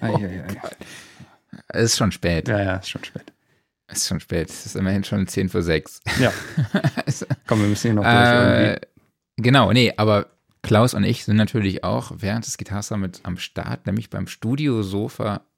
[0.00, 0.18] Oh.
[1.68, 2.48] Es ist schon spät.
[2.48, 3.32] Ja, ja, ist schon spät.
[3.88, 4.50] Es ist schon spät.
[4.50, 6.00] Es ist immerhin schon 10 vor 6.
[6.20, 6.32] Ja.
[7.46, 8.86] Komm, wir müssen hier noch durch äh, irgendwie.
[9.38, 10.26] Genau, nee, aber
[10.62, 14.82] Klaus und ich sind natürlich auch während des Guitar Summit am Start, nämlich beim Studio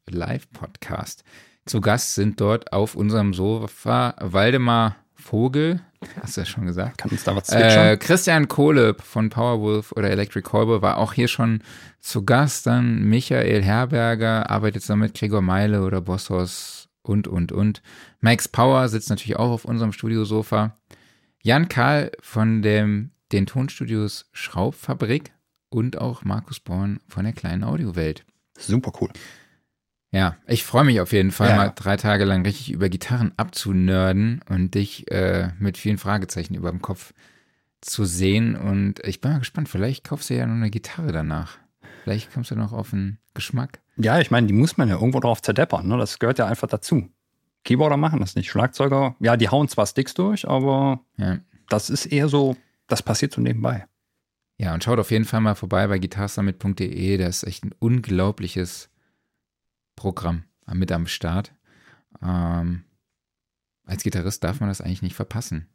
[0.08, 1.24] Sofa Live Podcast.
[1.66, 5.80] Zu Gast sind dort auf unserem Sofa Waldemar Vogel,
[6.22, 6.98] hast du ja schon gesagt.
[6.98, 11.28] Kann uns da was äh, Christian Kohle von Powerwolf oder Electric Cowboy war auch hier
[11.28, 11.62] schon
[12.00, 12.66] zu Gast.
[12.66, 17.82] Dann Michael Herberger arbeitet zusammen mit Gregor Meile oder Bossos und, und, und.
[18.20, 20.76] Max Power sitzt natürlich auch auf unserem Studiosofa.
[21.42, 25.32] Jan Karl von dem den Tonstudios Schraubfabrik
[25.68, 28.24] und auch Markus Born von der kleinen Audiowelt.
[28.58, 29.10] Super cool.
[30.10, 31.56] Ja, ich freue mich auf jeden Fall, ja.
[31.56, 36.70] mal drei Tage lang richtig über Gitarren abzunörden und dich äh, mit vielen Fragezeichen über
[36.70, 37.12] dem Kopf
[37.80, 38.56] zu sehen.
[38.56, 41.58] Und ich bin mal gespannt, vielleicht kaufst du ja noch eine Gitarre danach.
[42.04, 43.80] Vielleicht kommst du noch auf einen Geschmack.
[43.96, 45.86] Ja, ich meine, die muss man ja irgendwo drauf zerdeppern.
[45.86, 45.98] Ne?
[45.98, 47.08] Das gehört ja einfach dazu.
[47.64, 48.50] Keyboarder machen das nicht.
[48.50, 51.38] Schlagzeuger, ja, die hauen zwar Sticks durch, aber ja.
[51.68, 52.56] das ist eher so
[52.88, 53.86] das passiert so nebenbei.
[54.56, 57.16] Ja, und schaut auf jeden Fall mal vorbei bei guitarsummit.de.
[57.16, 58.90] Da ist echt ein unglaubliches
[59.98, 61.52] Programm mit am Start.
[62.22, 62.84] Ähm,
[63.84, 65.66] als Gitarrist darf man das eigentlich nicht verpassen.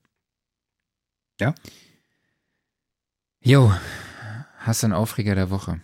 [1.42, 1.54] Ja.
[3.42, 3.74] Jo,
[4.60, 5.82] hast du einen Aufreger der Woche?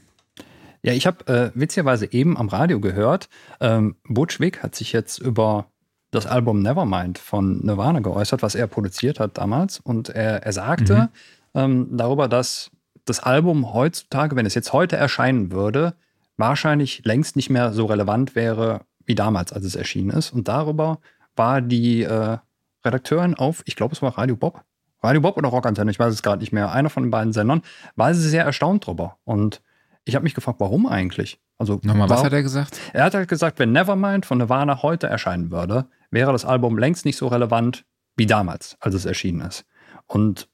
[0.82, 3.28] Ja, ich habe äh, witzigerweise eben am Radio gehört,
[3.60, 5.70] ähm, Butch Vig hat sich jetzt über
[6.12, 9.80] das Album Nevermind von Nirvana geäußert, was er produziert hat damals.
[9.80, 11.10] Und er, er sagte mhm.
[11.56, 12.72] ähm, darüber, dass
[13.04, 15.96] das Album heutzutage, wenn es jetzt heute erscheinen würde,
[16.40, 20.32] wahrscheinlich längst nicht mehr so relevant wäre wie damals, als es erschienen ist.
[20.32, 21.00] Und darüber
[21.36, 22.38] war die äh,
[22.84, 24.64] Redakteurin auf, ich glaube, es war Radio Bob,
[25.02, 27.62] Radio Bob oder Rockantenne, ich weiß es gerade nicht mehr, einer von den beiden Sendern,
[27.96, 29.18] war sie sehr erstaunt drüber.
[29.24, 29.62] Und
[30.06, 31.40] ich habe mich gefragt, warum eigentlich?
[31.58, 32.80] Also, Nochmal, was hat er gesagt?
[32.94, 37.06] Er hat halt gesagt, wenn Nevermind von Nirvana heute erscheinen würde, wäre das Album längst
[37.06, 37.86] nicht so relevant
[38.16, 39.66] wie damals, als es erschienen ist.
[40.08, 40.50] Und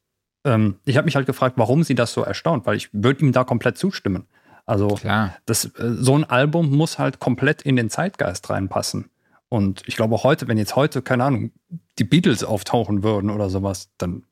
[0.46, 3.32] ähm, ich habe mich halt gefragt, warum sie das so erstaunt, weil ich würde ihm
[3.32, 4.28] da komplett zustimmen.
[4.66, 5.00] Also
[5.46, 9.10] Das, äh, so ein Album muss halt komplett in den Zeitgeist reinpassen.
[9.50, 11.52] Und ich glaube, heute, wenn jetzt heute, keine Ahnung,
[12.00, 14.24] die Beatles auftauchen würden oder sowas, dann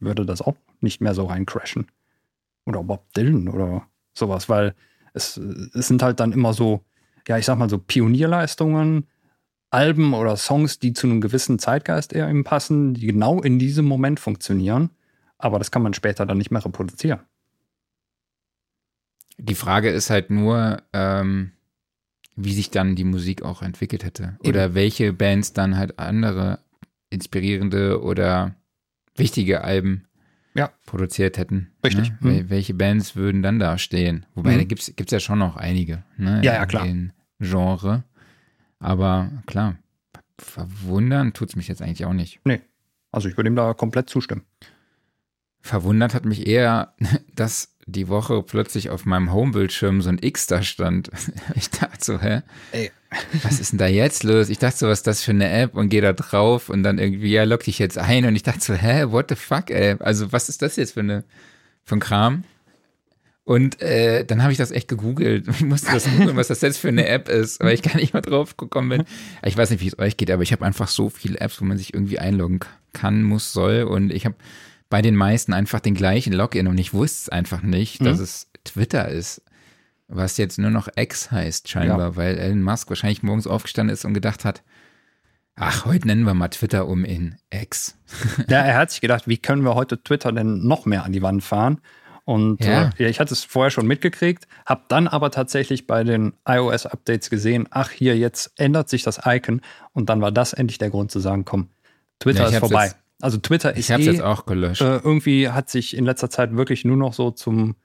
[0.00, 1.86] würde das auch nicht mehr so reincrashen.
[2.64, 4.74] Oder Bob Dylan oder sowas, weil
[5.14, 6.84] es, es sind halt dann immer so,
[7.28, 9.06] ja, ich sag mal so Pionierleistungen,
[9.70, 13.86] Alben oder Songs, die zu einem gewissen Zeitgeist eher eben passen, die genau in diesem
[13.86, 14.90] Moment funktionieren.
[15.38, 17.20] Aber das kann man später dann nicht mehr reproduzieren.
[19.44, 21.52] Die Frage ist halt nur, ähm,
[22.36, 24.38] wie sich dann die Musik auch entwickelt hätte.
[24.46, 24.74] Oder eben.
[24.74, 26.60] welche Bands dann halt andere
[27.10, 28.54] inspirierende oder
[29.16, 30.06] wichtige Alben
[30.54, 30.70] ja.
[30.86, 31.72] produziert hätten.
[31.84, 32.12] Richtig.
[32.20, 32.42] Ne?
[32.42, 32.50] Mhm.
[32.50, 34.26] Welche Bands würden dann da stehen?
[34.34, 34.58] Wobei, mhm.
[34.58, 36.04] da gibt es ja schon noch einige.
[36.16, 36.40] Ne?
[36.44, 36.86] Ja, ja, klar.
[36.86, 38.04] In Genre.
[38.78, 39.76] Aber klar,
[40.38, 42.40] verwundern tut es mich jetzt eigentlich auch nicht.
[42.44, 42.60] Nee.
[43.10, 44.42] Also ich würde ihm da komplett zustimmen.
[45.60, 46.94] Verwundert hat mich eher,
[47.34, 51.10] dass die Woche plötzlich auf meinem Homebildschirm so ein X da stand.
[51.54, 52.42] Ich dachte so, hä?
[52.72, 52.90] Ey.
[53.42, 54.48] Was ist denn da jetzt los?
[54.48, 56.98] Ich dachte so, was ist das für eine App und gehe da drauf und dann
[56.98, 59.96] irgendwie, ja, lock dich jetzt ein und ich dachte so, hä, what the fuck, ey?
[59.98, 61.24] Also was ist das jetzt für eine,
[61.84, 62.44] für ein Kram?
[63.44, 65.48] Und äh, dann habe ich das echt gegoogelt.
[65.48, 68.14] Ich musste das googeln, was das jetzt für eine App ist, weil ich gar nicht
[68.14, 69.04] mal drauf gekommen bin.
[69.42, 71.64] Ich weiß nicht, wie es euch geht, aber ich habe einfach so viele Apps, wo
[71.64, 72.60] man sich irgendwie einloggen
[72.92, 73.82] kann, muss, soll.
[73.82, 74.36] Und ich habe
[74.92, 78.04] bei den meisten einfach den gleichen Login und ich wusste es einfach nicht, mhm.
[78.04, 79.40] dass es Twitter ist.
[80.06, 82.16] was jetzt nur noch X heißt scheinbar, ja.
[82.16, 84.62] weil Elon Musk wahrscheinlich morgens aufgestanden ist und gedacht hat,
[85.56, 87.96] ach, heute nennen wir mal Twitter um in X.
[88.50, 91.22] ja, er hat sich gedacht, wie können wir heute Twitter denn noch mehr an die
[91.22, 91.80] Wand fahren?
[92.26, 92.90] Und ja.
[92.98, 97.66] äh, ich hatte es vorher schon mitgekriegt, habe dann aber tatsächlich bei den iOS-Updates gesehen,
[97.70, 99.62] ach hier, jetzt ändert sich das Icon
[99.94, 101.70] und dann war das endlich der Grund zu sagen, komm,
[102.18, 102.92] Twitter ja, ist vorbei.
[103.22, 104.82] Also Twitter ist ich hab's eh, jetzt auch gelöscht.
[104.82, 107.76] Äh, irgendwie hat sich in letzter Zeit wirklich nur noch so zum,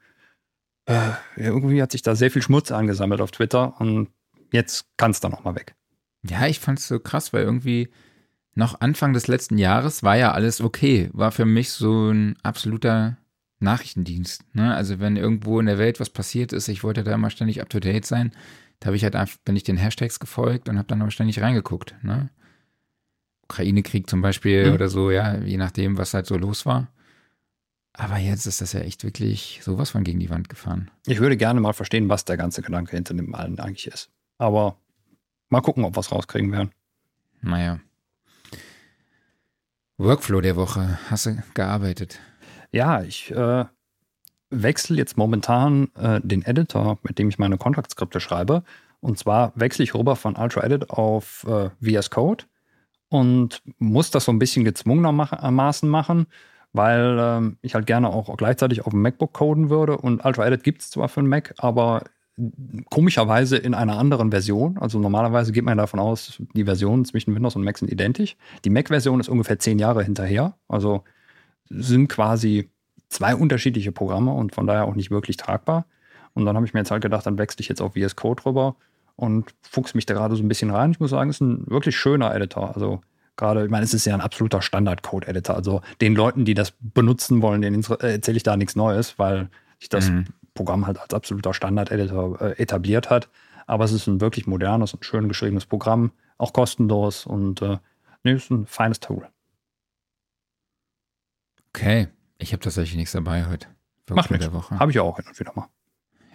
[0.85, 4.09] äh, irgendwie hat sich da sehr viel Schmutz angesammelt auf Twitter und
[4.51, 5.75] jetzt kann es dann noch mal weg.
[6.27, 7.89] Ja, ich fand es so krass, weil irgendwie
[8.55, 13.17] noch Anfang des letzten Jahres war ja alles okay, war für mich so ein absoluter
[13.59, 14.43] Nachrichtendienst.
[14.55, 14.73] Ne?
[14.73, 17.69] Also wenn irgendwo in der Welt was passiert ist, ich wollte da immer ständig up
[17.69, 18.31] to date sein,
[18.79, 21.41] da habe ich halt einfach, bin ich den Hashtags gefolgt und habe dann aber ständig
[21.41, 21.93] reingeguckt.
[22.01, 22.31] Ne?
[23.49, 24.73] Ukraine-Krieg zum Beispiel mhm.
[24.73, 26.87] oder so, ja, je nachdem, was halt so los war.
[27.93, 30.91] Aber jetzt ist das ja echt wirklich sowas von gegen die Wand gefahren.
[31.07, 34.11] Ich würde gerne mal verstehen, was der ganze Gedanke hinter dem allen eigentlich ist.
[34.37, 34.77] Aber
[35.49, 36.71] mal gucken, ob wir es rauskriegen werden.
[37.41, 37.79] Naja.
[39.97, 40.99] Workflow der Woche.
[41.09, 42.19] Hast du gearbeitet?
[42.71, 43.65] Ja, ich äh,
[44.51, 48.63] wechsle jetzt momentan äh, den Editor, mit dem ich meine Kontaktskripte schreibe.
[48.99, 52.43] Und zwar wechsle ich rüber von Ultra Edit auf äh, VS Code
[53.09, 56.27] und muss das so ein bisschen gezwungenermaßen machen,
[56.73, 59.97] weil äh, ich halt gerne auch gleichzeitig auf dem MacBook coden würde.
[59.97, 62.03] Und Ultra Edit gibt es zwar für einen Mac, aber
[62.91, 64.77] komischerweise in einer anderen Version.
[64.77, 68.37] Also normalerweise geht man davon aus, die Versionen zwischen Windows und Mac sind identisch.
[68.63, 70.55] Die Mac-Version ist ungefähr zehn Jahre hinterher.
[70.67, 71.03] Also
[71.69, 72.69] sind quasi
[73.09, 75.85] zwei unterschiedliche Programme und von daher auch nicht wirklich tragbar.
[76.33, 78.45] Und dann habe ich mir jetzt halt gedacht, dann wechsle ich jetzt auf VS Code
[78.45, 78.75] rüber
[79.17, 80.91] und fuchs mich da gerade so ein bisschen rein.
[80.91, 82.73] Ich muss sagen, es ist ein wirklich schöner Editor.
[82.73, 83.01] Also
[83.35, 85.55] gerade, ich meine, es ist ja ein absoluter Standard-Code-Editor.
[85.55, 89.49] Also den Leuten, die das benutzen wollen, denen erzähle ich da nichts Neues, weil
[89.79, 90.27] sich das mhm.
[90.53, 93.27] Programm halt als absoluter Standard-Editor äh, etabliert hat.
[93.65, 97.77] Aber es ist ein wirklich modernes und schön geschriebenes Programm, auch kostenlos und äh,
[98.23, 99.27] nee, ist ein feines Tool.
[101.69, 102.07] Okay,
[102.37, 103.67] ich habe tatsächlich nichts dabei heute.
[104.09, 104.49] Mach mit.
[104.51, 105.67] Habe ich auch hin und wieder mal.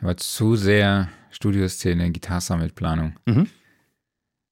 [0.02, 3.20] Ich war zu sehr Studioszene, Gitarre-Summit-Planung.
[3.24, 3.46] Mhm.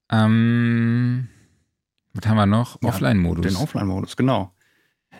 [0.09, 1.29] Ähm,
[2.15, 2.81] was haben wir noch?
[2.85, 3.45] Offline-Modus.
[3.45, 4.53] Den Offline-Modus, genau.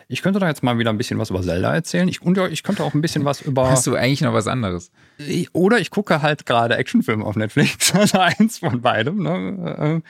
[0.07, 2.07] Ich könnte da jetzt mal wieder ein bisschen was über Zelda erzählen.
[2.07, 3.69] Ich, und ich könnte auch ein bisschen was über.
[3.69, 4.89] Hast du eigentlich noch was anderes?
[5.51, 7.93] Oder ich gucke halt gerade Actionfilme auf Netflix.
[7.93, 9.21] Also eins von beidem.
[9.21, 10.01] Ne?
[10.01, 10.09] Äh,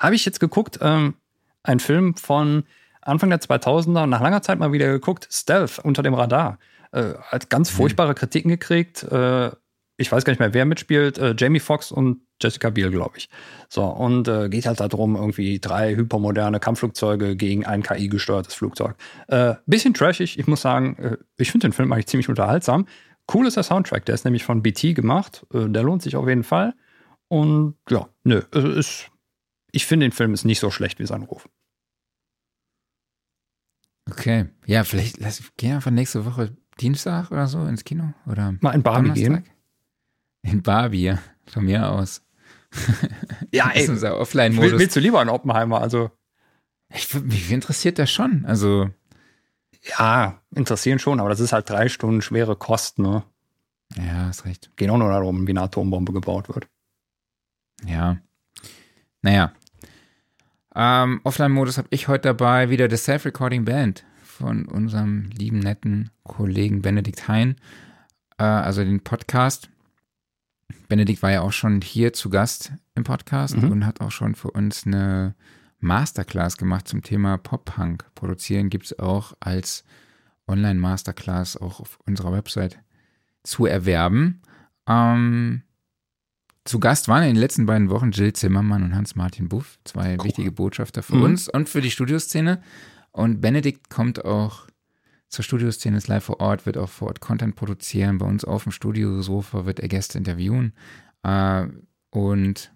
[0.00, 1.14] Habe ich jetzt geguckt, ähm,
[1.62, 2.64] ein Film von
[3.02, 5.28] Anfang der 2000er nach langer Zeit mal wieder geguckt.
[5.30, 6.58] Stealth unter dem Radar.
[6.92, 7.76] Äh, hat ganz mhm.
[7.76, 9.02] furchtbare Kritiken gekriegt.
[9.04, 9.50] Äh,
[9.96, 11.18] ich weiß gar nicht mehr, wer mitspielt.
[11.18, 13.28] Äh, Jamie Foxx und Jessica Biel, glaube ich.
[13.68, 18.96] So, und äh, geht halt darum, irgendwie drei hypermoderne Kampfflugzeuge gegen ein KI-gesteuertes Flugzeug.
[19.28, 22.86] Äh, bisschen trashig, ich muss sagen, äh, ich finde den Film eigentlich ziemlich unterhaltsam.
[23.32, 25.46] Cool ist der Soundtrack, der ist nämlich von BT gemacht.
[25.52, 26.74] Äh, der lohnt sich auf jeden Fall.
[27.28, 29.10] Und ja, nö, ist,
[29.70, 31.46] ich finde den Film ist nicht so schlecht wie sein Ruf.
[34.10, 34.46] Okay.
[34.66, 38.12] Ja, vielleicht lass, gehen wir einfach nächste Woche Dienstag oder so ins Kino?
[38.26, 39.44] Oder Mal in Barbie Donnerstag?
[39.44, 39.52] gehen.
[40.42, 41.14] In Barbie,
[41.46, 42.22] von mir aus.
[43.52, 43.74] ja, ey.
[43.74, 44.78] Das ist unser Offline-Modus.
[44.78, 45.80] Willst du lieber einen Oppenheimer?
[45.80, 46.10] Also.
[46.92, 48.44] Ich, mich interessiert das schon.
[48.46, 48.90] Also.
[49.98, 53.22] Ja, interessieren schon, aber das ist halt drei Stunden schwere Kosten, ne?
[53.96, 54.70] Ja, hast recht.
[54.76, 56.68] Geht auch nur darum, wie eine Atombombe gebaut wird.
[57.86, 58.18] Ja.
[59.22, 59.52] Naja,
[60.74, 64.04] ähm, Offline-Modus habe ich heute dabei wieder das Self-Recording Band
[64.40, 67.56] von unserem lieben, netten Kollegen Benedikt Hein,
[68.38, 69.68] äh, also den Podcast.
[70.88, 73.70] Benedikt war ja auch schon hier zu Gast im Podcast mhm.
[73.70, 75.34] und hat auch schon für uns eine
[75.78, 78.06] Masterclass gemacht zum Thema Pop-Punk.
[78.14, 79.84] Produzieren gibt es auch als
[80.48, 82.78] Online-Masterclass auch auf unserer Website
[83.42, 84.40] zu erwerben.
[84.88, 85.62] Ähm,
[86.64, 90.24] zu Gast waren in den letzten beiden Wochen Jill Zimmermann und Hans-Martin Buff, zwei cool.
[90.24, 91.22] wichtige Botschafter für mhm.
[91.24, 92.62] uns und für die Studioszene.
[93.12, 94.66] Und Benedikt kommt auch
[95.28, 98.18] zur Studioszene, ist live vor Ort, wird auch vor Ort Content produzieren.
[98.18, 100.72] Bei uns auf dem Studiosofa wird er Gäste interviewen.
[101.22, 101.66] Äh,
[102.10, 102.72] und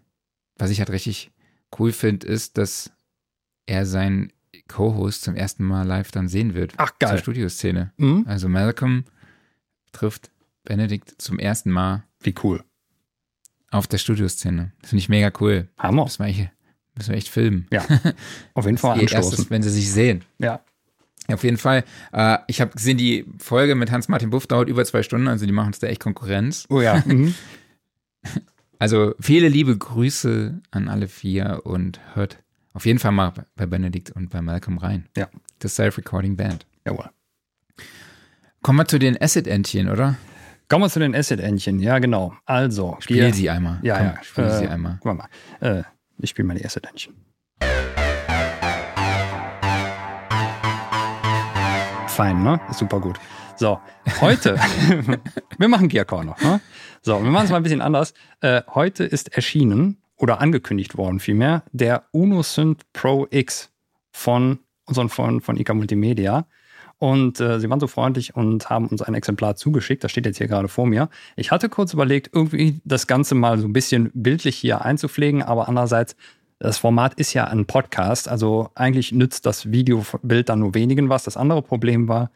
[0.57, 1.33] was ich halt richtig
[1.79, 2.93] cool finde, ist, dass
[3.67, 4.33] er seinen
[4.69, 6.75] Co-Host zum ersten Mal live dann sehen wird.
[6.77, 7.11] Ach, geil.
[7.11, 7.93] Zur Studioszene.
[7.97, 8.25] Mhm.
[8.27, 9.05] Also Malcolm
[9.93, 10.31] trifft
[10.65, 12.05] Benedikt zum ersten Mal.
[12.21, 12.63] Wie cool.
[13.71, 14.73] Auf der Studioszene.
[14.83, 15.69] Finde ich mega cool.
[15.77, 16.05] Hammer.
[16.05, 16.51] Müssen wir echt,
[16.97, 17.67] müssen wir echt filmen.
[17.73, 17.85] Ja.
[18.55, 19.17] Auf jeden Fall anstoßen.
[19.17, 20.25] Erstes, wenn sie sich sehen.
[20.39, 20.61] Ja.
[21.29, 21.85] Auf jeden Fall.
[22.13, 25.53] Äh, ich habe gesehen, die Folge mit Hans-Martin Buff dauert über zwei Stunden, also die
[25.53, 26.67] machen uns da echt Konkurrenz.
[26.69, 27.03] Oh ja.
[27.15, 27.35] Mhm.
[28.79, 32.43] Also viele liebe Grüße an alle vier und hört
[32.73, 35.09] auf jeden Fall mal bei Benedikt und bei Malcolm rein.
[35.17, 35.29] Ja.
[35.61, 36.67] Das Self-Recording Band.
[36.85, 37.09] Jawohl.
[38.63, 40.17] Kommen wir zu den Acid-Entchen, oder?
[40.69, 41.79] Kommen wir zu den Acid-Entchen.
[41.79, 42.35] Ja, genau.
[42.47, 42.97] Also.
[43.01, 43.79] Spiel wir, sie einmal.
[43.83, 44.23] Ja, Komm, ja.
[44.23, 44.99] Spiel äh, sie einmal.
[45.01, 45.29] Guck mal.
[45.61, 45.83] Äh,
[46.19, 47.15] ich spiele mal die Acid-Entchen.
[52.09, 52.61] Fein, ne?
[52.71, 53.19] Ist super gut.
[53.57, 53.81] So,
[54.21, 54.57] heute,
[55.59, 56.61] wir machen Gearcore noch, ne?
[57.03, 58.15] So, wir machen es mal ein bisschen anders.
[58.41, 63.71] Äh, heute ist erschienen oder angekündigt worden vielmehr der UnoSynth Pro X
[64.13, 66.47] von unseren Freunden von IK Multimedia.
[67.05, 70.03] Und äh, sie waren so freundlich und haben uns ein Exemplar zugeschickt.
[70.03, 71.11] Das steht jetzt hier gerade vor mir.
[71.37, 75.69] Ich hatte kurz überlegt, irgendwie das Ganze mal so ein bisschen bildlich hier einzupflegen, aber
[75.69, 76.17] andererseits,
[76.59, 78.27] das Format ist ja ein Podcast.
[78.27, 81.25] Also eigentlich nützt das Videobild dann nur wenigen was.
[81.25, 82.31] Das andere Problem war,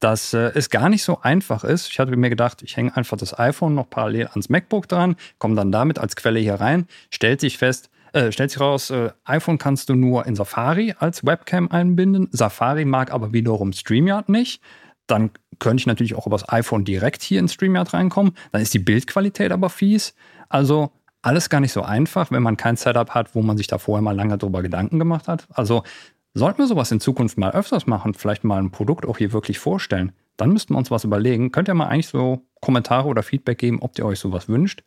[0.00, 1.90] dass äh, es gar nicht so einfach ist.
[1.90, 5.54] Ich hatte mir gedacht, ich hänge einfach das iPhone noch parallel ans MacBook dran, komme
[5.54, 9.58] dann damit als Quelle hier rein, stellt sich fest, äh, stellt sich raus, äh, iPhone
[9.58, 12.28] kannst du nur in Safari als Webcam einbinden.
[12.30, 14.62] Safari mag aber wiederum StreamYard nicht.
[15.06, 18.32] Dann könnte ich natürlich auch übers iPhone direkt hier in StreamYard reinkommen.
[18.52, 20.14] Dann ist die Bildqualität aber fies.
[20.48, 20.92] Also
[21.22, 24.02] alles gar nicht so einfach, wenn man kein Setup hat, wo man sich da vorher
[24.02, 25.46] mal lange drüber Gedanken gemacht hat.
[25.50, 25.82] Also
[26.34, 29.58] sollten wir sowas in Zukunft mal öfters machen, vielleicht mal ein Produkt auch hier wirklich
[29.58, 31.52] vorstellen, dann müssten wir uns was überlegen.
[31.52, 34.82] Könnt ihr mal eigentlich so Kommentare oder Feedback geben, ob ihr euch sowas wünscht?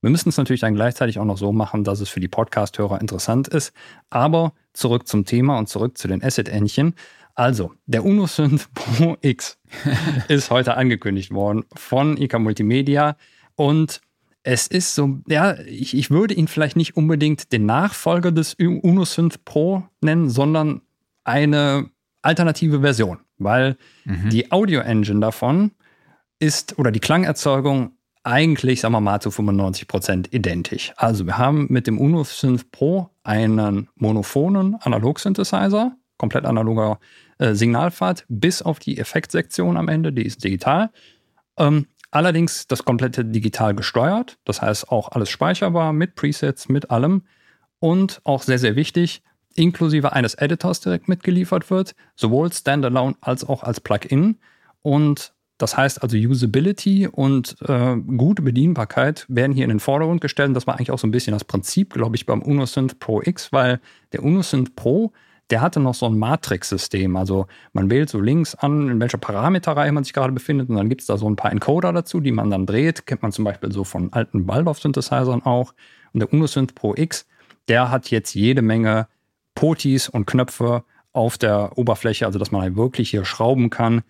[0.00, 3.00] Wir müssen es natürlich dann gleichzeitig auch noch so machen, dass es für die Podcast-Hörer
[3.00, 3.72] interessant ist.
[4.10, 6.94] Aber zurück zum Thema und zurück zu den Acid-Entchen.
[7.34, 9.58] Also, der UnoSynth Pro X
[10.28, 13.16] ist heute angekündigt worden von IK Multimedia
[13.56, 14.00] und
[14.44, 19.44] es ist so, ja, ich, ich würde ihn vielleicht nicht unbedingt den Nachfolger des UnoSynth
[19.44, 20.80] Pro nennen, sondern
[21.24, 21.90] eine
[22.22, 24.30] alternative Version, weil mhm.
[24.30, 25.72] die Audio-Engine davon
[26.38, 30.92] ist oder die Klangerzeugung eigentlich, sagen wir mal, zu 95 Prozent identisch.
[30.96, 36.98] Also wir haben mit dem UnoSynth Pro einen monophonen Analog-Synthesizer, komplett analoger
[37.38, 40.90] äh, Signalpfad, bis auf die Effektsektion am Ende, die ist digital.
[41.56, 47.22] Ähm, allerdings das komplette digital gesteuert, das heißt auch alles speicherbar mit Presets, mit allem.
[47.80, 49.22] Und auch sehr, sehr wichtig,
[49.54, 54.38] inklusive eines Editors direkt mitgeliefert wird, sowohl standalone als auch als Plugin.
[54.82, 60.54] Und das heißt also Usability und äh, gute Bedienbarkeit werden hier in den Vordergrund gestellt.
[60.54, 63.52] Das war eigentlich auch so ein bisschen das Prinzip, glaube ich, beim UnoSynth Pro X,
[63.52, 63.80] weil
[64.12, 65.12] der UnoSynth Pro,
[65.50, 67.16] der hatte noch so ein Matrix-System.
[67.16, 70.68] Also man wählt so links an, in welcher Parameterreihe man sich gerade befindet.
[70.68, 73.06] Und dann gibt es da so ein paar Encoder dazu, die man dann dreht.
[73.06, 75.74] Kennt man zum Beispiel so von alten Waldorf-Synthesizern auch.
[76.12, 77.26] Und der UnoSynth Pro X,
[77.66, 79.08] der hat jetzt jede Menge
[79.56, 84.02] Potis und Knöpfe auf der Oberfläche, also dass man halt wirklich hier schrauben kann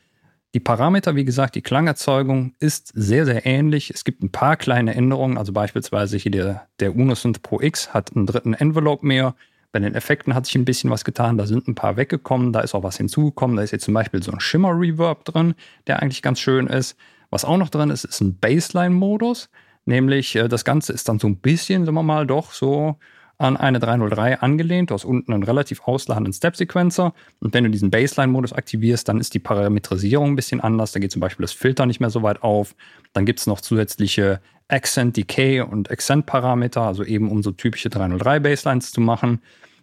[0.55, 3.91] die Parameter, wie gesagt, die Klangerzeugung ist sehr, sehr ähnlich.
[3.91, 8.17] Es gibt ein paar kleine Änderungen, also beispielsweise hier der, der Unisynth Pro X hat
[8.17, 9.35] einen dritten Envelope mehr.
[9.73, 12.61] Bei den Effekten hat sich ein bisschen was getan, da sind ein paar weggekommen, da
[12.61, 13.57] ist auch was hinzugekommen.
[13.57, 15.55] Da ist jetzt zum Beispiel so ein Shimmer-Reverb drin,
[15.87, 16.97] der eigentlich ganz schön ist.
[17.29, 19.51] Was auch noch drin ist, ist ein Baseline-Modus,
[19.85, 22.97] nämlich äh, das Ganze ist dann so ein bisschen, sagen wir mal, doch so
[23.39, 24.91] an eine 303 angelehnt.
[24.91, 27.15] Du hast unten einen relativ ausladenden Step-Sequencer.
[27.41, 30.93] Und wenn du diesen Baseline-Modus aktivierst, dann ist die Parametrisierung ein bisschen anders.
[30.93, 32.75] Da geht zum Beispiel das Filter nicht mehr so weit auf.
[33.13, 38.41] Dann gibt es noch zusätzliche Accent Decay und Accent-Parameter, also eben um so typische 303
[38.41, 39.41] Baselines zu machen.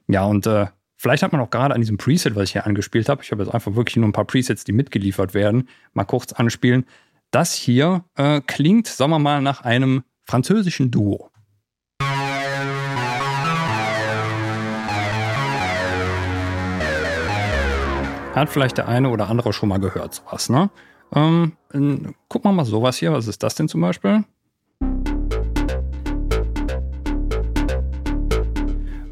[0.08, 0.68] Ja, und äh,
[0.98, 3.44] vielleicht hat man auch gerade an diesem Preset, was ich hier angespielt habe, ich habe
[3.44, 6.86] jetzt einfach wirklich nur ein paar Presets, die mitgeliefert werden, mal kurz anspielen.
[7.32, 11.32] Das hier äh, klingt, sagen wir mal, nach einem französischen Duo.
[18.36, 20.70] Hat vielleicht der eine oder andere schon mal gehört, sowas, ne?
[21.14, 21.54] Ähm,
[22.28, 23.14] gucken wir mal sowas hier.
[23.14, 24.26] Was ist das denn zum Beispiel?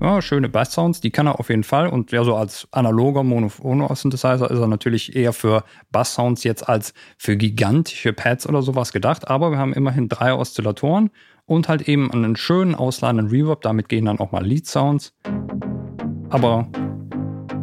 [0.01, 1.87] Ja, schöne Bass-Sounds, die kann er auf jeden Fall.
[1.87, 5.63] Und ja, so als analoger Mono-Synthesizer ist er natürlich eher für
[5.93, 9.29] Bass-Sounds jetzt als für gigantische Pads oder sowas gedacht.
[9.29, 11.11] Aber wir haben immerhin drei Oszillatoren
[11.45, 13.61] und halt eben einen schönen ausladenden Reverb.
[13.61, 15.13] Damit gehen dann auch mal Lead-Sounds.
[16.29, 16.67] Aber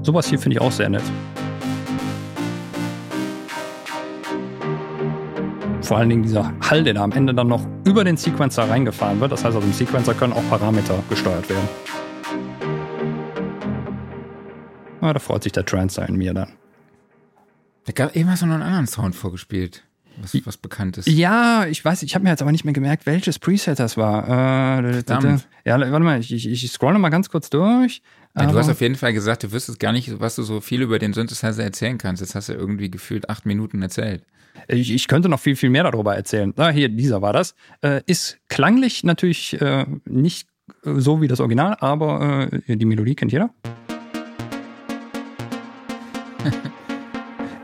[0.01, 1.05] sowas hier finde ich auch sehr nett.
[5.91, 9.19] Vor allen Dingen dieser Hall, der da am Ende dann noch über den Sequencer reingefahren
[9.19, 9.33] wird.
[9.33, 11.69] Das heißt, also im Sequencer können auch Parameter gesteuert werden.
[15.01, 16.51] Ah, da freut sich der Trancer in mir dann.
[17.87, 19.83] Da gab immer so einen anderen Sound vorgespielt,
[20.23, 21.09] was, was bekannt ist.
[21.09, 24.29] Ja, ich weiß, ich habe mir jetzt aber nicht mehr gemerkt, welches Preset das war.
[24.29, 25.03] Äh,
[25.65, 28.01] ja, warte mal, ich, ich, ich scrolle mal ganz kurz durch.
[28.37, 30.83] Ja, du hast auf jeden Fall gesagt, du wüsstest gar nicht, was du so viel
[30.83, 32.23] über den Synthesizer erzählen kannst.
[32.23, 34.23] Jetzt hast du irgendwie gefühlt acht Minuten erzählt.
[34.69, 36.53] Ich, ich könnte noch viel, viel mehr darüber erzählen.
[36.57, 37.55] Ah, hier, dieser war das.
[37.83, 40.49] Äh, ist klanglich natürlich äh, nicht
[40.85, 43.51] so wie das Original, aber äh, die Melodie kennt jeder.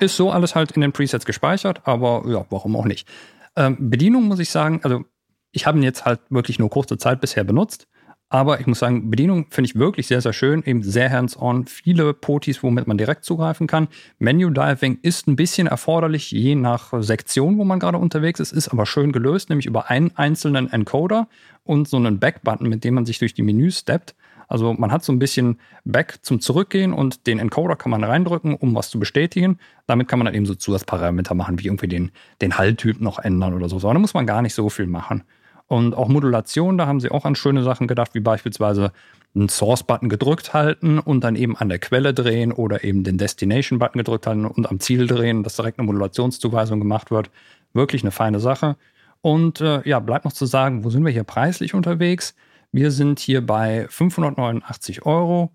[0.00, 3.08] ist so alles halt in den Presets gespeichert, aber ja, warum auch nicht.
[3.56, 5.04] Ähm, Bedienung muss ich sagen, also
[5.52, 7.88] ich habe ihn jetzt halt wirklich nur kurze Zeit bisher benutzt.
[8.28, 10.64] Aber ich muss sagen, Bedienung finde ich wirklich sehr, sehr schön.
[10.64, 11.66] Eben sehr hands-on.
[11.66, 13.86] Viele Potis, womit man direkt zugreifen kann.
[14.18, 18.52] Menu-Diving ist ein bisschen erforderlich, je nach Sektion, wo man gerade unterwegs ist.
[18.52, 21.28] Ist aber schön gelöst, nämlich über einen einzelnen Encoder
[21.62, 24.16] und so einen Back-Button, mit dem man sich durch die Menüs steppt.
[24.48, 28.54] Also man hat so ein bisschen Back zum Zurückgehen und den Encoder kann man reindrücken,
[28.54, 29.58] um was zu bestätigen.
[29.86, 33.54] Damit kann man dann eben so Zusatzparameter machen, wie irgendwie den, den Halltyp noch ändern
[33.54, 33.76] oder so.
[33.76, 35.24] Aber da muss man gar nicht so viel machen.
[35.68, 38.92] Und auch Modulation, da haben sie auch an schöne Sachen gedacht, wie beispielsweise
[39.34, 43.98] einen Source-Button gedrückt halten und dann eben an der Quelle drehen oder eben den Destination-Button
[43.98, 47.30] gedrückt halten und am Ziel drehen, dass direkt eine Modulationszuweisung gemacht wird.
[47.72, 48.76] Wirklich eine feine Sache.
[49.20, 52.34] Und äh, ja, bleibt noch zu sagen, wo sind wir hier preislich unterwegs?
[52.72, 55.50] Wir sind hier bei 589 Euro.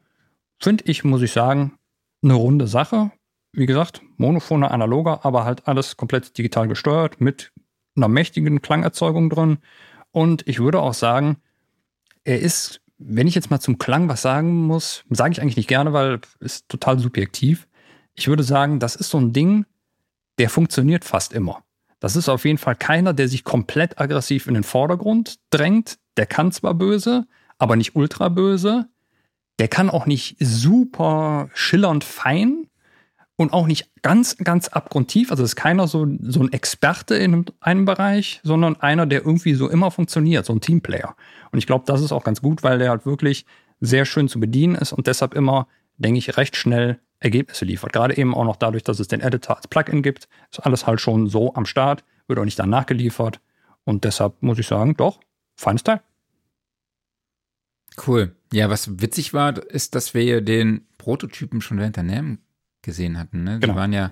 [0.59, 1.77] Finde ich, muss ich sagen,
[2.23, 3.11] eine runde Sache.
[3.53, 7.51] Wie gesagt, monophone, analoger, aber halt alles komplett digital gesteuert mit
[7.95, 9.57] einer mächtigen Klangerzeugung drin.
[10.11, 11.38] Und ich würde auch sagen,
[12.23, 15.69] er ist, wenn ich jetzt mal zum Klang was sagen muss, sage ich eigentlich nicht
[15.69, 17.67] gerne, weil es total subjektiv.
[18.13, 19.65] Ich würde sagen, das ist so ein Ding,
[20.38, 21.63] der funktioniert fast immer.
[21.99, 25.97] Das ist auf jeden Fall keiner, der sich komplett aggressiv in den Vordergrund drängt.
[26.17, 27.27] Der kann zwar böse,
[27.57, 28.89] aber nicht ultra böse.
[29.59, 32.67] Der kann auch nicht super schillernd fein,
[33.41, 35.31] und auch nicht ganz, ganz abgrundtief.
[35.31, 39.69] Also ist keiner so, so ein Experte in einem Bereich, sondern einer, der irgendwie so
[39.69, 41.15] immer funktioniert, so ein Teamplayer.
[41.51, 43.45] Und ich glaube, das ist auch ganz gut, weil der halt wirklich
[43.80, 47.93] sehr schön zu bedienen ist und deshalb immer, denke ich, recht schnell Ergebnisse liefert.
[47.93, 51.01] Gerade eben auch noch dadurch, dass es den Editor als Plugin gibt, ist alles halt
[51.01, 53.39] schon so am Start, wird auch nicht dann nachgeliefert.
[53.84, 55.19] Und deshalb muss ich sagen, doch,
[55.55, 56.01] feines Teil.
[58.05, 58.35] Cool.
[58.53, 62.39] Ja, was witzig war, ist, dass wir den Prototypen schon NAM
[62.81, 63.43] gesehen hatten.
[63.43, 63.55] Ne?
[63.55, 63.75] Die genau.
[63.75, 64.11] waren ja,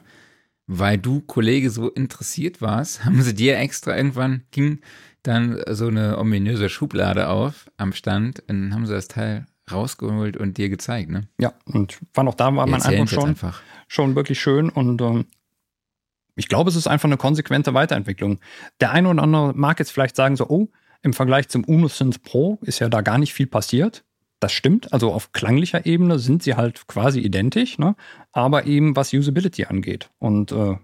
[0.67, 4.79] weil du Kollege so interessiert warst, haben sie dir extra irgendwann ging
[5.23, 10.57] dann so eine ominöse Schublade auf am Stand und haben sie das Teil rausgeholt und
[10.57, 11.27] dir gezeigt, ne?
[11.39, 13.61] Ja, und war noch da, war man einfach schon, einfach.
[13.87, 15.25] schon wirklich schön und ähm,
[16.35, 18.39] ich glaube, es ist einfach eine konsequente Weiterentwicklung.
[18.79, 20.69] Der eine oder andere mag jetzt vielleicht sagen so, oh,
[21.01, 24.05] im Vergleich zum UnoSynth Pro ist ja da gar nicht viel passiert.
[24.39, 27.95] Das stimmt, also auf klanglicher Ebene sind sie halt quasi identisch, ne?
[28.31, 30.77] aber eben was Usability angeht und äh,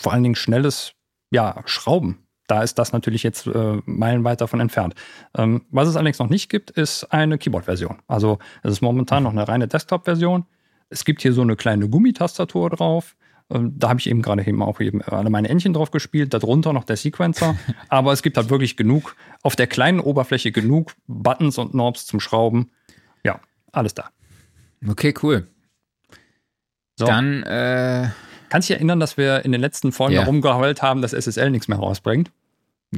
[0.00, 0.94] vor allen Dingen schnelles
[1.30, 2.18] ja, Schrauben.
[2.46, 4.94] Da ist das natürlich jetzt äh, meilenweit davon entfernt.
[5.36, 8.00] Ähm, was es allerdings noch nicht gibt, ist eine Keyboard-Version.
[8.06, 10.44] Also es ist momentan noch eine reine Desktop-Version.
[10.90, 13.16] Es gibt hier so eine kleine Gummitastatur drauf.
[13.50, 16.72] Ähm, da habe ich eben gerade eben auch eben alle meine Entchen drauf gespielt, darunter
[16.72, 17.56] noch der Sequencer.
[17.88, 22.20] Aber es gibt halt wirklich genug, auf der kleinen Oberfläche genug Buttons und Knobs zum
[22.20, 22.70] Schrauben
[23.72, 24.10] alles da.
[24.86, 25.46] Okay, cool.
[26.98, 27.06] So.
[27.06, 28.10] Dann äh,
[28.48, 30.24] kannst du dich erinnern, dass wir in den letzten Folgen ja.
[30.24, 32.30] rumgeheult haben, dass SSL nichts mehr rausbringt?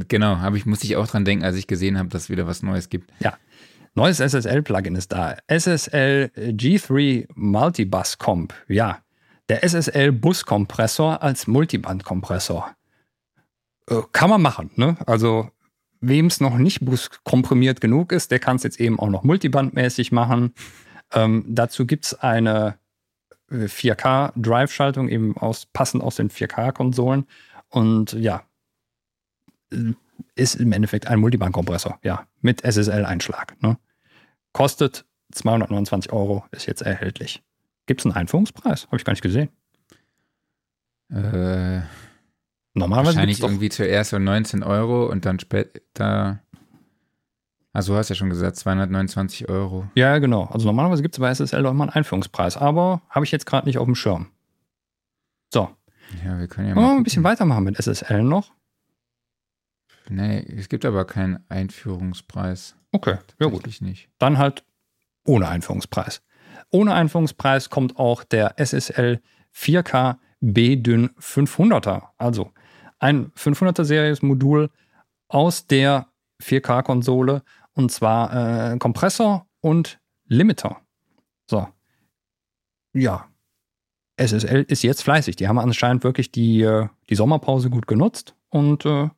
[0.09, 2.47] Genau, habe ich musste ich auch dran denken, als ich gesehen habe, dass es wieder
[2.47, 3.11] was Neues gibt.
[3.21, 3.39] Ja.
[3.95, 5.37] Neues SSL-Plugin ist da.
[5.47, 8.53] SSL G3 Multibus Comp.
[8.67, 8.99] Ja.
[9.49, 12.75] Der SSL Buskompressor als Multiband-Kompressor.
[13.89, 14.97] Äh, kann man machen, ne?
[15.07, 15.51] Also
[16.09, 16.81] Wem es noch nicht
[17.24, 20.55] komprimiert genug ist, der kann es jetzt eben auch noch multibandmäßig machen.
[21.12, 22.78] Ähm, dazu gibt es eine
[23.51, 27.26] 4K-Drive-Schaltung, äh, eben aus, passend aus den 4K-Konsolen.
[27.68, 28.43] Und ja,
[29.72, 29.93] äh,
[30.36, 33.60] ist im Endeffekt ein Multiband-Kompressor, ja, mit SSL-Einschlag.
[33.62, 33.78] Ne?
[34.52, 37.43] Kostet 229 Euro, ist jetzt erhältlich.
[37.86, 38.86] Gibt es einen Einführungspreis?
[38.86, 39.48] Habe ich gar nicht gesehen.
[41.10, 41.82] Äh,
[42.75, 46.41] Normalerweise Wahrscheinlich irgendwie zuerst so 19 Euro und dann später.
[47.73, 49.87] Also du hast ja schon gesagt, 229 Euro.
[49.95, 50.45] Ja, genau.
[50.47, 53.67] Also normalerweise gibt es bei SSL doch immer einen Einführungspreis, aber habe ich jetzt gerade
[53.67, 54.29] nicht auf dem Schirm.
[55.53, 55.71] So.
[56.25, 56.97] Ja, wir können ja mal.
[56.97, 58.53] ein bisschen weitermachen mit SSL noch.
[60.09, 62.77] Nee, es gibt aber keinen Einführungspreis.
[62.93, 63.67] Okay, ja gut.
[63.81, 64.11] nicht.
[64.19, 64.65] Dann halt
[65.25, 66.23] ohne Einführungspreis.
[66.71, 69.21] Ohne Einführungspreis kommt auch der SSL
[69.55, 72.09] 4K B-Dyn 500er.
[72.19, 72.53] Also
[73.05, 74.70] ein 500er Series Modul
[75.28, 76.06] aus der
[76.43, 77.43] 4K-Konsole
[77.74, 80.81] und zwar äh, Kompressor und Limiter.
[81.51, 81.68] So.
[82.94, 83.28] Ja.
[84.16, 85.36] SSL ist jetzt fleißig.
[85.36, 89.10] Die haben anscheinend wirklich die, äh, die Sommerpause gut genutzt und äh,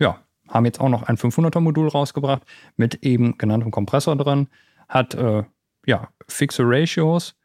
[0.00, 2.42] ja, haben jetzt auch noch ein 500er Modul rausgebracht
[2.76, 4.48] mit eben genanntem Kompressor drin.
[4.88, 5.44] Hat äh,
[5.86, 7.36] ja fixe Ratios.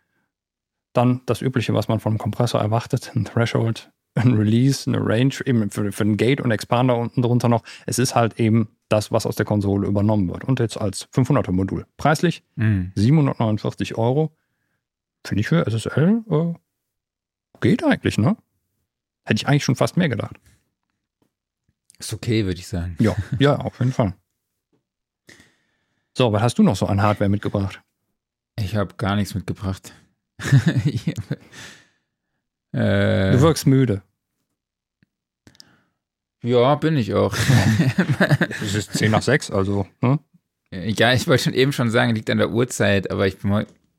[0.94, 5.70] Dann das Übliche, was man vom Kompressor erwartet, ein Threshold ein Release, eine Range, eben
[5.70, 7.64] für, für ein Gate und Expander unten drunter noch.
[7.86, 10.44] Es ist halt eben das, was aus der Konsole übernommen wird.
[10.44, 11.86] Und jetzt als 500er Modul.
[11.98, 12.92] Preislich mm.
[12.96, 14.36] 749 Euro.
[15.26, 16.54] Finde ich für SSL äh,
[17.62, 18.38] geht eigentlich, ne?
[19.26, 20.36] Hätte ich eigentlich schon fast mehr gedacht.
[21.98, 22.98] Ist okay, würde ich sagen.
[23.00, 24.14] Ja, ja, auf jeden Fall.
[26.16, 27.82] So, was hast du noch so an Hardware mitgebracht?
[28.58, 29.94] Ich habe gar nichts mitgebracht.
[32.74, 34.02] äh, du wirkst müde.
[36.44, 37.34] Ja, bin ich auch.
[38.62, 39.88] es ist 10 nach 6, also.
[40.02, 40.20] Hm?
[40.72, 43.38] Ja, ich wollte schon eben schon sagen, liegt an der Uhrzeit, aber ich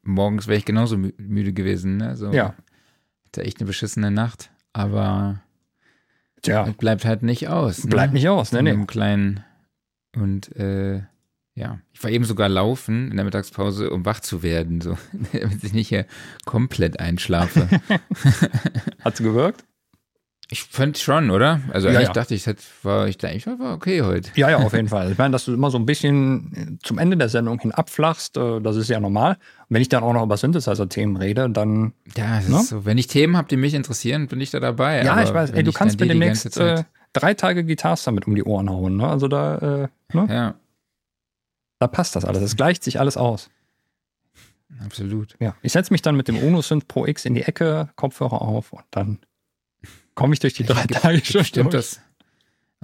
[0.02, 1.96] morgens wäre ich genauso müde gewesen.
[1.96, 2.16] Ne?
[2.16, 2.54] So, ja.
[3.26, 5.40] Hatte echt eine beschissene Nacht, aber
[6.42, 6.64] Tja.
[6.76, 7.84] bleibt halt nicht aus.
[7.84, 7.90] Ne?
[7.90, 8.58] Bleibt nicht aus, ne?
[8.58, 9.44] In einem kleinen
[10.14, 11.02] und äh,
[11.56, 14.96] ja, ich war eben sogar laufen in der Mittagspause, um wach zu werden, so,
[15.32, 16.06] damit ich nicht hier
[16.44, 17.68] komplett einschlafe.
[19.04, 19.64] Hat's gewirkt?
[20.50, 21.60] Ich fand schon, oder?
[21.72, 22.12] Also Ja, eigentlich ja.
[22.12, 24.30] dachte ich, es war, ich dachte, ich war okay heute.
[24.34, 25.10] Ja, ja, auf jeden Fall.
[25.10, 28.60] Ich meine, dass du immer so ein bisschen zum Ende der Sendung hin abflachst, äh,
[28.60, 29.32] das ist ja normal.
[29.68, 31.94] Und wenn ich dann auch noch über Synthesizer-Themen rede, dann.
[32.16, 32.56] Ja, es Ne?
[32.56, 35.02] ist so, wenn ich Themen habe, die mich interessieren, bin ich da dabei.
[35.02, 38.34] Ja, Aber ich weiß, ey, du kannst mir demnächst äh, drei Tage Guitars damit um
[38.34, 39.08] die Ohren hauen, ne?
[39.08, 40.26] Also da, äh, ne?
[40.28, 40.54] Ja,
[41.78, 42.42] da passt das alles.
[42.42, 43.50] Es gleicht sich alles aus.
[44.84, 45.36] absolut.
[45.40, 45.56] Ja.
[45.62, 48.72] Ich setze mich dann mit dem Uno Synth Pro X in die Ecke, Kopfhörer auf
[48.72, 49.18] und dann
[50.14, 52.00] komme ich durch die drei Tage schon Stimmt das?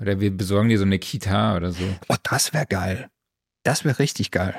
[0.01, 1.85] Oder wir besorgen dir so eine Kita oder so.
[2.09, 3.11] Oh, das wäre geil.
[3.63, 4.55] Das wäre richtig geil.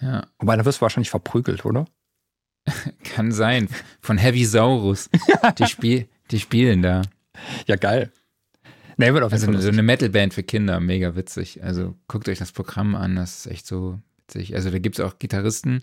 [0.00, 1.86] Ja, Wobei, da wirst du wahrscheinlich verprügelt, oder?
[3.04, 3.68] kann sein.
[4.00, 5.10] Von Heavy Saurus.
[5.58, 7.02] Die, spiel, die spielen da.
[7.66, 8.12] Ja, geil.
[8.96, 11.62] Nee, wird auf jeden Also so eine Metalband für Kinder, mega witzig.
[11.62, 14.54] Also guckt euch das Programm an, das ist echt so witzig.
[14.54, 15.82] Also da gibt es auch Gitarristen,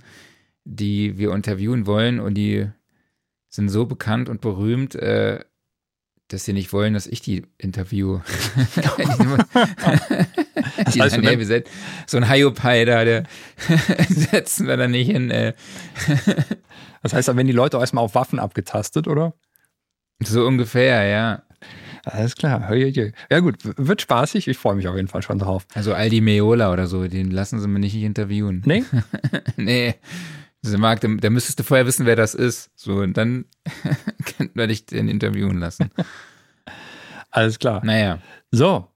[0.63, 2.67] die wir interviewen wollen und die
[3.49, 5.43] sind so bekannt und berühmt, äh,
[6.27, 8.23] dass sie nicht wollen, dass ich die interviewe.
[10.93, 11.67] die heißt, sagen, du ey, wir sind
[12.05, 13.23] so ein Hyopai da, der
[14.09, 15.31] setzen wir da nicht hin.
[15.31, 15.53] Äh,
[17.01, 19.33] Das heißt, dann werden die Leute erstmal auf Waffen abgetastet, oder?
[20.21, 21.43] so ungefähr, ja.
[22.05, 22.73] Alles klar.
[22.73, 24.47] Ja, gut, wird spaßig.
[24.47, 25.65] Ich freue mich auf jeden Fall schon drauf.
[25.73, 28.61] Also Aldi Meola oder so, den lassen sie mir nicht interviewen.
[28.65, 28.83] Nee?
[29.57, 29.95] Nee.
[30.77, 32.69] Marc, da, müsstest du vorher wissen, wer das ist.
[32.75, 33.45] So, und dann
[34.37, 35.89] könnten wir dich den interviewen lassen.
[37.31, 37.81] Alles klar.
[37.85, 38.19] Naja,
[38.51, 38.87] So,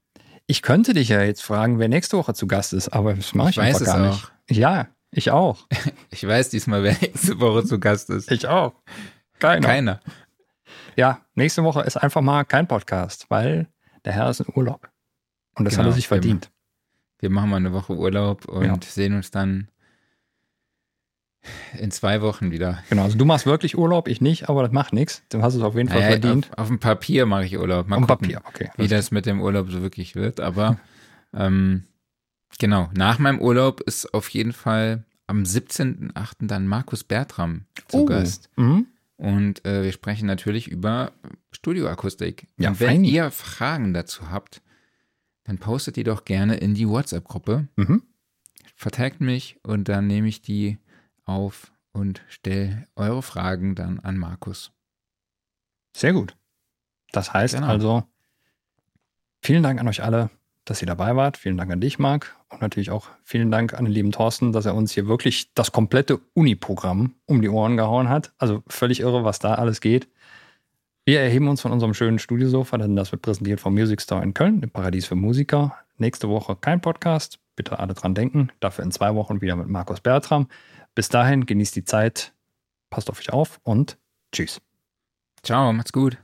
[0.47, 3.51] ich könnte dich ja jetzt fragen, wer nächste Woche zu Gast ist, aber das mache
[3.51, 4.31] ich, Ich weiß einfach es gar auch.
[4.49, 4.57] nicht.
[4.59, 5.67] Ja, ich auch.
[6.09, 8.31] ich weiß diesmal, wer nächste Woche zu Gast ist.
[8.31, 8.73] Ich auch.
[9.39, 9.67] Keiner.
[9.67, 9.99] Keiner.
[10.95, 13.67] Ja, nächste Woche ist einfach mal kein Podcast, weil
[14.05, 14.89] der Herr ist in Urlaub.
[15.55, 16.51] Und das Genau, hat er sich wir- verdient.
[17.19, 18.75] Wir machen mal eine Woche Urlaub und Ja.
[18.81, 19.69] sehen uns dann
[21.77, 22.79] in zwei Wochen wieder.
[22.89, 25.23] Genau, also du machst wirklich Urlaub, ich nicht, aber das macht nichts.
[25.29, 26.49] Du hast es auf jeden Fall Naja, verdient.
[26.53, 27.87] auf, auf dem Papier mache ich Urlaub.
[27.87, 28.69] Mal Am gucken, Papier, okay.
[28.77, 30.39] wie das mit dem Urlaub so wirklich wird.
[30.39, 30.77] Aber
[31.33, 31.83] ähm,
[32.59, 36.47] genau, nach meinem Urlaub ist auf jeden Fall am 17.08.
[36.47, 38.05] dann Markus Bertram zu Oh.
[38.05, 38.49] Gast.
[38.55, 38.87] Mhm.
[39.17, 41.11] Und äh, wir sprechen natürlich über
[41.51, 42.47] Studioakustik.
[42.57, 43.03] Ja, Und wenn fein.
[43.05, 44.61] ihr Fragen dazu habt,
[45.45, 47.67] dann postet die doch gerne in die WhatsApp-Gruppe.
[47.75, 48.03] Mhm.
[48.75, 50.77] Vertagt mich und dann nehme ich die
[51.25, 54.71] auf und stelle eure Fragen dann an Markus.
[55.95, 56.35] Sehr gut.
[57.11, 57.67] Das heißt Genau.
[57.67, 58.03] also,
[59.41, 60.31] vielen Dank an euch alle,
[60.65, 61.37] dass ihr dabei wart.
[61.37, 62.35] Vielen Dank an dich, Marc.
[62.53, 65.71] Und natürlich auch vielen Dank an den lieben Thorsten, dass er uns hier wirklich das
[65.71, 68.31] komplette Uni-Programm um die Ohren gehauen hat.
[68.37, 70.07] Also völlig irre, was da alles geht.
[71.03, 74.33] Wir erheben uns von unserem schönen Studiosofa, denn das wird präsentiert vom Music Store in
[74.33, 75.75] Köln, dem Paradies für Musiker.
[75.97, 77.39] Nächste Woche kein Podcast.
[77.55, 78.51] Bitte alle dran denken.
[78.59, 80.47] Dafür in zwei Wochen wieder mit Markus Bertram.
[80.95, 82.33] Bis dahin, genießt die Zeit,
[82.91, 83.97] passt auf euch auf und
[84.31, 84.61] tschüss.
[85.41, 86.22] Ciao, macht's gut.